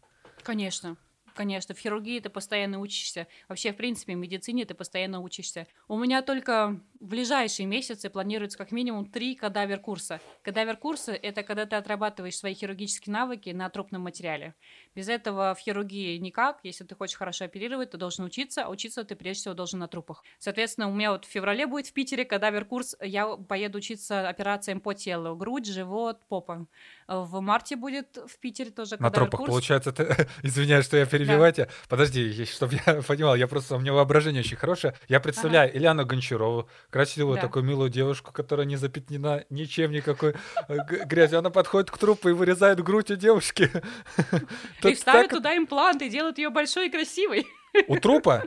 Конечно. 0.43 0.97
Конечно, 1.34 1.73
в 1.73 1.79
хирургии 1.79 2.19
ты 2.19 2.29
постоянно 2.29 2.79
учишься. 2.79 3.27
Вообще, 3.47 3.71
в 3.71 3.77
принципе, 3.77 4.13
в 4.13 4.17
медицине 4.17 4.65
ты 4.65 4.73
постоянно 4.73 5.21
учишься. 5.21 5.67
У 5.88 5.97
меня 5.97 6.21
только 6.21 6.79
в 6.99 7.07
ближайшие 7.07 7.65
месяцы 7.65 8.09
планируется 8.09 8.57
как 8.57 8.71
минимум 8.71 9.05
три 9.05 9.36
кадавер-курса. 9.36 10.19
Кадавер-курсы— 10.43 11.11
это 11.21 11.43
когда 11.43 11.65
ты 11.65 11.75
отрабатываешь 11.75 12.38
свои 12.38 12.53
хирургические 12.53 13.13
навыки 13.13 13.49
на 13.49 13.69
трупном 13.69 14.01
материале. 14.03 14.55
Без 14.93 15.09
этого 15.09 15.55
в 15.55 15.59
хирургии 15.59 16.17
никак. 16.17 16.59
Если 16.63 16.84
ты 16.84 16.95
хочешь 16.95 17.17
хорошо 17.17 17.45
оперировать, 17.45 17.91
ты 17.91 17.97
должен 17.97 18.25
учиться, 18.25 18.65
а 18.65 18.69
учиться 18.69 19.03
ты 19.03 19.15
прежде 19.15 19.41
всего 19.41 19.53
должен 19.53 19.79
на 19.79 19.88
трупах. 19.88 20.23
Соответственно, 20.39 20.89
у 20.89 20.93
меня 20.93 21.11
вот 21.11 21.25
в 21.25 21.29
феврале 21.29 21.65
будет 21.65 21.88
в 21.88 21.93
Питере 21.93 22.25
кадавер-курс. 22.25 22.97
Я 23.01 23.38
поеду 23.38 23.77
учиться 23.77 24.27
операциям 24.27 24.82
по 24.82 24.93
телу. 24.93 25.36
Грудь, 25.36 25.65
живот, 25.65 26.19
попа. 26.27 26.67
В 27.14 27.41
марте 27.41 27.76
будет 27.76 28.18
в 28.28 28.39
Питере 28.39 28.72
тоже 28.72 28.95
На 28.99 29.09
тропах, 29.12 29.39
кадавер-курс. 29.41 29.49
получается, 29.49 29.91
ты... 29.91 30.28
извиняюсь, 30.43 30.86
что 30.86 30.95
я 30.97 31.05
перебиваю 31.05 31.51
тебя. 31.51 31.68
Подожди, 31.89 32.45
чтобы 32.45 32.80
я 32.86 33.01
понимал, 33.07 33.36
я 33.36 33.47
просто, 33.47 33.76
у 33.76 33.80
меня 33.80 33.91
воображение 33.93 34.41
очень 34.41 34.57
хорошее. 34.57 34.93
Я 35.09 35.20
представляю 35.20 35.76
Ильяну 35.76 36.05
Гончарову, 36.05 36.70
красивую 36.89 37.36
Да. 37.36 37.41
такую 37.41 37.66
милую 37.66 37.89
девушку, 37.89 38.32
которая 38.32 38.66
не 38.66 38.78
запятнена 38.78 39.43
ничем, 39.49 39.91
никакой 39.91 40.36
э, 40.68 40.78
грязью. 41.05 41.39
Она 41.39 41.49
подходит 41.49 41.91
к 41.91 41.97
трупу 41.97 42.30
и 42.30 42.34
вырезает 42.34 42.82
грудь 42.82 43.12
у 43.12 43.16
девушки. 43.16 43.70
И 44.84 44.95
так- 44.95 45.30
туда 45.30 45.55
имплант 45.57 46.01
и 46.01 46.09
делают 46.09 46.38
ее 46.38 46.49
большой 46.49 46.88
и 46.88 46.89
красивой. 46.89 47.45
У 47.88 47.97
трупа? 47.97 48.43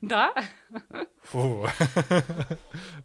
Да. 0.00 0.32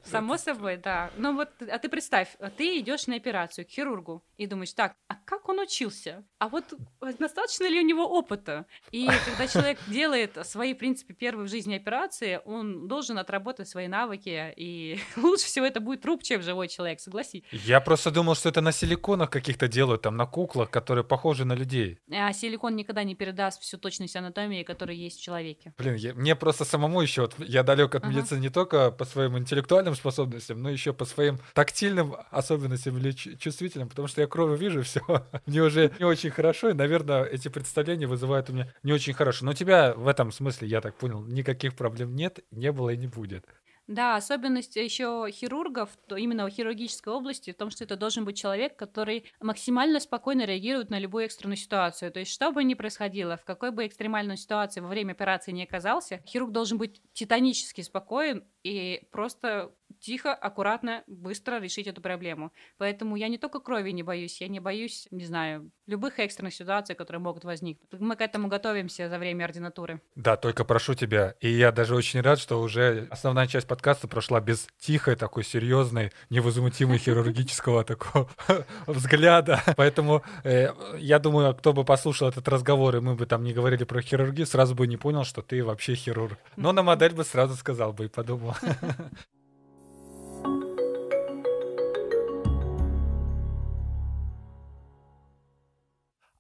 само 0.03 0.38
собой, 0.38 0.78
да. 0.78 1.11
Ну 1.18 1.36
вот, 1.36 1.49
а 1.70 1.78
ты 1.80 1.89
представь, 1.89 2.36
ты 2.57 2.80
идешь 2.80 3.07
на 3.07 3.16
операцию 3.16 3.66
к 3.66 3.70
хирургу 3.70 4.24
и 4.38 4.47
думаешь, 4.47 4.74
так, 4.74 4.95
а 5.07 5.16
как 5.16 5.49
он 5.49 5.59
учился? 5.59 6.24
А 6.39 6.47
вот 6.47 6.74
достаточно 7.20 7.70
ли 7.70 7.80
у 7.80 7.86
него 7.86 8.05
опыта? 8.05 8.66
И 8.91 9.07
когда 9.26 9.47
человек 9.47 9.80
делает 9.88 10.38
свои, 10.45 10.74
в 10.74 10.78
принципе, 10.78 11.14
первые 11.14 11.47
в 11.47 11.49
жизни 11.49 11.76
операции, 11.76 12.39
он 12.45 12.88
должен 12.88 13.18
отработать 13.18 13.68
свои 13.68 13.88
навыки, 13.88 14.53
и 14.55 14.99
лучше 15.18 15.45
всего 15.45 15.66
это 15.66 15.80
будет 15.80 16.01
труп, 16.01 16.24
чем 16.24 16.41
живой 16.41 16.68
человек, 16.68 16.99
согласись. 16.99 17.43
Я 17.51 17.82
просто 17.82 18.11
думал, 18.11 18.36
что 18.36 18.49
это 18.49 18.61
на 18.61 18.72
силиконах 18.72 19.30
каких-то 19.30 19.68
делают, 19.68 20.01
там 20.01 20.18
на 20.18 20.26
куклах, 20.26 20.70
которые 20.70 21.03
похожи 21.03 21.45
на 21.45 21.53
людей. 21.53 21.99
А 22.11 22.32
силикон 22.34 22.76
никогда 22.76 23.03
не 23.03 23.16
передаст 23.16 23.61
всю 23.61 23.78
точность 23.78 24.16
анатомии, 24.16 24.64
которая 24.64 24.95
есть 24.95 25.20
в 25.20 25.24
человеке. 25.24 25.74
Блин, 25.78 25.95
я- 25.95 26.14
мне 26.14 26.36
просто 26.36 26.66
самому 26.66 27.01
еще, 27.01 27.22
вот 27.22 27.36
я 27.54 27.64
далек 27.64 27.95
от 27.95 28.04
Ага. 28.04 28.12
медицины 28.14 28.39
не 28.39 28.49
только 28.49 28.91
по 28.91 29.06
своим 29.06 29.38
интеллектуальным 29.38 29.95
способностям, 29.95 30.62
но 30.62 30.70
еще 30.70 30.91
по 30.93 31.06
своим 31.06 31.38
тактильным 31.54 32.16
особенностям 32.32 32.97
или 32.97 33.12
чу- 33.12 33.38
чувствительным, 33.38 33.89
потому 33.89 34.08
что 34.08 34.22
я 34.22 34.28
кровью 34.28 34.58
вижу 34.58 34.82
все. 34.82 35.01
Мне 35.45 35.62
уже 35.62 35.91
не 35.99 36.06
очень 36.06 36.32
хорошо, 36.32 36.70
и, 36.70 36.74
наверное, 36.74 37.24
эти 37.24 37.47
представления 37.47 38.08
вызывают 38.08 38.49
у 38.49 38.54
меня 38.54 38.74
не 38.84 38.91
очень 38.91 39.14
хорошо. 39.14 39.45
Но 39.45 39.51
у 39.51 39.54
тебя 39.54 39.93
в 39.93 40.08
этом 40.08 40.32
смысле, 40.32 40.68
я 40.68 40.82
так 40.82 40.95
понял, 40.97 41.22
никаких 41.24 41.76
проблем 41.76 42.16
нет, 42.16 42.39
не 42.51 42.72
было 42.72 42.89
и 42.89 42.97
не 42.97 43.08
будет. 43.08 43.45
Да, 43.88 44.15
особенность 44.15 44.77
еще 44.77 45.27
хирургов, 45.29 45.97
то 46.07 46.15
именно 46.15 46.45
в 46.45 46.49
хирургической 46.49 47.11
области, 47.11 47.51
в 47.51 47.57
том, 47.57 47.69
что 47.69 47.84
это 47.84 47.97
должен 47.97 48.23
быть 48.23 48.38
человек, 48.38 48.77
который 48.77 49.25
максимально 49.41 49.99
спокойно 49.99 50.45
реагирует 50.45 50.89
на 50.89 50.99
любую 50.99 51.25
экстренную 51.25 51.57
ситуацию. 51.57 52.09
То 52.11 52.19
есть, 52.21 52.31
что 52.31 52.51
бы 52.51 52.63
ни 52.63 52.75
происходило, 52.75 53.36
в 53.36 53.43
какой 53.43 53.71
бы 53.71 53.86
экстремальной 53.86 54.38
ситуации 54.38 54.79
во 54.79 54.88
время 54.88 55.11
операции 55.11 55.51
не 55.51 55.63
оказался, 55.65 56.21
хирург 56.25 56.51
должен 56.53 56.77
быть 56.77 57.01
титанически 57.11 57.81
спокоен 57.81 58.47
и 58.63 59.01
просто 59.11 59.75
тихо, 60.04 60.34
аккуратно, 60.34 61.04
быстро 61.08 61.60
решить 61.60 61.88
эту 61.88 62.01
проблему. 62.01 62.51
Поэтому 62.78 63.16
я 63.16 63.30
не 63.30 63.38
только 63.38 63.60
крови 63.60 63.91
не 63.91 64.04
боюсь, 64.04 64.41
я 64.41 64.49
не 64.49 64.60
боюсь, 64.60 65.08
не 65.12 65.26
знаю, 65.26 65.72
любых 65.88 66.20
экстренных 66.20 66.54
ситуаций, 66.54 66.93
которые 66.93 67.22
могут 67.22 67.45
возникнуть. 67.45 67.89
Мы 67.99 68.16
к 68.18 68.22
этому 68.22 68.49
готовимся 68.49 69.10
за 69.10 69.18
время 69.18 69.45
ординатуры. 69.45 70.01
Да, 70.16 70.36
только 70.36 70.66
прошу 70.66 70.93
тебя. 70.93 71.36
И 71.39 71.49
я 71.49 71.72
даже 71.72 71.95
очень 71.95 72.20
рад, 72.20 72.38
что 72.39 72.62
уже 72.62 73.08
основная 73.12 73.47
часть 73.47 73.68
подкаста 73.68 74.08
прошла 74.10 74.41
без 74.41 74.68
тихой, 74.78 75.16
такой 75.16 75.45
серьезной, 75.45 76.12
невозмутимой 76.30 76.97
хирургического 76.97 77.86
такого 77.86 78.30
взгляда. 78.88 79.64
Поэтому 79.78 80.22
э, 80.43 80.68
я 80.97 81.20
думаю, 81.20 81.56
кто 81.56 81.72
бы 81.72 81.86
послушал 81.86 82.28
этот 82.28 82.47
разговор, 82.49 82.97
и 82.97 82.99
мы 82.99 83.16
бы 83.16 83.26
там 83.26 83.43
не 83.43 83.54
говорили 83.54 83.86
про 83.86 84.01
хирургию, 84.01 84.45
сразу 84.45 84.76
бы 84.76 84.86
не 84.86 84.97
понял, 84.97 85.24
что 85.24 85.41
ты 85.41 85.64
вообще 85.64 85.95
хирург. 85.95 86.38
Но 86.58 86.74
на 86.74 86.84
модель 86.84 87.14
бы 87.14 87.24
сразу 87.24 87.56
сказал 87.56 87.93
бы 87.93 88.06
и 88.06 88.10
подумал. 88.10 88.56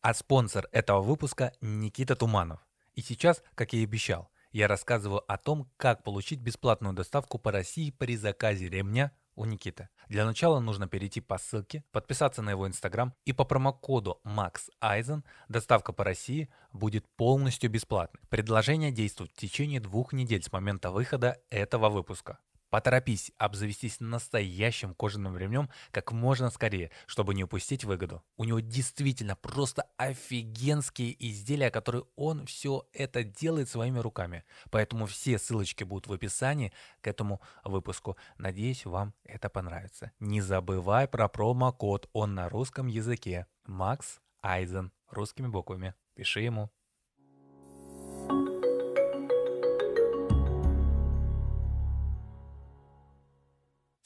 А 0.03 0.13
спонсор 0.13 0.67
этого 0.73 1.01
выпуска 1.01 1.53
Никита 1.61 2.17
Туманов. 2.17 2.59
И 2.93 3.01
сейчас, 3.01 3.41
как 3.55 3.71
я 3.71 3.79
и 3.79 3.83
обещал, 3.85 4.29
я 4.51 4.67
рассказываю 4.67 5.23
о 5.31 5.37
том, 5.37 5.71
как 5.77 6.03
получить 6.03 6.41
бесплатную 6.41 6.93
доставку 6.93 7.39
по 7.39 7.53
России 7.53 7.89
при 7.89 8.17
заказе 8.17 8.67
ремня 8.67 9.13
у 9.35 9.45
Никиты. 9.45 9.87
Для 10.09 10.25
начала 10.25 10.59
нужно 10.59 10.89
перейти 10.89 11.21
по 11.21 11.37
ссылке, 11.37 11.85
подписаться 11.93 12.41
на 12.41 12.49
его 12.49 12.67
инстаграм 12.67 13.13
и 13.23 13.31
по 13.31 13.45
промокоду 13.45 14.19
MAXEISEN 14.25 15.23
доставка 15.47 15.93
по 15.93 16.03
России 16.03 16.49
будет 16.73 17.07
полностью 17.15 17.69
бесплатной. 17.69 18.19
Предложение 18.27 18.91
действует 18.91 19.31
в 19.31 19.37
течение 19.37 19.79
двух 19.79 20.11
недель 20.11 20.43
с 20.43 20.51
момента 20.51 20.91
выхода 20.91 21.39
этого 21.49 21.87
выпуска. 21.87 22.39
Поторопись 22.73 23.31
обзавестись 23.37 23.99
настоящим 23.99 24.95
кожаным 24.95 25.37
ремнем 25.37 25.69
как 25.91 26.11
можно 26.11 26.49
скорее, 26.49 26.89
чтобы 27.05 27.35
не 27.35 27.43
упустить 27.43 27.83
выгоду. 27.83 28.23
У 28.35 28.45
него 28.45 28.61
действительно 28.61 29.35
просто 29.35 29.85
офигенские 29.97 31.15
изделия, 31.23 31.69
которые 31.69 32.05
он 32.15 32.47
все 32.47 32.87
это 32.91 33.23
делает 33.23 33.69
своими 33.69 33.99
руками. 33.99 34.43
Поэтому 34.71 35.05
все 35.05 35.37
ссылочки 35.37 35.83
будут 35.83 36.07
в 36.07 36.13
описании 36.13 36.73
к 37.01 37.07
этому 37.07 37.41
выпуску. 37.63 38.17
Надеюсь, 38.39 38.87
вам 38.87 39.13
это 39.23 39.49
понравится. 39.49 40.11
Не 40.19 40.41
забывай 40.41 41.07
про 41.07 41.27
промокод, 41.27 42.09
он 42.11 42.33
на 42.33 42.49
русском 42.49 42.87
языке. 42.87 43.45
Макс 43.67 44.19
Айзен 44.41 44.91
русскими 45.11 45.45
буквами. 45.45 45.93
Пиши 46.15 46.41
ему. 46.41 46.71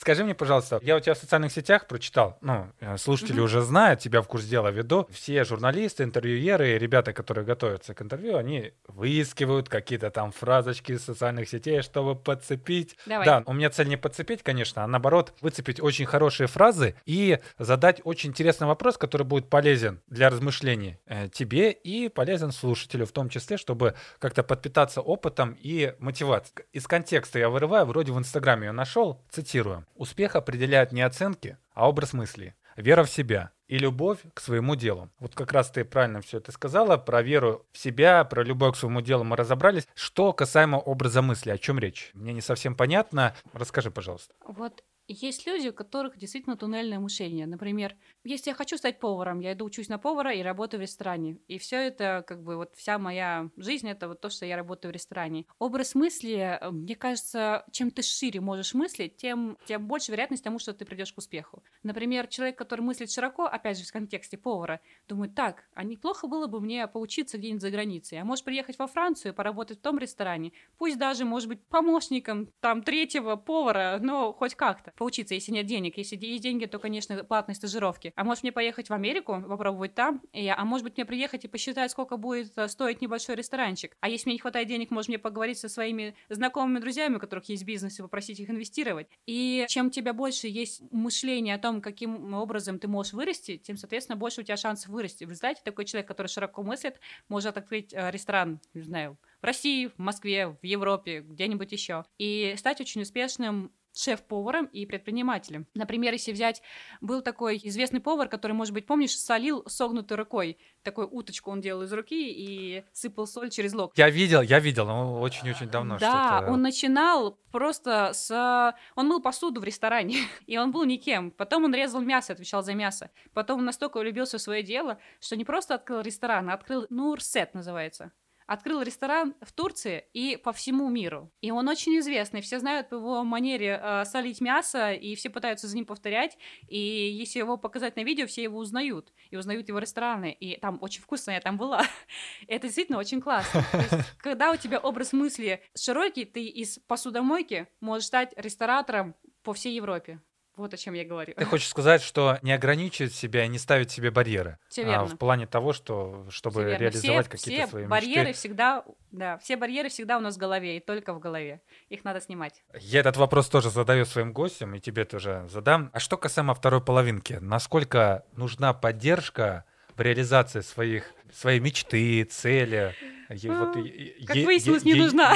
Скажи 0.07 0.23
мне, 0.23 0.33
пожалуйста, 0.33 0.79
я 0.83 0.95
у 0.95 1.01
тебя 1.01 1.15
в 1.15 1.17
социальных 1.17 1.51
сетях 1.51 1.85
прочитал, 1.85 2.37
ну, 2.39 2.71
э, 2.79 2.95
слушатели 2.95 3.41
уже 3.41 3.59
знают, 3.59 3.99
тебя 3.99 4.21
в 4.21 4.27
курс 4.27 4.45
дела 4.45 4.71
веду. 4.71 5.05
Все 5.11 5.43
журналисты, 5.43 6.03
интервьюеры, 6.03 6.77
ребята, 6.77 7.11
которые 7.11 7.43
готовятся 7.43 7.93
к 7.93 8.01
интервью, 8.01 8.37
они 8.37 8.71
выискивают 8.87 9.67
какие-то 9.67 10.09
там 10.09 10.31
фразочки 10.31 10.93
из 10.93 11.03
социальных 11.03 11.49
сетей, 11.49 11.81
чтобы 11.81 12.15
подцепить. 12.15 12.95
Давай. 13.05 13.25
Да, 13.25 13.43
у 13.45 13.51
меня 13.51 13.69
цель 13.69 13.89
не 13.89 13.97
подцепить, 13.97 14.43
конечно, 14.43 14.85
а 14.85 14.87
наоборот, 14.87 15.33
выцепить 15.41 15.81
очень 15.81 16.05
хорошие 16.05 16.47
фразы 16.47 16.95
и 17.05 17.39
задать 17.59 17.99
очень 18.05 18.29
интересный 18.29 18.67
вопрос, 18.67 18.97
который 18.97 19.27
будет 19.27 19.49
полезен 19.49 19.99
для 20.07 20.29
размышлений 20.29 20.99
э, 21.07 21.27
тебе 21.27 21.73
и 21.73 22.07
полезен 22.07 22.53
слушателю 22.53 23.05
в 23.05 23.11
том 23.11 23.27
числе, 23.27 23.57
чтобы 23.57 23.93
как-то 24.19 24.43
подпитаться 24.43 25.01
опытом 25.01 25.57
и 25.59 25.95
мотивацией. 25.99 26.65
Из 26.71 26.87
контекста 26.87 27.39
я 27.39 27.49
вырываю, 27.49 27.85
вроде 27.85 28.13
в 28.13 28.17
Инстаграме 28.17 28.67
ее 28.67 28.71
нашел, 28.71 29.21
цитирую. 29.29 29.85
Успех 29.97 30.35
определяет 30.35 30.91
не 30.91 31.01
оценки, 31.01 31.57
а 31.73 31.89
образ 31.89 32.13
мысли, 32.13 32.55
вера 32.75 33.03
в 33.03 33.09
себя 33.09 33.51
и 33.67 33.79
любовь 33.79 34.19
к 34.35 34.39
своему 34.39 34.75
делу. 34.75 35.09
Вот 35.19 35.33
как 35.33 35.51
раз 35.51 35.71
ты 35.71 35.83
правильно 35.83 36.21
все 36.21 36.37
это 36.37 36.51
сказала, 36.51 36.97
про 36.97 37.23
веру 37.23 37.65
в 37.71 37.79
себя, 37.79 38.23
про 38.23 38.43
любовь 38.43 38.75
к 38.75 38.77
своему 38.77 39.01
делу 39.01 39.23
мы 39.23 39.35
разобрались. 39.35 39.87
Что 39.95 40.33
касаемо 40.33 40.77
образа 40.77 41.23
мысли, 41.23 41.49
о 41.49 41.57
чем 41.57 41.79
речь? 41.79 42.11
Мне 42.13 42.31
не 42.31 42.41
совсем 42.41 42.75
понятно. 42.75 43.35
Расскажи, 43.53 43.89
пожалуйста. 43.89 44.35
Вот 44.45 44.83
есть 45.07 45.47
люди, 45.47 45.69
у 45.69 45.73
которых 45.73 46.17
действительно 46.17 46.57
туннельное 46.57 46.99
мышление. 46.99 47.47
Например, 47.47 47.95
если 48.27 48.49
я 48.51 48.55
хочу 48.55 48.77
стать 48.77 48.99
поваром, 48.99 49.39
я 49.39 49.53
иду 49.53 49.65
учусь 49.65 49.89
на 49.89 49.97
повара 49.97 50.33
и 50.33 50.41
работаю 50.41 50.79
в 50.79 50.81
ресторане. 50.81 51.37
И 51.47 51.57
все 51.57 51.77
это, 51.87 52.23
как 52.27 52.43
бы, 52.43 52.57
вот 52.57 52.75
вся 52.75 52.99
моя 52.99 53.49
жизнь, 53.57 53.89
это 53.89 54.07
вот 54.07 54.21
то, 54.21 54.29
что 54.29 54.45
я 54.45 54.55
работаю 54.57 54.91
в 54.91 54.95
ресторане. 54.95 55.45
Образ 55.59 55.95
мысли, 55.95 56.59
э, 56.61 56.69
мне 56.69 56.95
кажется, 56.95 57.65
чем 57.71 57.91
ты 57.91 58.01
шире 58.01 58.41
можешь 58.41 58.73
мыслить, 58.73 59.17
тем, 59.17 59.57
тем 59.65 59.87
больше 59.87 60.11
вероятность 60.11 60.43
тому, 60.43 60.59
что 60.59 60.73
ты 60.73 60.85
придешь 60.85 61.13
к 61.13 61.17
успеху. 61.17 61.63
Например, 61.83 62.27
человек, 62.27 62.57
который 62.57 62.81
мыслит 62.81 63.11
широко, 63.11 63.45
опять 63.45 63.77
же, 63.77 63.85
в 63.85 63.91
контексте 63.91 64.37
повара, 64.37 64.81
думает, 65.07 65.33
так, 65.33 65.63
а 65.73 65.83
неплохо 65.83 66.27
было 66.27 66.47
бы 66.47 66.59
мне 66.59 66.87
поучиться 66.87 67.37
где-нибудь 67.37 67.61
за 67.61 67.71
границей, 67.71 68.19
а 68.19 68.25
может 68.25 68.43
приехать 68.43 68.77
во 68.77 68.87
Францию, 68.87 69.33
поработать 69.33 69.79
в 69.79 69.81
том 69.81 69.97
ресторане, 69.97 70.51
пусть 70.77 70.97
даже, 70.97 71.25
может 71.25 71.47
быть, 71.47 71.63
помощником 71.67 72.49
там 72.59 72.83
третьего 72.83 73.35
повара, 73.35 73.99
но 74.01 74.33
хоть 74.33 74.55
как-то 74.55 74.91
поучиться, 74.97 75.33
если 75.33 75.51
нет 75.51 75.65
денег. 75.65 75.97
Если 75.97 76.17
есть 76.17 76.43
деньги, 76.43 76.65
то, 76.65 76.79
конечно, 76.79 77.23
платные 77.23 77.55
стажировки. 77.55 78.13
А 78.17 78.23
может 78.23 78.41
мне 78.41 78.51
поехать 78.51 78.89
в 78.89 78.93
Америку, 78.93 79.43
попробовать 79.47 79.93
там, 79.93 80.21
и, 80.33 80.47
а 80.47 80.65
может 80.65 80.83
быть 80.83 80.97
мне 80.97 81.05
приехать 81.05 81.45
и 81.45 81.47
посчитать, 81.47 81.91
сколько 81.91 82.17
будет 82.17 82.51
э, 82.57 82.67
стоить 82.67 82.99
небольшой 82.99 83.35
ресторанчик. 83.35 83.95
А 83.99 84.09
если 84.09 84.29
мне 84.29 84.33
не 84.33 84.39
хватает 84.39 84.67
денег, 84.67 84.89
может 84.89 85.09
мне 85.09 85.19
поговорить 85.19 85.59
со 85.59 85.69
своими 85.69 86.15
знакомыми 86.27 86.79
друзьями, 86.79 87.17
у 87.17 87.19
которых 87.19 87.47
есть 87.47 87.63
бизнес, 87.63 87.99
и 87.99 88.01
попросить 88.01 88.39
их 88.39 88.49
инвестировать. 88.49 89.07
И 89.27 89.65
чем 89.69 89.87
у 89.87 89.89
тебя 89.91 90.13
больше 90.13 90.47
есть 90.47 90.81
мышление 90.91 91.53
о 91.53 91.59
том, 91.59 91.79
каким 91.79 92.33
образом 92.33 92.79
ты 92.79 92.87
можешь 92.87 93.13
вырасти, 93.13 93.57
тем, 93.57 93.77
соответственно, 93.77 94.15
больше 94.15 94.41
у 94.41 94.43
тебя 94.43 94.57
шансов 94.57 94.89
вырасти. 94.89 95.23
В 95.23 95.29
результате 95.29 95.61
такой 95.63 95.85
человек, 95.85 96.07
который 96.07 96.27
широко 96.27 96.63
мыслит, 96.63 96.99
может 97.29 97.55
открыть 97.55 97.93
э, 97.93 98.09
ресторан, 98.09 98.59
не 98.73 98.81
знаю, 98.81 99.19
в 99.41 99.45
России, 99.45 99.91
в 99.95 99.99
Москве, 99.99 100.47
в 100.59 100.65
Европе, 100.65 101.21
где-нибудь 101.21 101.71
еще. 101.71 102.03
И 102.17 102.55
стать 102.57 102.81
очень 102.81 103.03
успешным 103.03 103.71
шеф-поваром 103.93 104.65
и 104.65 104.85
предпринимателем. 104.85 105.67
Например, 105.73 106.13
если 106.13 106.31
взять, 106.31 106.61
был 107.01 107.21
такой 107.21 107.59
известный 107.63 107.99
повар, 107.99 108.29
который, 108.29 108.51
может 108.53 108.73
быть, 108.73 108.85
помнишь, 108.85 109.17
солил 109.17 109.63
согнутой 109.67 110.17
рукой. 110.17 110.57
Такую 110.83 111.09
уточку 111.09 111.51
он 111.51 111.61
делал 111.61 111.83
из 111.83 111.91
руки 111.93 112.31
и 112.31 112.83
сыпал 112.93 113.27
соль 113.27 113.49
через 113.49 113.73
лоб. 113.73 113.93
Я 113.95 114.09
видел, 114.09 114.41
я 114.41 114.59
видел, 114.59 114.85
но 114.85 115.19
очень-очень 115.19 115.69
давно 115.69 115.97
Да, 115.97 116.37
что-то. 116.37 116.51
он 116.51 116.61
начинал 116.61 117.39
просто 117.51 118.11
с... 118.13 118.75
Он 118.95 119.07
мыл 119.07 119.21
посуду 119.21 119.59
в 119.61 119.63
ресторане, 119.63 120.17
и 120.45 120.57
он 120.57 120.71
был 120.71 120.83
никем. 120.85 121.31
Потом 121.31 121.65
он 121.65 121.73
резал 121.73 122.01
мясо, 122.01 122.33
отвечал 122.33 122.63
за 122.63 122.73
мясо. 122.73 123.09
Потом 123.33 123.59
он 123.59 123.65
настолько 123.65 123.99
влюбился 123.99 124.37
в 124.37 124.41
свое 124.41 124.63
дело, 124.63 124.99
что 125.19 125.35
не 125.35 125.45
просто 125.45 125.75
открыл 125.75 126.01
ресторан, 126.01 126.49
а 126.49 126.53
открыл 126.53 126.85
Нурсет 126.89 127.53
называется 127.53 128.11
открыл 128.47 128.81
ресторан 128.81 129.35
в 129.41 129.51
Турции 129.51 130.05
и 130.13 130.37
по 130.37 130.53
всему 130.53 130.89
миру. 130.89 131.31
И 131.41 131.51
он 131.51 131.67
очень 131.67 131.99
известный, 131.99 132.41
все 132.41 132.59
знают 132.59 132.89
по 132.89 132.95
его 132.95 133.23
манере 133.23 133.79
э, 133.81 134.05
солить 134.05 134.41
мясо, 134.41 134.93
и 134.93 135.15
все 135.15 135.29
пытаются 135.29 135.67
за 135.67 135.75
ним 135.75 135.85
повторять. 135.85 136.37
И 136.67 136.79
если 136.79 137.39
его 137.39 137.57
показать 137.57 137.95
на 137.97 138.03
видео, 138.03 138.25
все 138.25 138.43
его 138.43 138.57
узнают. 138.57 139.13
И 139.29 139.37
узнают 139.37 139.67
его 139.67 139.79
рестораны. 139.79 140.31
И 140.31 140.57
там 140.59 140.79
очень 140.81 141.01
вкусно, 141.01 141.31
я 141.31 141.41
там 141.41 141.57
была. 141.57 141.83
Это 142.47 142.67
действительно 142.67 142.97
очень 142.97 143.21
классно. 143.21 143.63
есть, 143.73 144.07
когда 144.17 144.51
у 144.51 144.55
тебя 144.55 144.79
образ 144.79 145.13
мысли 145.13 145.61
широкий, 145.75 146.25
ты 146.25 146.45
из 146.45 146.79
посудомойки 146.79 147.67
можешь 147.81 148.07
стать 148.07 148.33
ресторатором 148.37 149.15
по 149.43 149.53
всей 149.53 149.75
Европе. 149.75 150.21
Вот 150.57 150.73
о 150.73 150.77
чем 150.77 150.95
я 150.95 151.05
говорю. 151.05 151.33
Ты 151.37 151.45
хочешь 151.45 151.67
сказать, 151.69 152.01
что 152.01 152.39
не 152.41 152.51
ограничивать 152.51 153.13
себя 153.13 153.45
и 153.45 153.47
не 153.47 153.59
ставить 153.59 153.91
себе 153.91 154.09
барьеры. 154.11 154.57
Все 154.69 154.81
А, 154.81 154.85
верно. 154.85 155.05
в 155.07 155.17
плане 155.17 155.45
того, 155.45 155.71
что 155.71 156.25
чтобы 156.29 156.63
верно. 156.63 156.81
реализовать 156.81 157.27
все, 157.27 157.31
какие-то 157.37 157.61
все 157.63 157.69
свои 157.71 157.85
барьеры 157.85 158.29
мечты. 158.29 158.39
всегда, 158.39 158.83
да, 159.11 159.37
все 159.37 159.55
барьеры 159.55 159.89
всегда 159.89 160.17
у 160.17 160.19
нас 160.19 160.35
в 160.35 160.39
голове 160.39 160.77
и 160.77 160.79
только 160.79 161.13
в 161.13 161.19
голове. 161.19 161.61
Их 161.89 162.03
надо 162.03 162.19
снимать. 162.21 162.63
Я 162.79 163.01
этот 163.01 163.17
вопрос 163.17 163.49
тоже 163.49 163.69
задаю 163.69 164.05
своим 164.05 164.33
гостям, 164.33 164.73
и 164.73 164.79
тебе 164.79 165.05
тоже 165.05 165.45
задам. 165.47 165.91
А 165.93 165.99
что 165.99 166.17
касаемо 166.17 166.55
второй 166.55 166.81
половинки? 166.81 167.37
Насколько 167.39 168.25
нужна 168.35 168.73
поддержка 168.73 169.63
в 169.95 170.01
реализации 170.01 170.61
своих, 170.61 171.13
своей 171.31 171.59
мечты, 171.59 172.23
цели? 172.23 172.95
Е- 173.29 173.51
вот 173.51 173.75
А, 173.75 173.79
е- 173.79 174.25
как 174.25 174.35
выяснилось, 174.37 174.83
не 174.85 174.95
нужна. 174.95 175.35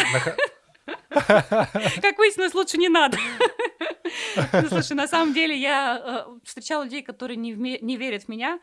Как 1.11 2.17
выяснилось, 2.17 2.53
лучше 2.53 2.77
не 2.77 2.89
надо. 2.89 3.17
Ну, 4.53 4.67
слушай, 4.69 4.93
на 4.93 5.07
самом 5.07 5.33
деле 5.33 5.57
я 5.57 6.25
э, 6.27 6.39
встречала 6.43 6.83
людей, 6.83 7.01
которые 7.01 7.37
не, 7.37 7.97
верят 7.97 8.23
в 8.23 8.27
меня 8.29 8.59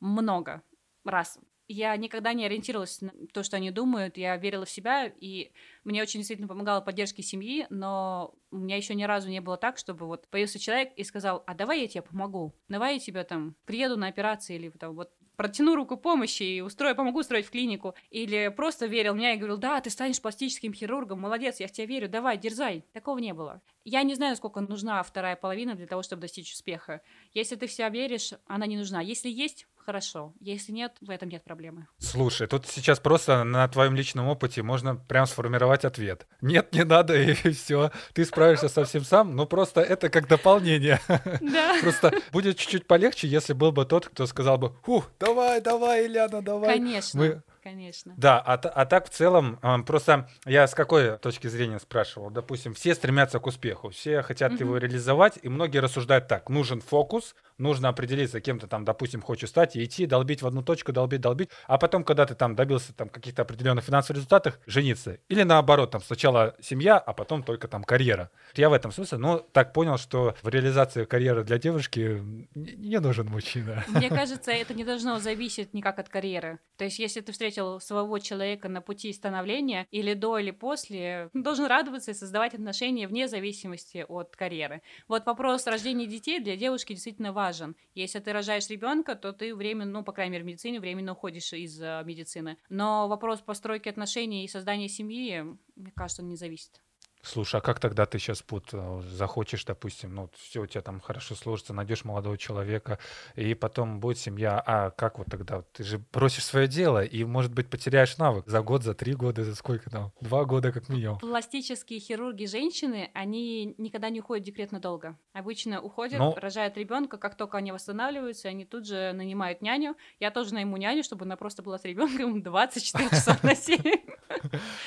много 0.00 0.62
раз. 1.04 1.38
Я 1.68 1.96
никогда 1.96 2.32
не 2.32 2.44
ориентировалась 2.44 3.00
на 3.00 3.12
то, 3.32 3.42
что 3.42 3.56
они 3.56 3.70
думают. 3.70 4.16
Я 4.16 4.36
верила 4.36 4.64
в 4.64 4.70
себя, 4.70 5.06
и 5.06 5.52
мне 5.84 6.02
очень 6.02 6.20
действительно 6.20 6.48
помогала 6.48 6.80
поддержка 6.80 7.22
семьи, 7.22 7.66
но 7.70 8.34
у 8.50 8.56
меня 8.56 8.76
еще 8.76 8.94
ни 8.94 9.04
разу 9.04 9.28
не 9.28 9.40
было 9.40 9.56
так, 9.56 9.78
чтобы 9.78 10.06
вот 10.06 10.28
появился 10.28 10.58
человек 10.58 10.92
и 10.96 11.04
сказал, 11.04 11.42
а 11.46 11.54
давай 11.54 11.82
я 11.82 11.88
тебе 11.88 12.02
помогу, 12.02 12.54
давай 12.68 12.94
я 12.94 13.00
тебя 13.00 13.24
там 13.24 13.54
приеду 13.64 13.96
на 13.96 14.08
операцию 14.08 14.56
или 14.56 14.70
там 14.70 14.94
вот 14.94 15.12
протяну 15.36 15.74
руку 15.74 15.96
помощи 15.96 16.42
и 16.42 16.60
устрою, 16.60 16.94
помогу 16.94 17.20
устроить 17.20 17.46
в 17.46 17.50
клинику. 17.50 17.94
Или 18.10 18.52
просто 18.54 18.86
верил 18.86 19.14
меня 19.14 19.34
и 19.34 19.36
говорил, 19.36 19.58
да, 19.58 19.80
ты 19.80 19.90
станешь 19.90 20.20
пластическим 20.20 20.72
хирургом, 20.72 21.20
молодец, 21.20 21.60
я 21.60 21.68
в 21.68 21.72
тебя 21.72 21.86
верю, 21.86 22.08
давай, 22.08 22.38
дерзай. 22.38 22.84
Такого 22.92 23.18
не 23.18 23.34
было. 23.34 23.62
Я 23.84 24.02
не 24.02 24.14
знаю, 24.14 24.36
сколько 24.36 24.60
нужна 24.60 25.02
вторая 25.02 25.36
половина 25.36 25.74
для 25.74 25.86
того, 25.86 26.02
чтобы 26.02 26.22
достичь 26.22 26.52
успеха. 26.52 27.02
Если 27.32 27.56
ты 27.56 27.66
в 27.66 27.72
себя 27.72 27.88
веришь, 27.88 28.32
она 28.46 28.66
не 28.66 28.76
нужна. 28.76 29.00
Если 29.00 29.28
есть, 29.28 29.66
хорошо. 29.84 30.32
Если 30.40 30.72
нет, 30.72 30.92
в 31.00 31.10
этом 31.10 31.28
нет 31.28 31.44
проблемы. 31.44 31.86
Слушай, 31.98 32.46
тут 32.46 32.66
сейчас 32.66 33.00
просто 33.00 33.44
на 33.44 33.66
твоем 33.68 33.94
личном 33.94 34.28
опыте 34.28 34.62
можно 34.62 34.96
прям 34.96 35.26
сформировать 35.26 35.84
ответ. 35.84 36.26
Нет, 36.40 36.72
не 36.74 36.84
надо, 36.84 37.14
и 37.22 37.34
все. 37.52 37.90
Ты 38.14 38.24
справишься 38.24 38.68
совсем 38.68 39.04
сам, 39.04 39.34
но 39.36 39.46
просто 39.46 39.80
это 39.80 40.08
как 40.08 40.28
дополнение. 40.28 41.00
Да. 41.40 41.78
Просто 41.82 42.12
будет 42.32 42.56
чуть-чуть 42.56 42.86
полегче, 42.86 43.26
если 43.28 43.52
был 43.52 43.72
бы 43.72 43.84
тот, 43.84 44.06
кто 44.06 44.26
сказал 44.26 44.58
бы, 44.58 44.74
фу, 44.84 45.04
давай, 45.18 45.60
давай, 45.60 46.06
Ильяна, 46.06 46.40
давай. 46.42 46.74
Конечно. 46.78 47.20
Мы- 47.20 47.42
Конечно. 47.62 48.12
Да, 48.16 48.40
а, 48.40 48.54
а 48.54 48.86
так 48.86 49.06
в 49.08 49.10
целом, 49.10 49.56
просто 49.86 50.28
я 50.44 50.66
с 50.66 50.74
какой 50.74 51.16
точки 51.18 51.46
зрения 51.46 51.78
спрашивал? 51.78 52.28
Допустим, 52.30 52.74
все 52.74 52.92
стремятся 52.94 53.38
к 53.38 53.46
успеху, 53.46 53.90
все 53.90 54.22
хотят 54.22 54.52
Мгм. 54.52 54.60
его 54.62 54.76
реализовать, 54.78 55.38
и 55.42 55.48
многие 55.48 55.78
рассуждают 55.78 56.26
так, 56.26 56.48
нужен 56.50 56.80
фокус, 56.80 57.36
нужно 57.62 57.88
определиться, 57.88 58.40
кем 58.40 58.58
ты 58.58 58.66
там, 58.66 58.84
допустим, 58.84 59.22
хочешь 59.22 59.48
стать, 59.48 59.76
и 59.76 59.84
идти, 59.84 60.06
долбить 60.06 60.42
в 60.42 60.46
одну 60.46 60.62
точку, 60.62 60.92
долбить, 60.92 61.20
долбить, 61.20 61.50
а 61.66 61.78
потом, 61.78 62.04
когда 62.04 62.26
ты 62.26 62.34
там 62.34 62.54
добился 62.54 62.92
там 62.92 63.08
каких-то 63.08 63.42
определенных 63.42 63.84
финансовых 63.84 64.16
результатов, 64.16 64.58
жениться. 64.66 65.18
Или 65.28 65.42
наоборот, 65.42 65.92
там 65.92 66.02
сначала 66.02 66.54
семья, 66.60 66.98
а 66.98 67.12
потом 67.12 67.42
только 67.42 67.68
там 67.68 67.84
карьера. 67.84 68.30
Я 68.54 68.68
в 68.68 68.72
этом 68.72 68.92
смысле, 68.92 69.18
ну, 69.18 69.38
так 69.52 69.72
понял, 69.72 69.96
что 69.96 70.34
в 70.42 70.48
реализации 70.48 71.04
карьеры 71.04 71.44
для 71.44 71.58
девушки 71.58 72.22
не 72.54 73.00
нужен 73.00 73.26
мужчина. 73.26 73.84
Мне 73.88 74.08
кажется, 74.20 74.50
это 74.50 74.74
не 74.74 74.84
должно 74.84 75.18
зависеть 75.18 75.72
никак 75.74 75.98
от 75.98 76.08
карьеры. 76.08 76.58
То 76.76 76.84
есть, 76.84 76.98
если 76.98 77.20
ты 77.20 77.32
встретил 77.32 77.80
своего 77.80 78.18
человека 78.18 78.68
на 78.68 78.80
пути 78.80 79.12
становления, 79.12 79.86
или 79.90 80.14
до, 80.14 80.38
или 80.38 80.50
после, 80.50 81.30
должен 81.32 81.66
радоваться 81.66 82.10
и 82.10 82.14
создавать 82.14 82.54
отношения 82.54 83.06
вне 83.06 83.28
зависимости 83.28 84.04
от 84.08 84.34
карьеры. 84.36 84.82
Вот 85.08 85.26
вопрос 85.26 85.66
рождения 85.66 86.06
детей 86.06 86.40
для 86.40 86.56
девушки 86.56 86.92
действительно 86.94 87.32
важен. 87.32 87.51
Если 87.94 88.18
ты 88.18 88.32
рожаешь 88.32 88.68
ребенка, 88.68 89.14
то 89.14 89.32
ты 89.32 89.54
временно, 89.54 89.90
ну, 89.90 90.04
по 90.04 90.12
крайней 90.12 90.32
мере, 90.32 90.44
в 90.44 90.46
медицине 90.46 90.80
временно 90.80 91.12
уходишь 91.12 91.52
из 91.52 91.80
uh, 91.80 92.04
медицины. 92.04 92.56
Но 92.68 93.08
вопрос 93.08 93.40
постройки 93.40 93.88
отношений 93.88 94.44
и 94.44 94.48
создания 94.48 94.88
семьи, 94.88 95.42
мне 95.76 95.92
кажется, 95.94 96.22
он 96.22 96.28
не 96.28 96.36
зависит. 96.36 96.82
Слушай, 97.24 97.60
а 97.60 97.60
как 97.60 97.78
тогда 97.78 98.04
ты 98.04 98.18
сейчас 98.18 98.44
вот 98.50 98.70
э, 98.72 99.02
захочешь, 99.12 99.64
допустим, 99.64 100.12
ну, 100.12 100.28
все 100.36 100.62
у 100.62 100.66
тебя 100.66 100.80
там 100.80 100.98
хорошо 100.98 101.36
сложится, 101.36 101.72
найдешь 101.72 102.04
молодого 102.04 102.36
человека, 102.36 102.98
и 103.36 103.54
потом 103.54 104.00
будет 104.00 104.18
семья, 104.18 104.60
а 104.66 104.90
как 104.90 105.18
вот 105.18 105.28
тогда? 105.30 105.62
Ты 105.72 105.84
же 105.84 106.02
бросишь 106.12 106.44
свое 106.44 106.66
дело, 106.66 107.04
и, 107.04 107.22
может 107.22 107.52
быть, 107.52 107.70
потеряешь 107.70 108.18
навык 108.18 108.48
за 108.48 108.60
год, 108.60 108.82
за 108.82 108.94
три 108.94 109.14
года, 109.14 109.44
за 109.44 109.54
сколько 109.54 109.88
там? 109.88 110.12
Два 110.20 110.44
года 110.44 110.72
как 110.72 110.88
минимум. 110.88 111.20
Пластические 111.20 112.00
хирурги 112.00 112.46
женщины, 112.46 113.10
они 113.14 113.76
никогда 113.78 114.10
не 114.10 114.18
уходят 114.18 114.42
в 114.42 114.46
декрет 114.46 114.72
надолго. 114.72 115.16
Обычно 115.32 115.80
уходят, 115.80 116.18
ну, 116.18 116.34
рожают 116.34 116.76
ребенка, 116.76 117.18
как 117.18 117.36
только 117.36 117.56
они 117.58 117.70
восстанавливаются, 117.70 118.48
они 118.48 118.64
тут 118.64 118.84
же 118.84 119.12
нанимают 119.12 119.62
няню. 119.62 119.96
Я 120.18 120.32
тоже 120.32 120.54
найму 120.54 120.76
няню, 120.76 121.04
чтобы 121.04 121.24
она 121.24 121.36
просто 121.36 121.62
была 121.62 121.78
с 121.78 121.84
ребенком 121.84 122.42
24 122.42 123.08
часа 123.10 123.38
на 123.44 123.54
7. 123.54 123.78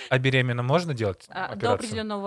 А 0.09 0.19
беременна 0.19 0.63
можно 0.63 0.93
делать? 0.93 1.25
А, 1.29 1.55
до 1.55 1.73
определенного 1.73 2.24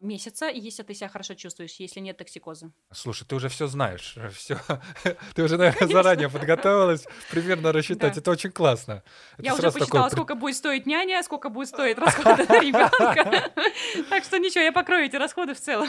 месяца, 0.00 0.46
если 0.48 0.82
ты 0.82 0.94
себя 0.94 1.08
хорошо 1.08 1.34
чувствуешь, 1.34 1.74
если 1.78 2.00
нет 2.00 2.16
токсикоза. 2.16 2.72
Слушай, 2.92 3.24
ты 3.26 3.36
уже 3.36 3.48
все 3.48 3.66
знаешь, 3.66 4.16
все. 4.34 4.58
ты 5.34 5.42
уже, 5.42 5.56
наверное, 5.56 5.78
Конечно. 5.78 6.02
заранее 6.02 6.28
подготовилась 6.28 7.06
примерно 7.30 7.72
рассчитать. 7.72 8.14
Да. 8.14 8.20
Это 8.20 8.30
очень 8.30 8.50
классно. 8.50 9.02
Это 9.34 9.42
Я 9.42 9.54
уже 9.54 9.70
посчитала, 9.70 10.04
такой... 10.04 10.10
сколько 10.10 10.34
будет 10.34 10.56
стоить 10.56 10.86
няня, 10.86 11.22
сколько 11.22 11.48
будет 11.48 11.68
стоить 11.68 11.98
расходы 11.98 12.46
на 12.48 12.60
ребенка. 12.60 13.52
Так 14.10 14.24
что 14.24 14.38
ничего, 14.38 14.64
я 14.64 14.72
покрою 14.72 15.04
эти 15.06 15.16
расходы 15.16 15.54
в 15.54 15.60
целом. 15.60 15.88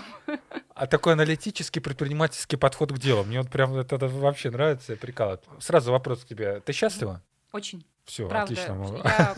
А 0.73 0.87
такой 0.87 1.13
аналитический 1.13 1.81
предпринимательский 1.81 2.57
подход 2.57 2.91
к 2.91 2.97
делу. 2.97 3.23
Мне 3.23 3.41
вот 3.41 3.49
прям 3.49 3.75
это 3.75 3.97
вообще 3.97 4.49
нравится 4.51 4.95
прикалывает. 4.95 5.43
Сразу 5.59 5.91
вопрос 5.91 6.23
к 6.23 6.27
тебе. 6.27 6.59
Ты 6.61 6.73
счастлива? 6.73 7.21
Очень. 7.51 7.85
Все, 8.05 8.27
Правда, 8.27 8.53
отлично. 8.53 9.03
Я, 9.03 9.35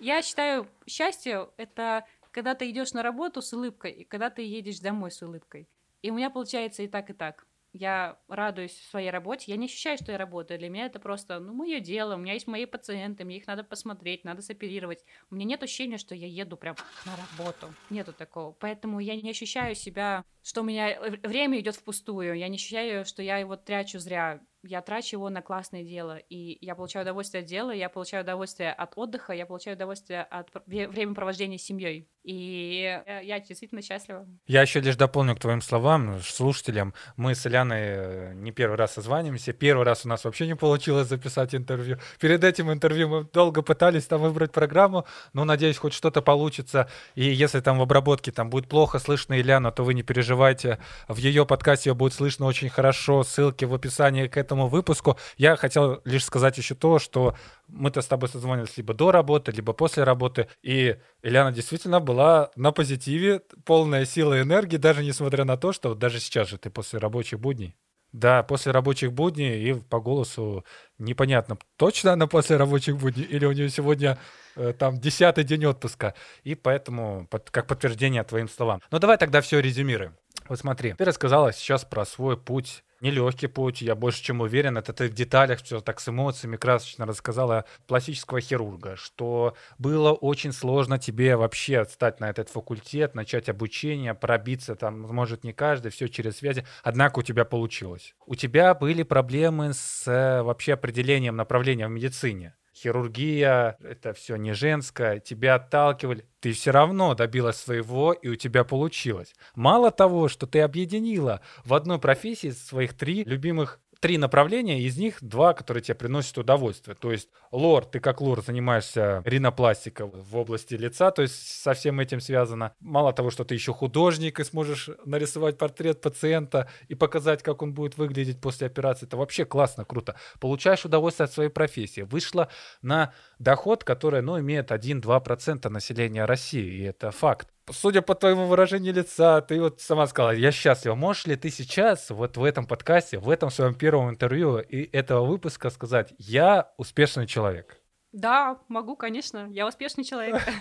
я 0.16 0.22
считаю, 0.22 0.68
счастье 0.86 1.48
это 1.56 2.04
когда 2.30 2.54
ты 2.54 2.70
идешь 2.70 2.92
на 2.92 3.02
работу 3.02 3.42
с 3.42 3.52
улыбкой, 3.52 3.92
и 3.92 4.04
когда 4.04 4.30
ты 4.30 4.42
едешь 4.42 4.80
домой 4.80 5.10
с 5.10 5.22
улыбкой. 5.22 5.68
И 6.02 6.10
у 6.10 6.14
меня 6.14 6.30
получается 6.30 6.82
и 6.82 6.88
так, 6.88 7.10
и 7.10 7.12
так. 7.12 7.46
Я 7.72 8.18
радуюсь 8.26 8.76
своей 8.90 9.10
работе, 9.10 9.44
я 9.52 9.56
не 9.56 9.66
ощущаю, 9.66 9.96
что 9.96 10.10
я 10.10 10.18
работаю. 10.18 10.58
Для 10.58 10.68
меня 10.68 10.86
это 10.86 10.98
просто, 10.98 11.38
ну, 11.38 11.52
мое 11.52 11.78
дело. 11.78 12.16
У 12.16 12.18
меня 12.18 12.32
есть 12.32 12.48
мои 12.48 12.66
пациенты, 12.66 13.24
мне 13.24 13.36
их 13.36 13.46
надо 13.46 13.62
посмотреть, 13.62 14.24
надо 14.24 14.42
соперировать. 14.42 15.04
У 15.30 15.36
меня 15.36 15.44
нет 15.44 15.62
ощущения, 15.62 15.96
что 15.96 16.16
я 16.16 16.26
еду 16.26 16.56
прям 16.56 16.74
на 17.06 17.12
работу. 17.16 17.72
Нету 17.88 18.12
такого. 18.12 18.52
Поэтому 18.52 18.98
я 18.98 19.14
не 19.14 19.30
ощущаю 19.30 19.76
себя, 19.76 20.24
что 20.42 20.62
у 20.62 20.64
меня 20.64 21.00
время 21.22 21.60
идет 21.60 21.76
впустую. 21.76 22.34
Я 22.34 22.48
не 22.48 22.56
ощущаю, 22.56 23.04
что 23.04 23.22
я 23.22 23.38
его 23.38 23.56
трачу 23.56 24.00
зря 24.00 24.40
я 24.62 24.82
трачу 24.82 25.16
его 25.16 25.30
на 25.30 25.40
классное 25.40 25.84
дело, 25.84 26.16
и 26.16 26.58
я 26.64 26.74
получаю 26.74 27.04
удовольствие 27.04 27.42
от 27.42 27.46
дела, 27.46 27.70
я 27.70 27.88
получаю 27.88 28.24
удовольствие 28.24 28.72
от 28.72 28.92
отдыха, 28.96 29.32
я 29.32 29.46
получаю 29.46 29.76
удовольствие 29.76 30.22
от 30.22 30.50
времяпровождения 30.66 31.58
с 31.58 31.62
семьей. 31.62 32.08
И 32.22 33.00
я 33.22 33.40
действительно 33.40 33.80
счастлива. 33.80 34.26
Я 34.46 34.62
еще 34.62 34.80
лишь 34.80 34.96
дополню 34.96 35.34
к 35.34 35.40
твоим 35.40 35.62
словам, 35.62 36.20
слушателям. 36.22 36.92
Мы 37.16 37.34
с 37.34 37.46
Ильяной 37.46 37.80
э, 37.80 38.32
не 38.34 38.52
первый 38.52 38.76
раз 38.76 38.94
созваниваемся. 38.94 39.54
Первый 39.54 39.86
раз 39.86 40.04
у 40.04 40.08
нас 40.08 40.24
вообще 40.24 40.46
не 40.46 40.54
получилось 40.54 41.08
записать 41.08 41.54
интервью. 41.54 41.98
Перед 42.20 42.44
этим 42.44 42.70
интервью 42.70 43.08
мы 43.08 43.24
долго 43.24 43.62
пытались 43.62 44.04
там 44.04 44.20
выбрать 44.20 44.52
программу, 44.52 45.06
но 45.32 45.44
надеюсь, 45.46 45.78
хоть 45.78 45.94
что-то 45.94 46.20
получится. 46.20 46.90
И 47.14 47.24
если 47.24 47.60
там 47.60 47.78
в 47.78 47.82
обработке 47.82 48.32
там 48.32 48.50
будет 48.50 48.68
плохо 48.68 48.98
слышно 48.98 49.40
Ильяна, 49.40 49.72
то 49.72 49.82
вы 49.82 49.94
не 49.94 50.02
переживайте. 50.02 50.78
В 51.08 51.16
ее 51.16 51.46
подкасте 51.46 51.90
ее 51.90 51.94
будет 51.94 52.12
слышно 52.12 52.44
очень 52.44 52.68
хорошо. 52.68 53.24
Ссылки 53.24 53.64
в 53.64 53.72
описании 53.72 54.26
к 54.26 54.36
этому 54.36 54.68
выпуску. 54.68 55.16
Я 55.38 55.56
хотел 55.56 56.02
лишь 56.04 56.24
сказать 56.26 56.58
еще 56.58 56.74
то, 56.74 56.98
что 56.98 57.34
мы-то 57.72 58.02
с 58.02 58.06
тобой 58.06 58.28
созвонились 58.28 58.76
либо 58.76 58.94
до 58.94 59.10
работы, 59.10 59.52
либо 59.52 59.72
после 59.72 60.04
работы. 60.04 60.48
И 60.62 60.96
Ильяна 61.22 61.52
действительно 61.52 62.00
была 62.00 62.50
на 62.56 62.72
позитиве, 62.72 63.42
полная 63.64 64.04
сила 64.04 64.38
и 64.38 64.42
энергии, 64.42 64.76
даже 64.76 65.04
несмотря 65.04 65.44
на 65.44 65.56
то, 65.56 65.72
что 65.72 65.94
даже 65.94 66.20
сейчас 66.20 66.48
же 66.48 66.58
ты 66.58 66.70
после 66.70 66.98
рабочих 66.98 67.40
будней. 67.40 67.76
Да, 68.12 68.42
после 68.42 68.72
рабочих 68.72 69.12
будней 69.12 69.62
и 69.62 69.74
по 69.74 70.00
голосу 70.00 70.64
непонятно, 70.98 71.58
точно 71.76 72.12
она 72.12 72.26
после 72.26 72.56
рабочих 72.56 72.96
будней 72.96 73.22
или 73.22 73.44
у 73.46 73.52
нее 73.52 73.68
сегодня 73.70 74.18
э, 74.56 74.72
там 74.72 74.98
десятый 74.98 75.44
день 75.44 75.64
отпуска. 75.64 76.14
И 76.42 76.56
поэтому, 76.56 77.28
под, 77.30 77.50
как 77.50 77.68
подтверждение 77.68 78.24
твоим 78.24 78.48
словам. 78.48 78.82
Ну 78.90 78.98
давай 78.98 79.16
тогда 79.16 79.40
все 79.40 79.60
резюмируем. 79.60 80.16
Вот 80.48 80.58
смотри, 80.58 80.94
ты 80.94 81.04
рассказала 81.04 81.52
сейчас 81.52 81.84
про 81.84 82.04
свой 82.04 82.36
путь 82.36 82.82
нелегкий 83.00 83.46
путь, 83.46 83.82
я 83.82 83.94
больше 83.94 84.22
чем 84.22 84.40
уверен, 84.40 84.76
это 84.78 84.92
ты 84.92 85.08
в 85.08 85.14
деталях 85.14 85.62
все 85.62 85.80
так 85.80 86.00
с 86.00 86.08
эмоциями 86.08 86.56
красочно 86.56 87.06
рассказала 87.06 87.64
пластического 87.86 88.40
хирурга, 88.40 88.96
что 88.96 89.54
было 89.78 90.12
очень 90.12 90.52
сложно 90.52 90.98
тебе 90.98 91.36
вообще 91.36 91.78
отстать 91.78 92.20
на 92.20 92.28
этот 92.28 92.48
факультет, 92.48 93.14
начать 93.14 93.48
обучение, 93.48 94.14
пробиться 94.14 94.74
там, 94.74 95.00
может 95.00 95.44
не 95.44 95.52
каждый, 95.52 95.90
все 95.90 96.08
через 96.08 96.38
связи, 96.38 96.66
однако 96.82 97.20
у 97.20 97.22
тебя 97.22 97.44
получилось. 97.44 98.14
У 98.26 98.34
тебя 98.34 98.74
были 98.74 99.02
проблемы 99.02 99.72
с 99.72 100.06
э, 100.06 100.42
вообще 100.42 100.74
определением 100.74 101.36
направления 101.36 101.86
в 101.86 101.90
медицине 101.90 102.54
хирургия, 102.80 103.76
это 103.82 104.12
все 104.12 104.36
не 104.36 104.52
женское, 104.52 105.20
тебя 105.20 105.56
отталкивали, 105.56 106.24
ты 106.40 106.52
все 106.52 106.70
равно 106.70 107.14
добилась 107.14 107.56
своего, 107.56 108.12
и 108.12 108.28
у 108.28 108.36
тебя 108.36 108.64
получилось. 108.64 109.34
Мало 109.54 109.90
того, 109.90 110.28
что 110.28 110.46
ты 110.46 110.60
объединила 110.60 111.40
в 111.64 111.74
одной 111.74 111.98
профессии 111.98 112.50
своих 112.50 112.94
три 112.94 113.24
любимых 113.24 113.80
три 114.00 114.16
направления, 114.16 114.80
из 114.80 114.96
них 114.96 115.18
два, 115.20 115.52
которые 115.52 115.82
тебе 115.82 115.94
приносят 115.94 116.36
удовольствие. 116.38 116.96
То 116.98 117.12
есть 117.12 117.28
лор, 117.52 117.84
ты 117.84 118.00
как 118.00 118.20
лор 118.20 118.42
занимаешься 118.42 119.22
ринопластикой 119.24 120.06
в 120.06 120.36
области 120.36 120.74
лица, 120.74 121.10
то 121.10 121.22
есть 121.22 121.62
со 121.62 121.74
всем 121.74 122.00
этим 122.00 122.20
связано. 122.20 122.72
Мало 122.80 123.12
того, 123.12 123.30
что 123.30 123.44
ты 123.44 123.54
еще 123.54 123.72
художник 123.74 124.40
и 124.40 124.44
сможешь 124.44 124.88
нарисовать 125.04 125.58
портрет 125.58 126.00
пациента 126.00 126.68
и 126.88 126.94
показать, 126.94 127.42
как 127.42 127.62
он 127.62 127.74
будет 127.74 127.98
выглядеть 127.98 128.40
после 128.40 128.66
операции, 128.66 129.06
это 129.06 129.18
вообще 129.18 129.44
классно, 129.44 129.84
круто. 129.84 130.16
Получаешь 130.40 130.84
удовольствие 130.84 131.26
от 131.26 131.32
своей 131.32 131.50
профессии. 131.50 132.00
Вышла 132.00 132.48
на 132.80 133.12
доход, 133.40 133.82
который, 133.82 134.22
ну, 134.22 134.38
имеет 134.38 134.70
1-2% 134.70 135.68
населения 135.68 136.24
России, 136.24 136.82
и 136.82 136.82
это 136.84 137.10
факт 137.10 137.48
судя 137.72 138.02
по 138.02 138.14
твоему 138.14 138.46
выражению 138.46 138.94
лица, 138.94 139.40
ты 139.40 139.60
вот 139.60 139.80
сама 139.80 140.06
сказала, 140.06 140.32
я 140.32 140.52
счастлива. 140.52 140.94
Можешь 140.94 141.26
ли 141.26 141.36
ты 141.36 141.50
сейчас 141.50 142.10
вот 142.10 142.36
в 142.36 142.44
этом 142.44 142.66
подкасте, 142.66 143.18
в 143.18 143.30
этом 143.30 143.50
своем 143.50 143.74
первом 143.74 144.10
интервью 144.10 144.58
и 144.58 144.88
этого 144.92 145.24
выпуска 145.24 145.70
сказать, 145.70 146.12
я 146.18 146.72
успешный 146.76 147.26
человек? 147.26 147.76
Да, 148.12 148.58
могу, 148.68 148.96
конечно. 148.96 149.48
Я 149.50 149.66
успешный 149.66 150.04
человек. 150.04 150.40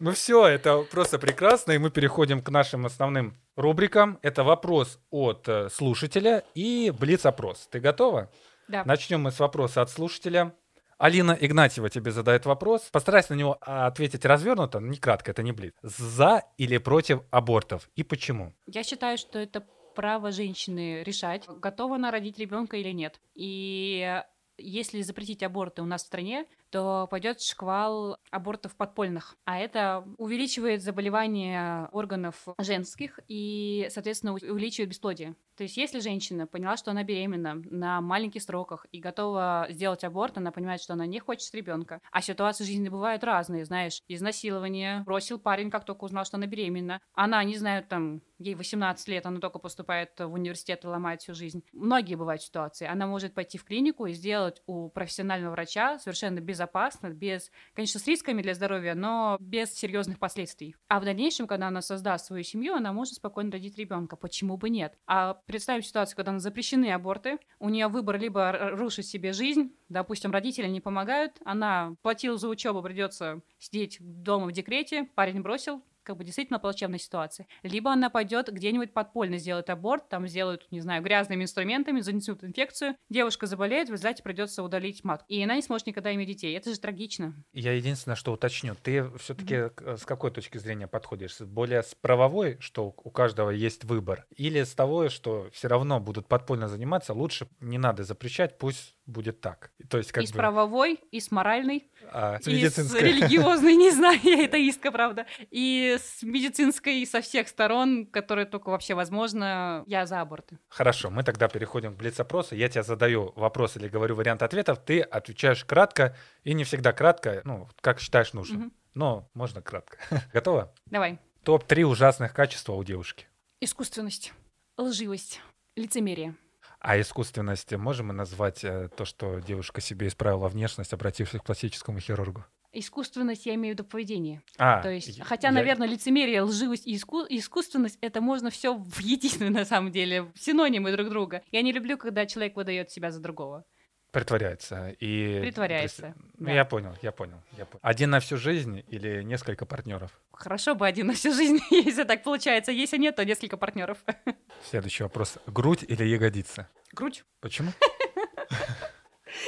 Ну 0.00 0.12
все, 0.12 0.46
это 0.46 0.82
просто 0.82 1.18
прекрасно, 1.18 1.72
и 1.72 1.78
мы 1.78 1.90
переходим 1.90 2.40
к 2.40 2.50
нашим 2.50 2.86
основным 2.86 3.36
рубрикам. 3.56 4.20
Это 4.22 4.44
вопрос 4.44 5.00
от 5.10 5.48
э, 5.48 5.68
слушателя 5.70 6.44
и 6.54 6.94
блиц-опрос. 6.96 7.66
Ты 7.68 7.80
готова? 7.80 8.30
Да. 8.68 8.84
Начнем 8.84 9.22
мы 9.22 9.32
с 9.32 9.40
вопроса 9.40 9.82
от 9.82 9.90
слушателя. 9.90 10.54
Алина 10.98 11.36
Игнатьева 11.40 11.88
тебе 11.88 12.10
задает 12.10 12.44
вопрос. 12.44 12.82
Постарайся 12.90 13.32
на 13.34 13.38
него 13.38 13.56
ответить 13.60 14.24
развернуто, 14.24 14.80
не 14.80 14.96
кратко, 14.96 15.30
это 15.30 15.44
не 15.44 15.52
блиц. 15.52 15.74
За 15.82 16.42
или 16.56 16.78
против 16.78 17.20
абортов 17.30 17.88
и 17.94 18.02
почему? 18.02 18.52
Я 18.66 18.82
считаю, 18.82 19.16
что 19.16 19.38
это 19.38 19.64
право 19.94 20.32
женщины 20.32 21.04
решать, 21.04 21.46
готова 21.46 21.96
она 21.96 22.10
родить 22.10 22.38
ребенка 22.38 22.76
или 22.76 22.90
нет. 22.90 23.20
И 23.34 24.22
если 24.58 25.02
запретить 25.02 25.44
аборты 25.44 25.82
у 25.82 25.86
нас 25.86 26.02
в 26.02 26.06
стране, 26.06 26.46
то 26.70 27.06
пойдет 27.10 27.40
шквал 27.40 28.18
абортов 28.30 28.76
подпольных. 28.76 29.36
А 29.44 29.58
это 29.58 30.04
увеличивает 30.18 30.82
заболевания 30.82 31.88
органов 31.92 32.46
женских 32.58 33.20
и, 33.28 33.88
соответственно, 33.90 34.34
увеличивает 34.34 34.90
бесплодие. 34.90 35.34
То 35.58 35.64
есть, 35.64 35.76
если 35.76 35.98
женщина 35.98 36.46
поняла, 36.46 36.76
что 36.76 36.92
она 36.92 37.02
беременна 37.02 37.60
на 37.64 38.00
маленьких 38.00 38.40
сроках 38.42 38.86
и 38.92 39.00
готова 39.00 39.66
сделать 39.70 40.04
аборт, 40.04 40.38
она 40.38 40.52
понимает, 40.52 40.80
что 40.80 40.92
она 40.92 41.04
не 41.04 41.18
хочет 41.18 41.52
ребенка. 41.52 42.00
А 42.12 42.22
ситуации 42.22 42.62
жизни 42.62 42.88
бывают 42.88 43.24
разные, 43.24 43.64
знаешь, 43.64 44.00
изнасилование, 44.06 45.02
бросил 45.04 45.40
парень, 45.40 45.70
как 45.72 45.84
только 45.84 46.04
узнал, 46.04 46.24
что 46.24 46.36
она 46.36 46.46
беременна. 46.46 47.00
Она, 47.12 47.42
не 47.42 47.56
знаю, 47.56 47.82
там, 47.82 48.22
ей 48.38 48.54
18 48.54 49.08
лет, 49.08 49.26
она 49.26 49.40
только 49.40 49.58
поступает 49.58 50.12
в 50.16 50.32
университет 50.32 50.84
и 50.84 50.86
ломает 50.86 51.22
всю 51.22 51.34
жизнь. 51.34 51.64
Многие 51.72 52.14
бывают 52.14 52.40
ситуации. 52.40 52.86
Она 52.86 53.08
может 53.08 53.34
пойти 53.34 53.58
в 53.58 53.64
клинику 53.64 54.06
и 54.06 54.12
сделать 54.12 54.62
у 54.66 54.88
профессионального 54.90 55.52
врача 55.52 55.98
совершенно 55.98 56.40
безопасно, 56.58 57.10
без, 57.10 57.52
конечно, 57.74 58.00
с 58.00 58.06
рисками 58.06 58.42
для 58.42 58.54
здоровья, 58.54 58.94
но 58.94 59.36
без 59.38 59.72
серьезных 59.72 60.18
последствий. 60.18 60.74
А 60.88 60.98
в 60.98 61.04
дальнейшем, 61.04 61.46
когда 61.46 61.68
она 61.68 61.82
создаст 61.82 62.26
свою 62.26 62.42
семью, 62.42 62.74
она 62.74 62.92
может 62.92 63.14
спокойно 63.14 63.52
родить 63.52 63.78
ребенка. 63.78 64.16
Почему 64.16 64.56
бы 64.56 64.68
нет? 64.68 64.98
А 65.06 65.34
представим 65.46 65.82
ситуацию, 65.82 66.16
когда 66.16 66.32
на 66.32 66.40
запрещены 66.40 66.92
аборты, 66.92 67.38
у 67.60 67.68
нее 67.68 67.86
выбор 67.86 68.18
либо 68.18 68.70
рушить 68.72 69.06
себе 69.06 69.32
жизнь, 69.32 69.72
допустим, 69.88 70.32
родители 70.32 70.66
не 70.66 70.80
помогают, 70.80 71.32
она 71.44 71.94
платила 72.02 72.36
за 72.36 72.48
учебу, 72.48 72.82
придется 72.82 73.40
сидеть 73.58 73.98
дома 74.00 74.46
в 74.46 74.52
декрете, 74.52 75.04
парень 75.14 75.42
бросил, 75.42 75.82
как 76.08 76.16
бы 76.16 76.24
действительно 76.24 76.58
плачевная 76.58 76.98
ситуация. 76.98 77.46
Либо 77.62 77.92
она 77.92 78.08
пойдет 78.08 78.50
где-нибудь 78.50 78.94
подпольно 78.94 79.36
сделать 79.36 79.68
аборт, 79.68 80.08
там 80.08 80.26
сделают, 80.26 80.66
не 80.70 80.80
знаю, 80.80 81.02
грязными 81.02 81.42
инструментами, 81.42 82.00
занесут 82.00 82.42
инфекцию, 82.42 82.96
девушка 83.10 83.46
заболеет, 83.46 83.88
в 83.88 83.92
результате 83.92 84.22
придется 84.22 84.62
удалить 84.62 85.04
матку. 85.04 85.26
И 85.28 85.44
она 85.44 85.56
не 85.56 85.60
сможет 85.60 85.86
никогда 85.86 86.14
иметь 86.14 86.28
детей. 86.28 86.56
Это 86.56 86.72
же 86.72 86.80
трагично. 86.80 87.34
Я 87.52 87.72
единственное, 87.72 88.16
что 88.16 88.32
уточню, 88.32 88.74
ты 88.74 89.10
все-таки 89.18 89.54
mm-hmm. 89.54 89.98
с 89.98 90.06
какой 90.06 90.30
точки 90.30 90.56
зрения 90.56 90.86
подходишь? 90.86 91.38
Более 91.40 91.82
с 91.82 91.94
правовой, 91.94 92.56
что 92.58 92.86
у 92.86 93.10
каждого 93.10 93.50
есть 93.50 93.84
выбор, 93.84 94.26
или 94.34 94.62
с 94.62 94.74
того, 94.74 95.10
что 95.10 95.50
все 95.52 95.68
равно 95.68 96.00
будут 96.00 96.26
подпольно 96.26 96.68
заниматься, 96.68 97.12
лучше 97.12 97.48
не 97.60 97.76
надо 97.76 98.02
запрещать, 98.02 98.56
пусть 98.56 98.96
будет 99.04 99.40
так. 99.42 99.72
То 99.90 99.98
есть 99.98 100.12
как 100.12 100.22
и 100.22 100.26
бы... 100.26 100.32
с 100.32 100.32
правовой, 100.32 101.00
и 101.10 101.20
с 101.20 101.30
моральной, 101.30 101.90
а, 102.12 102.38
с 102.40 102.46
и 102.46 102.68
с 102.68 102.94
религиозной, 102.94 103.76
не 103.76 103.90
знаю, 103.92 104.18
я 104.22 104.44
это 104.44 104.56
иска, 104.56 104.90
правда, 104.90 105.26
и 105.50 105.96
с 105.98 106.22
медицинской, 106.22 107.00
и 107.00 107.06
со 107.06 107.20
всех 107.20 107.48
сторон, 107.48 108.06
которые 108.06 108.46
только 108.46 108.70
вообще 108.70 108.94
возможно, 108.94 109.84
я 109.86 110.06
за 110.06 110.20
аборты. 110.20 110.58
Хорошо, 110.68 111.10
мы 111.10 111.22
тогда 111.22 111.48
переходим 111.48 111.94
к 111.94 111.98
блиц-опросу. 111.98 112.54
Я 112.54 112.68
тебе 112.68 112.82
задаю 112.82 113.32
вопрос 113.36 113.76
или 113.76 113.88
говорю 113.88 114.14
вариант 114.14 114.42
ответов, 114.42 114.78
ты 114.84 115.00
отвечаешь 115.00 115.64
кратко, 115.64 116.16
и 116.44 116.54
не 116.54 116.64
всегда 116.64 116.92
кратко, 116.92 117.42
ну, 117.44 117.68
как 117.80 118.00
считаешь 118.00 118.32
нужным. 118.32 118.66
Угу. 118.66 118.70
Но 118.94 119.30
можно 119.34 119.62
кратко. 119.62 119.98
Готова? 120.32 120.74
Давай. 120.86 121.18
Топ-3 121.44 121.82
ужасных 121.84 122.34
качества 122.34 122.72
у 122.72 122.84
девушки. 122.84 123.26
Искусственность, 123.60 124.32
лживость, 124.76 125.40
лицемерие. 125.76 126.34
А 126.80 127.00
искусственность 127.00 127.72
можем 127.72 128.08
мы 128.08 128.14
назвать 128.14 128.62
э, 128.62 128.88
то, 128.96 129.04
что 129.04 129.40
девушка 129.40 129.80
себе 129.80 130.06
исправила 130.06 130.48
внешность, 130.48 130.92
обратившись 130.92 131.40
к 131.40 131.44
пластическому 131.44 131.98
хирургу? 131.98 132.44
Искусственность 132.70 133.46
я 133.46 133.54
имею 133.54 133.74
в 133.74 133.78
виду 133.78 133.88
поведение. 133.88 134.42
А, 134.58 134.82
то 134.82 134.90
есть, 134.90 135.20
хотя, 135.22 135.48
я... 135.48 135.54
наверное, 135.54 135.88
лицемерие, 135.88 136.42
лживость 136.42 136.86
и 136.86 136.92
иску... 136.92 137.24
искусственность 137.28 137.98
это 138.02 138.20
можно 138.20 138.50
все 138.50 138.76
в 138.76 139.00
единую 139.00 139.50
на 139.52 139.64
самом 139.64 139.90
деле, 139.90 140.30
синонимы 140.36 140.92
друг 140.92 141.08
друга. 141.08 141.42
Я 141.50 141.62
не 141.62 141.72
люблю, 141.72 141.96
когда 141.96 142.26
человек 142.26 142.56
выдает 142.56 142.90
себя 142.90 143.10
за 143.10 143.20
другого. 143.20 143.64
Притворяется. 144.10 144.96
И... 145.00 145.38
Притворяется. 145.40 146.14
Ну, 146.38 146.46
да. 146.46 146.52
я 146.52 146.64
понял, 146.64 146.94
я 147.02 147.12
понял, 147.12 147.42
я 147.58 147.66
понял. 147.66 147.80
Один 147.82 148.10
на 148.10 148.20
всю 148.20 148.38
жизнь 148.38 148.82
или 148.88 149.22
несколько 149.22 149.66
партнеров? 149.66 150.10
Хорошо 150.32 150.74
бы 150.74 150.86
один 150.86 151.08
на 151.08 151.12
всю 151.12 151.32
жизнь, 151.32 151.58
если 151.70 152.04
так 152.04 152.22
получается. 152.22 152.72
Если 152.72 152.96
нет, 152.96 153.16
то 153.16 153.24
несколько 153.24 153.58
партнеров. 153.58 153.98
Следующий 154.70 155.02
вопрос. 155.02 155.36
Грудь 155.46 155.84
или 155.86 156.04
ягодица? 156.04 156.68
Грудь. 156.92 157.24
Почему? 157.40 157.72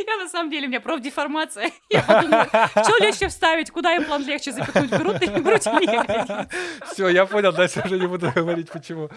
Я 0.07 0.17
на 0.19 0.29
самом 0.29 0.51
деле, 0.51 0.67
у 0.67 0.69
меня 0.69 0.81
профдеформация. 0.81 1.71
Я 1.89 2.03
подумала, 2.03 2.47
что 2.85 3.03
легче 3.03 3.29
вставить, 3.29 3.71
куда 3.71 3.97
имплант 3.97 4.27
легче 4.27 4.53
запихнуть, 4.53 4.91
грудь, 4.91 5.27
грудь 5.43 5.67
или 5.67 6.93
Все, 6.93 7.09
я 7.09 7.27
понял, 7.27 7.53
дальше 7.53 7.83
уже 7.85 7.99
не 7.99 8.07
буду 8.07 8.31
говорить, 8.31 8.71
почему. 8.71 9.09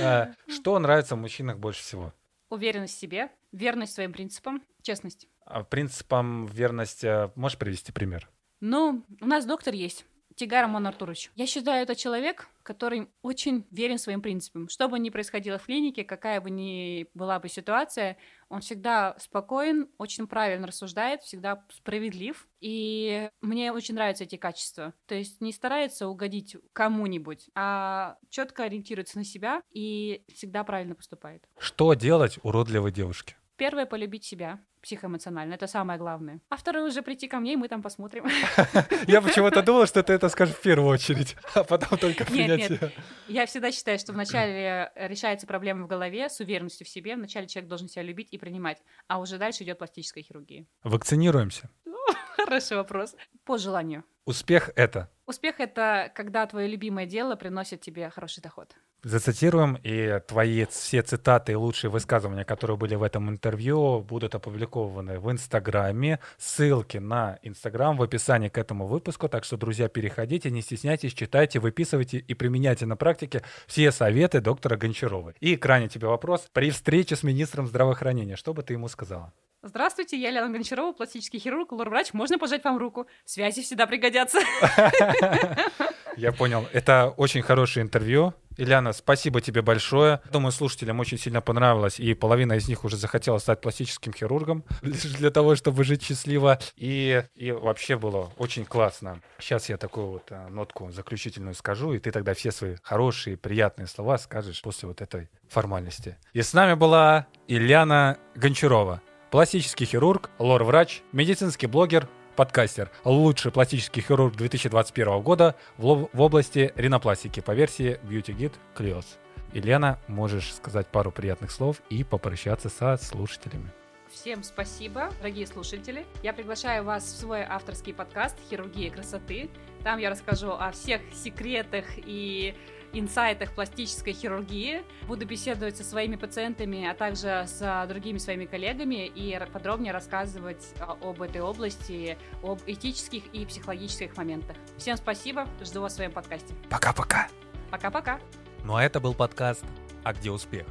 А, 0.00 0.28
что 0.46 0.78
нравится 0.78 1.16
в 1.16 1.18
мужчинах 1.18 1.58
больше 1.58 1.82
всего? 1.82 2.12
Уверенность 2.50 2.96
в 2.96 3.00
себе, 3.00 3.30
верность 3.52 3.94
своим 3.94 4.12
принципам, 4.12 4.62
честность. 4.82 5.28
А 5.46 5.64
принципам 5.64 6.46
верности 6.46 7.36
можешь 7.38 7.58
привести 7.58 7.92
пример? 7.92 8.28
Ну, 8.60 9.04
у 9.20 9.26
нас 9.26 9.46
доктор 9.46 9.72
есть. 9.72 10.04
Тигар 10.36 10.62
Роман 10.62 10.86
Артурович. 10.86 11.30
Я 11.36 11.46
считаю, 11.46 11.82
это 11.82 11.94
человек, 11.94 12.48
который 12.62 13.08
очень 13.22 13.66
верен 13.70 13.98
своим 13.98 14.22
принципам. 14.22 14.68
Что 14.68 14.88
бы 14.88 14.98
ни 14.98 15.10
происходило 15.10 15.58
в 15.58 15.64
клинике, 15.66 16.04
какая 16.04 16.40
бы 16.40 16.50
ни 16.50 17.06
была 17.14 17.38
бы 17.38 17.48
ситуация, 17.48 18.16
он 18.48 18.60
всегда 18.60 19.16
спокоен, 19.18 19.88
очень 19.98 20.26
правильно 20.26 20.66
рассуждает, 20.66 21.22
всегда 21.22 21.64
справедлив. 21.70 22.48
И 22.60 23.28
мне 23.40 23.72
очень 23.72 23.94
нравятся 23.94 24.24
эти 24.24 24.36
качества. 24.36 24.94
То 25.06 25.14
есть 25.14 25.40
не 25.40 25.52
старается 25.52 26.08
угодить 26.08 26.56
кому-нибудь, 26.72 27.48
а 27.54 28.16
четко 28.28 28.64
ориентируется 28.64 29.18
на 29.18 29.24
себя 29.24 29.62
и 29.72 30.24
всегда 30.32 30.64
правильно 30.64 30.94
поступает. 30.94 31.44
Что 31.58 31.94
делать 31.94 32.38
уродливой 32.42 32.92
девушке? 32.92 33.36
Первое— 33.60 33.84
полюбить 33.86 34.24
себя 34.24 34.58
психоэмоционально, 34.80 35.52
это 35.52 35.66
самое 35.66 35.98
главное. 35.98 36.40
А 36.48 36.56
второе 36.56 36.86
уже 36.86 37.02
прийти 37.02 37.28
ко 37.28 37.40
мне, 37.40 37.52
и 37.52 37.56
мы 37.56 37.68
там 37.68 37.82
посмотрим. 37.82 38.24
Я 39.06 39.20
почему-то 39.20 39.60
думал, 39.62 39.84
что 39.84 40.02
ты 40.02 40.14
это 40.14 40.30
скажешь 40.30 40.54
в 40.54 40.62
первую 40.62 40.88
очередь, 40.88 41.36
а 41.54 41.62
потом 41.64 41.98
только 41.98 42.24
принять 42.24 42.70
Нет, 42.70 42.80
нет. 42.80 42.92
Я 43.28 43.44
всегда 43.44 43.70
считаю, 43.70 43.98
что 43.98 44.14
вначале 44.14 44.90
решается 44.94 45.46
проблема 45.46 45.84
в 45.84 45.88
голове 45.88 46.30
с 46.30 46.40
уверенностью 46.40 46.86
в 46.86 46.88
себе, 46.88 47.16
вначале 47.16 47.48
человек 47.48 47.68
должен 47.68 47.88
себя 47.88 48.02
любить 48.02 48.28
и 48.32 48.38
принимать, 48.38 48.78
а 49.08 49.20
уже 49.20 49.36
дальше 49.36 49.64
идет 49.64 49.76
пластическая 49.76 50.24
хирургия. 50.24 50.64
Вакцинируемся? 50.82 51.68
Хороший 52.36 52.78
вопрос. 52.78 53.14
По 53.44 53.58
желанию. 53.58 54.04
Успех— 54.24 54.70
это? 54.74 55.10
Успех— 55.26 55.56
это 55.60 56.10
когда 56.14 56.46
твое 56.46 56.66
любимое 56.66 57.04
дело 57.04 57.36
приносит 57.36 57.82
тебе 57.82 58.08
хороший 58.08 58.40
доход. 58.40 58.74
Зацитируем, 59.02 59.78
и 59.82 60.20
твои 60.28 60.66
все 60.66 61.00
цитаты 61.00 61.52
и 61.52 61.54
лучшие 61.54 61.90
высказывания, 61.90 62.44
которые 62.44 62.76
были 62.76 62.94
в 62.96 63.02
этом 63.02 63.30
интервью, 63.30 64.00
будут 64.00 64.34
опубликованы 64.34 65.18
в 65.18 65.30
Инстаграме. 65.30 66.18
Ссылки 66.36 66.98
на 66.98 67.38
Инстаграм 67.42 67.96
в 67.96 68.02
описании 68.02 68.50
к 68.50 68.58
этому 68.58 68.86
выпуску. 68.86 69.28
Так 69.28 69.44
что, 69.44 69.56
друзья, 69.56 69.88
переходите, 69.88 70.50
не 70.50 70.60
стесняйтесь, 70.60 71.14
читайте, 71.14 71.60
выписывайте 71.60 72.18
и 72.18 72.34
применяйте 72.34 72.84
на 72.84 72.96
практике 72.96 73.42
все 73.66 73.90
советы 73.90 74.42
доктора 74.42 74.76
Гончаровой. 74.76 75.34
И 75.40 75.56
крайне 75.56 75.88
тебе 75.88 76.06
вопрос. 76.06 76.48
При 76.52 76.70
встрече 76.70 77.16
с 77.16 77.22
министром 77.22 77.66
здравоохранения, 77.66 78.36
что 78.36 78.52
бы 78.52 78.62
ты 78.62 78.74
ему 78.74 78.88
сказала? 78.88 79.32
Здравствуйте, 79.62 80.16
я 80.18 80.30
Лена 80.30 80.48
Гончарова, 80.48 80.92
пластический 80.92 81.38
хирург, 81.38 81.72
лор-врач. 81.72 82.14
Можно 82.14 82.38
пожать 82.38 82.64
вам 82.64 82.78
руку? 82.78 83.06
Связи 83.26 83.60
всегда 83.62 83.86
пригодятся. 83.86 84.38
Я 86.16 86.32
понял. 86.32 86.66
Это 86.72 87.12
очень 87.18 87.42
хорошее 87.42 87.84
интервью. 87.84 88.32
Ильяна, 88.56 88.94
спасибо 88.94 89.42
тебе 89.42 89.60
большое. 89.60 90.22
Думаю, 90.32 90.52
слушателям 90.52 90.98
очень 90.98 91.18
сильно 91.18 91.42
понравилось, 91.42 92.00
и 92.00 92.14
половина 92.14 92.54
из 92.54 92.68
них 92.68 92.84
уже 92.84 92.96
захотела 92.96 93.36
стать 93.36 93.60
пластическим 93.60 94.14
хирургом 94.14 94.64
лишь 94.82 95.02
для 95.02 95.30
того, 95.30 95.54
чтобы 95.56 95.84
жить 95.84 96.02
счастливо. 96.02 96.58
И, 96.76 97.22
и 97.34 97.52
вообще 97.52 97.98
было 97.98 98.32
очень 98.38 98.64
классно. 98.64 99.20
Сейчас 99.38 99.68
я 99.68 99.76
такую 99.76 100.06
вот 100.06 100.24
а, 100.30 100.48
нотку 100.48 100.90
заключительную 100.90 101.54
скажу, 101.54 101.92
и 101.92 101.98
ты 101.98 102.10
тогда 102.12 102.32
все 102.32 102.50
свои 102.50 102.76
хорошие, 102.82 103.36
приятные 103.36 103.86
слова 103.86 104.16
скажешь 104.16 104.62
после 104.62 104.88
вот 104.88 105.02
этой 105.02 105.28
формальности. 105.50 106.16
И 106.32 106.40
с 106.40 106.54
нами 106.54 106.74
была 106.74 107.26
Ильяна 107.46 108.16
Гончарова 108.34 109.02
пластический 109.30 109.86
хирург, 109.86 110.30
лор-врач, 110.38 111.02
медицинский 111.12 111.66
блогер, 111.66 112.08
подкастер, 112.36 112.90
лучший 113.04 113.52
пластический 113.52 114.02
хирург 114.02 114.36
2021 114.36 115.20
года 115.22 115.54
в, 115.76 116.08
в 116.12 116.20
области 116.20 116.72
ринопластики 116.74 117.40
по 117.40 117.52
версии 117.52 118.00
Beauty 118.02 118.36
Guide 118.36 118.54
Clios. 118.76 119.06
Елена, 119.52 119.98
можешь 120.08 120.54
сказать 120.54 120.86
пару 120.88 121.10
приятных 121.10 121.50
слов 121.50 121.80
и 121.90 122.04
попрощаться 122.04 122.68
со 122.68 122.96
слушателями. 122.96 123.70
Всем 124.12 124.42
спасибо, 124.42 125.10
дорогие 125.18 125.46
слушатели. 125.46 126.04
Я 126.24 126.32
приглашаю 126.32 126.82
вас 126.82 127.04
в 127.04 127.16
свой 127.16 127.42
авторский 127.42 127.94
подкаст 127.94 128.36
«Хирургия 128.48 128.90
красоты». 128.90 129.50
Там 129.84 129.98
я 129.98 130.10
расскажу 130.10 130.50
о 130.50 130.72
всех 130.72 131.00
секретах 131.14 131.84
и 131.96 132.56
инсайтах 132.92 133.52
пластической 133.52 134.12
хирургии. 134.12 134.82
Буду 135.06 135.26
беседовать 135.26 135.76
со 135.76 135.84
своими 135.84 136.16
пациентами, 136.16 136.86
а 136.86 136.94
также 136.94 137.44
с 137.46 137.86
другими 137.88 138.18
своими 138.18 138.46
коллегами 138.46 139.06
и 139.06 139.38
подробнее 139.52 139.92
рассказывать 139.92 140.74
а, 140.80 140.96
об 141.00 141.22
этой 141.22 141.40
области, 141.40 142.18
об 142.42 142.60
этических 142.66 143.26
и 143.32 143.46
психологических 143.46 144.16
моментах. 144.16 144.56
Всем 144.76 144.96
спасибо, 144.96 145.46
жду 145.60 145.80
вас 145.82 145.92
в 145.92 145.96
своем 145.96 146.12
подкасте. 146.12 146.54
Пока-пока. 146.68 147.28
Пока-пока. 147.70 148.20
Ну 148.64 148.76
а 148.76 148.82
это 148.82 149.00
был 149.00 149.14
подкаст 149.14 149.64
«А 150.02 150.12
где 150.12 150.30
успех?» 150.30 150.66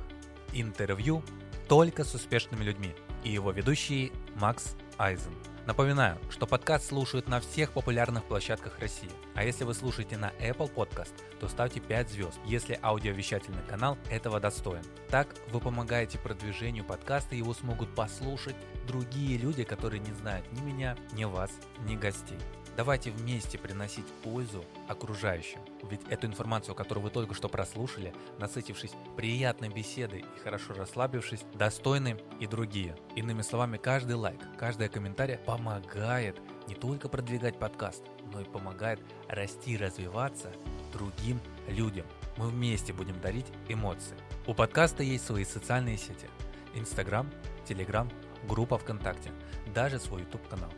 Интервью 0.54 1.24
только 1.68 2.04
с 2.04 2.14
успешными 2.16 2.64
людьми 2.64 2.94
и 3.24 3.30
его 3.30 3.52
ведущий 3.52 4.12
Макс 4.36 4.76
Айзен. 4.98 5.34
Напоминаю, 5.70 6.18
что 6.32 6.48
подкаст 6.48 6.88
слушают 6.88 7.28
на 7.28 7.40
всех 7.40 7.74
популярных 7.74 8.24
площадках 8.24 8.80
России. 8.80 9.12
А 9.36 9.44
если 9.44 9.66
вы 9.66 9.76
слушаете 9.76 10.18
на 10.18 10.32
Apple 10.40 10.74
Podcast, 10.74 11.14
то 11.40 11.48
ставьте 11.48 11.80
5 11.80 12.10
звезд, 12.10 12.40
если 12.44 12.80
аудиовещательный 12.82 13.62
канал 13.70 13.96
этого 14.10 14.40
достоин. 14.40 14.82
Так 15.10 15.28
вы 15.52 15.60
помогаете 15.60 16.18
продвижению 16.18 16.86
подкаста, 16.86 17.36
его 17.36 17.54
смогут 17.54 17.94
послушать 17.94 18.56
другие 18.88 19.38
люди, 19.38 19.64
которые 19.64 20.00
не 20.00 20.12
знают 20.14 20.52
ни 20.54 20.62
меня, 20.62 20.98
ни 21.14 21.26
вас, 21.26 21.52
ни 21.86 21.96
гостей. 21.96 22.40
Давайте 22.76 23.12
вместе 23.12 23.60
приносить 23.60 24.08
пользу 24.24 24.66
окружающим. 24.88 25.60
Ведь 25.84 26.02
эту 26.10 26.28
информацию, 26.28 26.76
которую 26.76 27.04
вы 27.04 27.10
только 27.10 27.34
что 27.34 27.48
прослушали, 27.48 28.14
насытившись 28.38 28.92
приятной 29.16 29.70
беседой 29.70 30.20
и 30.20 30.40
хорошо 30.44 30.74
расслабившись, 30.74 31.46
достойны 31.54 32.18
и 32.40 32.48
другие. 32.48 32.96
Иными 33.16 33.42
словами, 33.42 33.78
каждый 33.78 34.16
лайк, 34.16 34.40
каждый 34.58 34.90
комментарий 34.90 35.38
помогает 35.38 36.40
не 36.68 36.76
только 36.76 37.10
продвигать 37.10 37.58
подкаст, 37.58 38.04
но 38.34 38.42
и 38.42 38.46
помогает 38.46 39.00
расти 39.28 39.74
и 39.74 39.78
развиваться 39.78 40.52
другим 40.92 41.40
людям. 41.68 42.06
Мы 42.38 42.50
вместе 42.50 42.94
будем 42.94 43.20
дарить 43.22 43.48
эмоции. 43.68 44.18
У 44.48 44.54
подкаста 44.54 45.04
есть 45.04 45.26
свои 45.26 45.46
социальные 45.46 45.98
сети. 45.98 46.28
Инстаграм, 46.76 47.30
Телеграм, 47.66 48.10
группа 48.48 48.78
ВКонтакте, 48.78 49.32
даже 49.74 50.00
свой 50.00 50.22
YouTube 50.22 50.48
канал. 50.48 50.72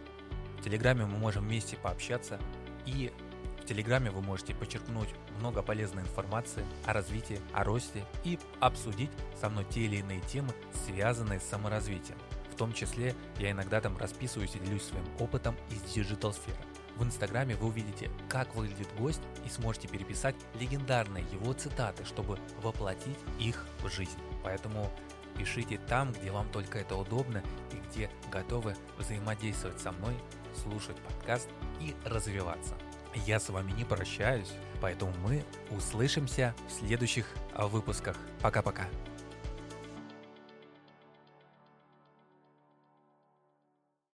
В 0.60 0.64
Телеграме 0.64 1.06
мы 1.06 1.18
можем 1.18 1.44
вместе 1.44 1.76
пообщаться 1.76 2.40
и 2.86 3.12
в 3.62 3.66
Телеграме 3.66 4.12
вы 4.12 4.22
можете 4.22 4.56
подчерпнуть 4.56 5.10
много 5.40 5.62
полезной 5.62 6.04
информации 6.04 6.66
о 6.86 6.94
развитии, 6.94 7.40
о 7.54 7.64
росте 7.64 8.06
и 8.24 8.40
обсудить 8.60 9.12
со 9.40 9.50
мной 9.50 9.66
те 9.70 9.82
или 9.82 9.98
иные 9.98 10.20
темы, 10.22 10.54
связанные 10.86 11.40
с 11.40 11.44
саморазвитием. 11.44 12.18
В 12.52 12.56
том 12.56 12.74
числе 12.74 13.16
я 13.40 13.52
иногда 13.52 13.80
там 13.80 13.98
расписываюсь 13.98 14.56
и 14.56 14.60
делюсь 14.60 14.84
своим 14.84 15.06
опытом 15.20 15.56
из 15.70 15.82
digital 15.94 16.34
сферы. 16.34 16.58
В 16.96 17.04
Инстаграме 17.04 17.56
вы 17.56 17.68
увидите, 17.68 18.12
как 18.28 18.54
выглядит 18.56 18.88
гость 18.98 19.22
и 19.46 19.50
сможете 19.50 19.88
переписать 19.88 20.36
легендарные 20.60 21.26
его 21.32 21.54
цитаты, 21.54 22.04
чтобы 22.06 22.38
воплотить 22.62 23.18
их 23.40 23.66
в 23.82 23.90
жизнь. 23.90 24.20
Поэтому 24.44 24.92
пишите 25.38 25.80
там, 25.88 26.12
где 26.12 26.32
вам 26.32 26.50
только 26.50 26.80
это 26.80 26.96
удобно 26.96 27.42
и 27.72 27.90
где 27.90 28.10
готовы 28.32 28.76
взаимодействовать 28.98 29.80
со 29.80 29.92
мной 29.92 30.16
слушать 30.54 30.98
подкаст 30.98 31.50
и 31.80 31.96
развиваться. 32.06 32.76
Я 33.26 33.40
с 33.40 33.50
вами 33.50 33.72
не 33.72 33.84
прощаюсь, 33.84 34.52
поэтому 34.82 35.14
мы 35.24 35.44
услышимся 35.70 36.56
в 36.68 36.72
следующих 36.72 37.26
выпусках. 37.58 38.18
Пока-пока. 38.42 38.88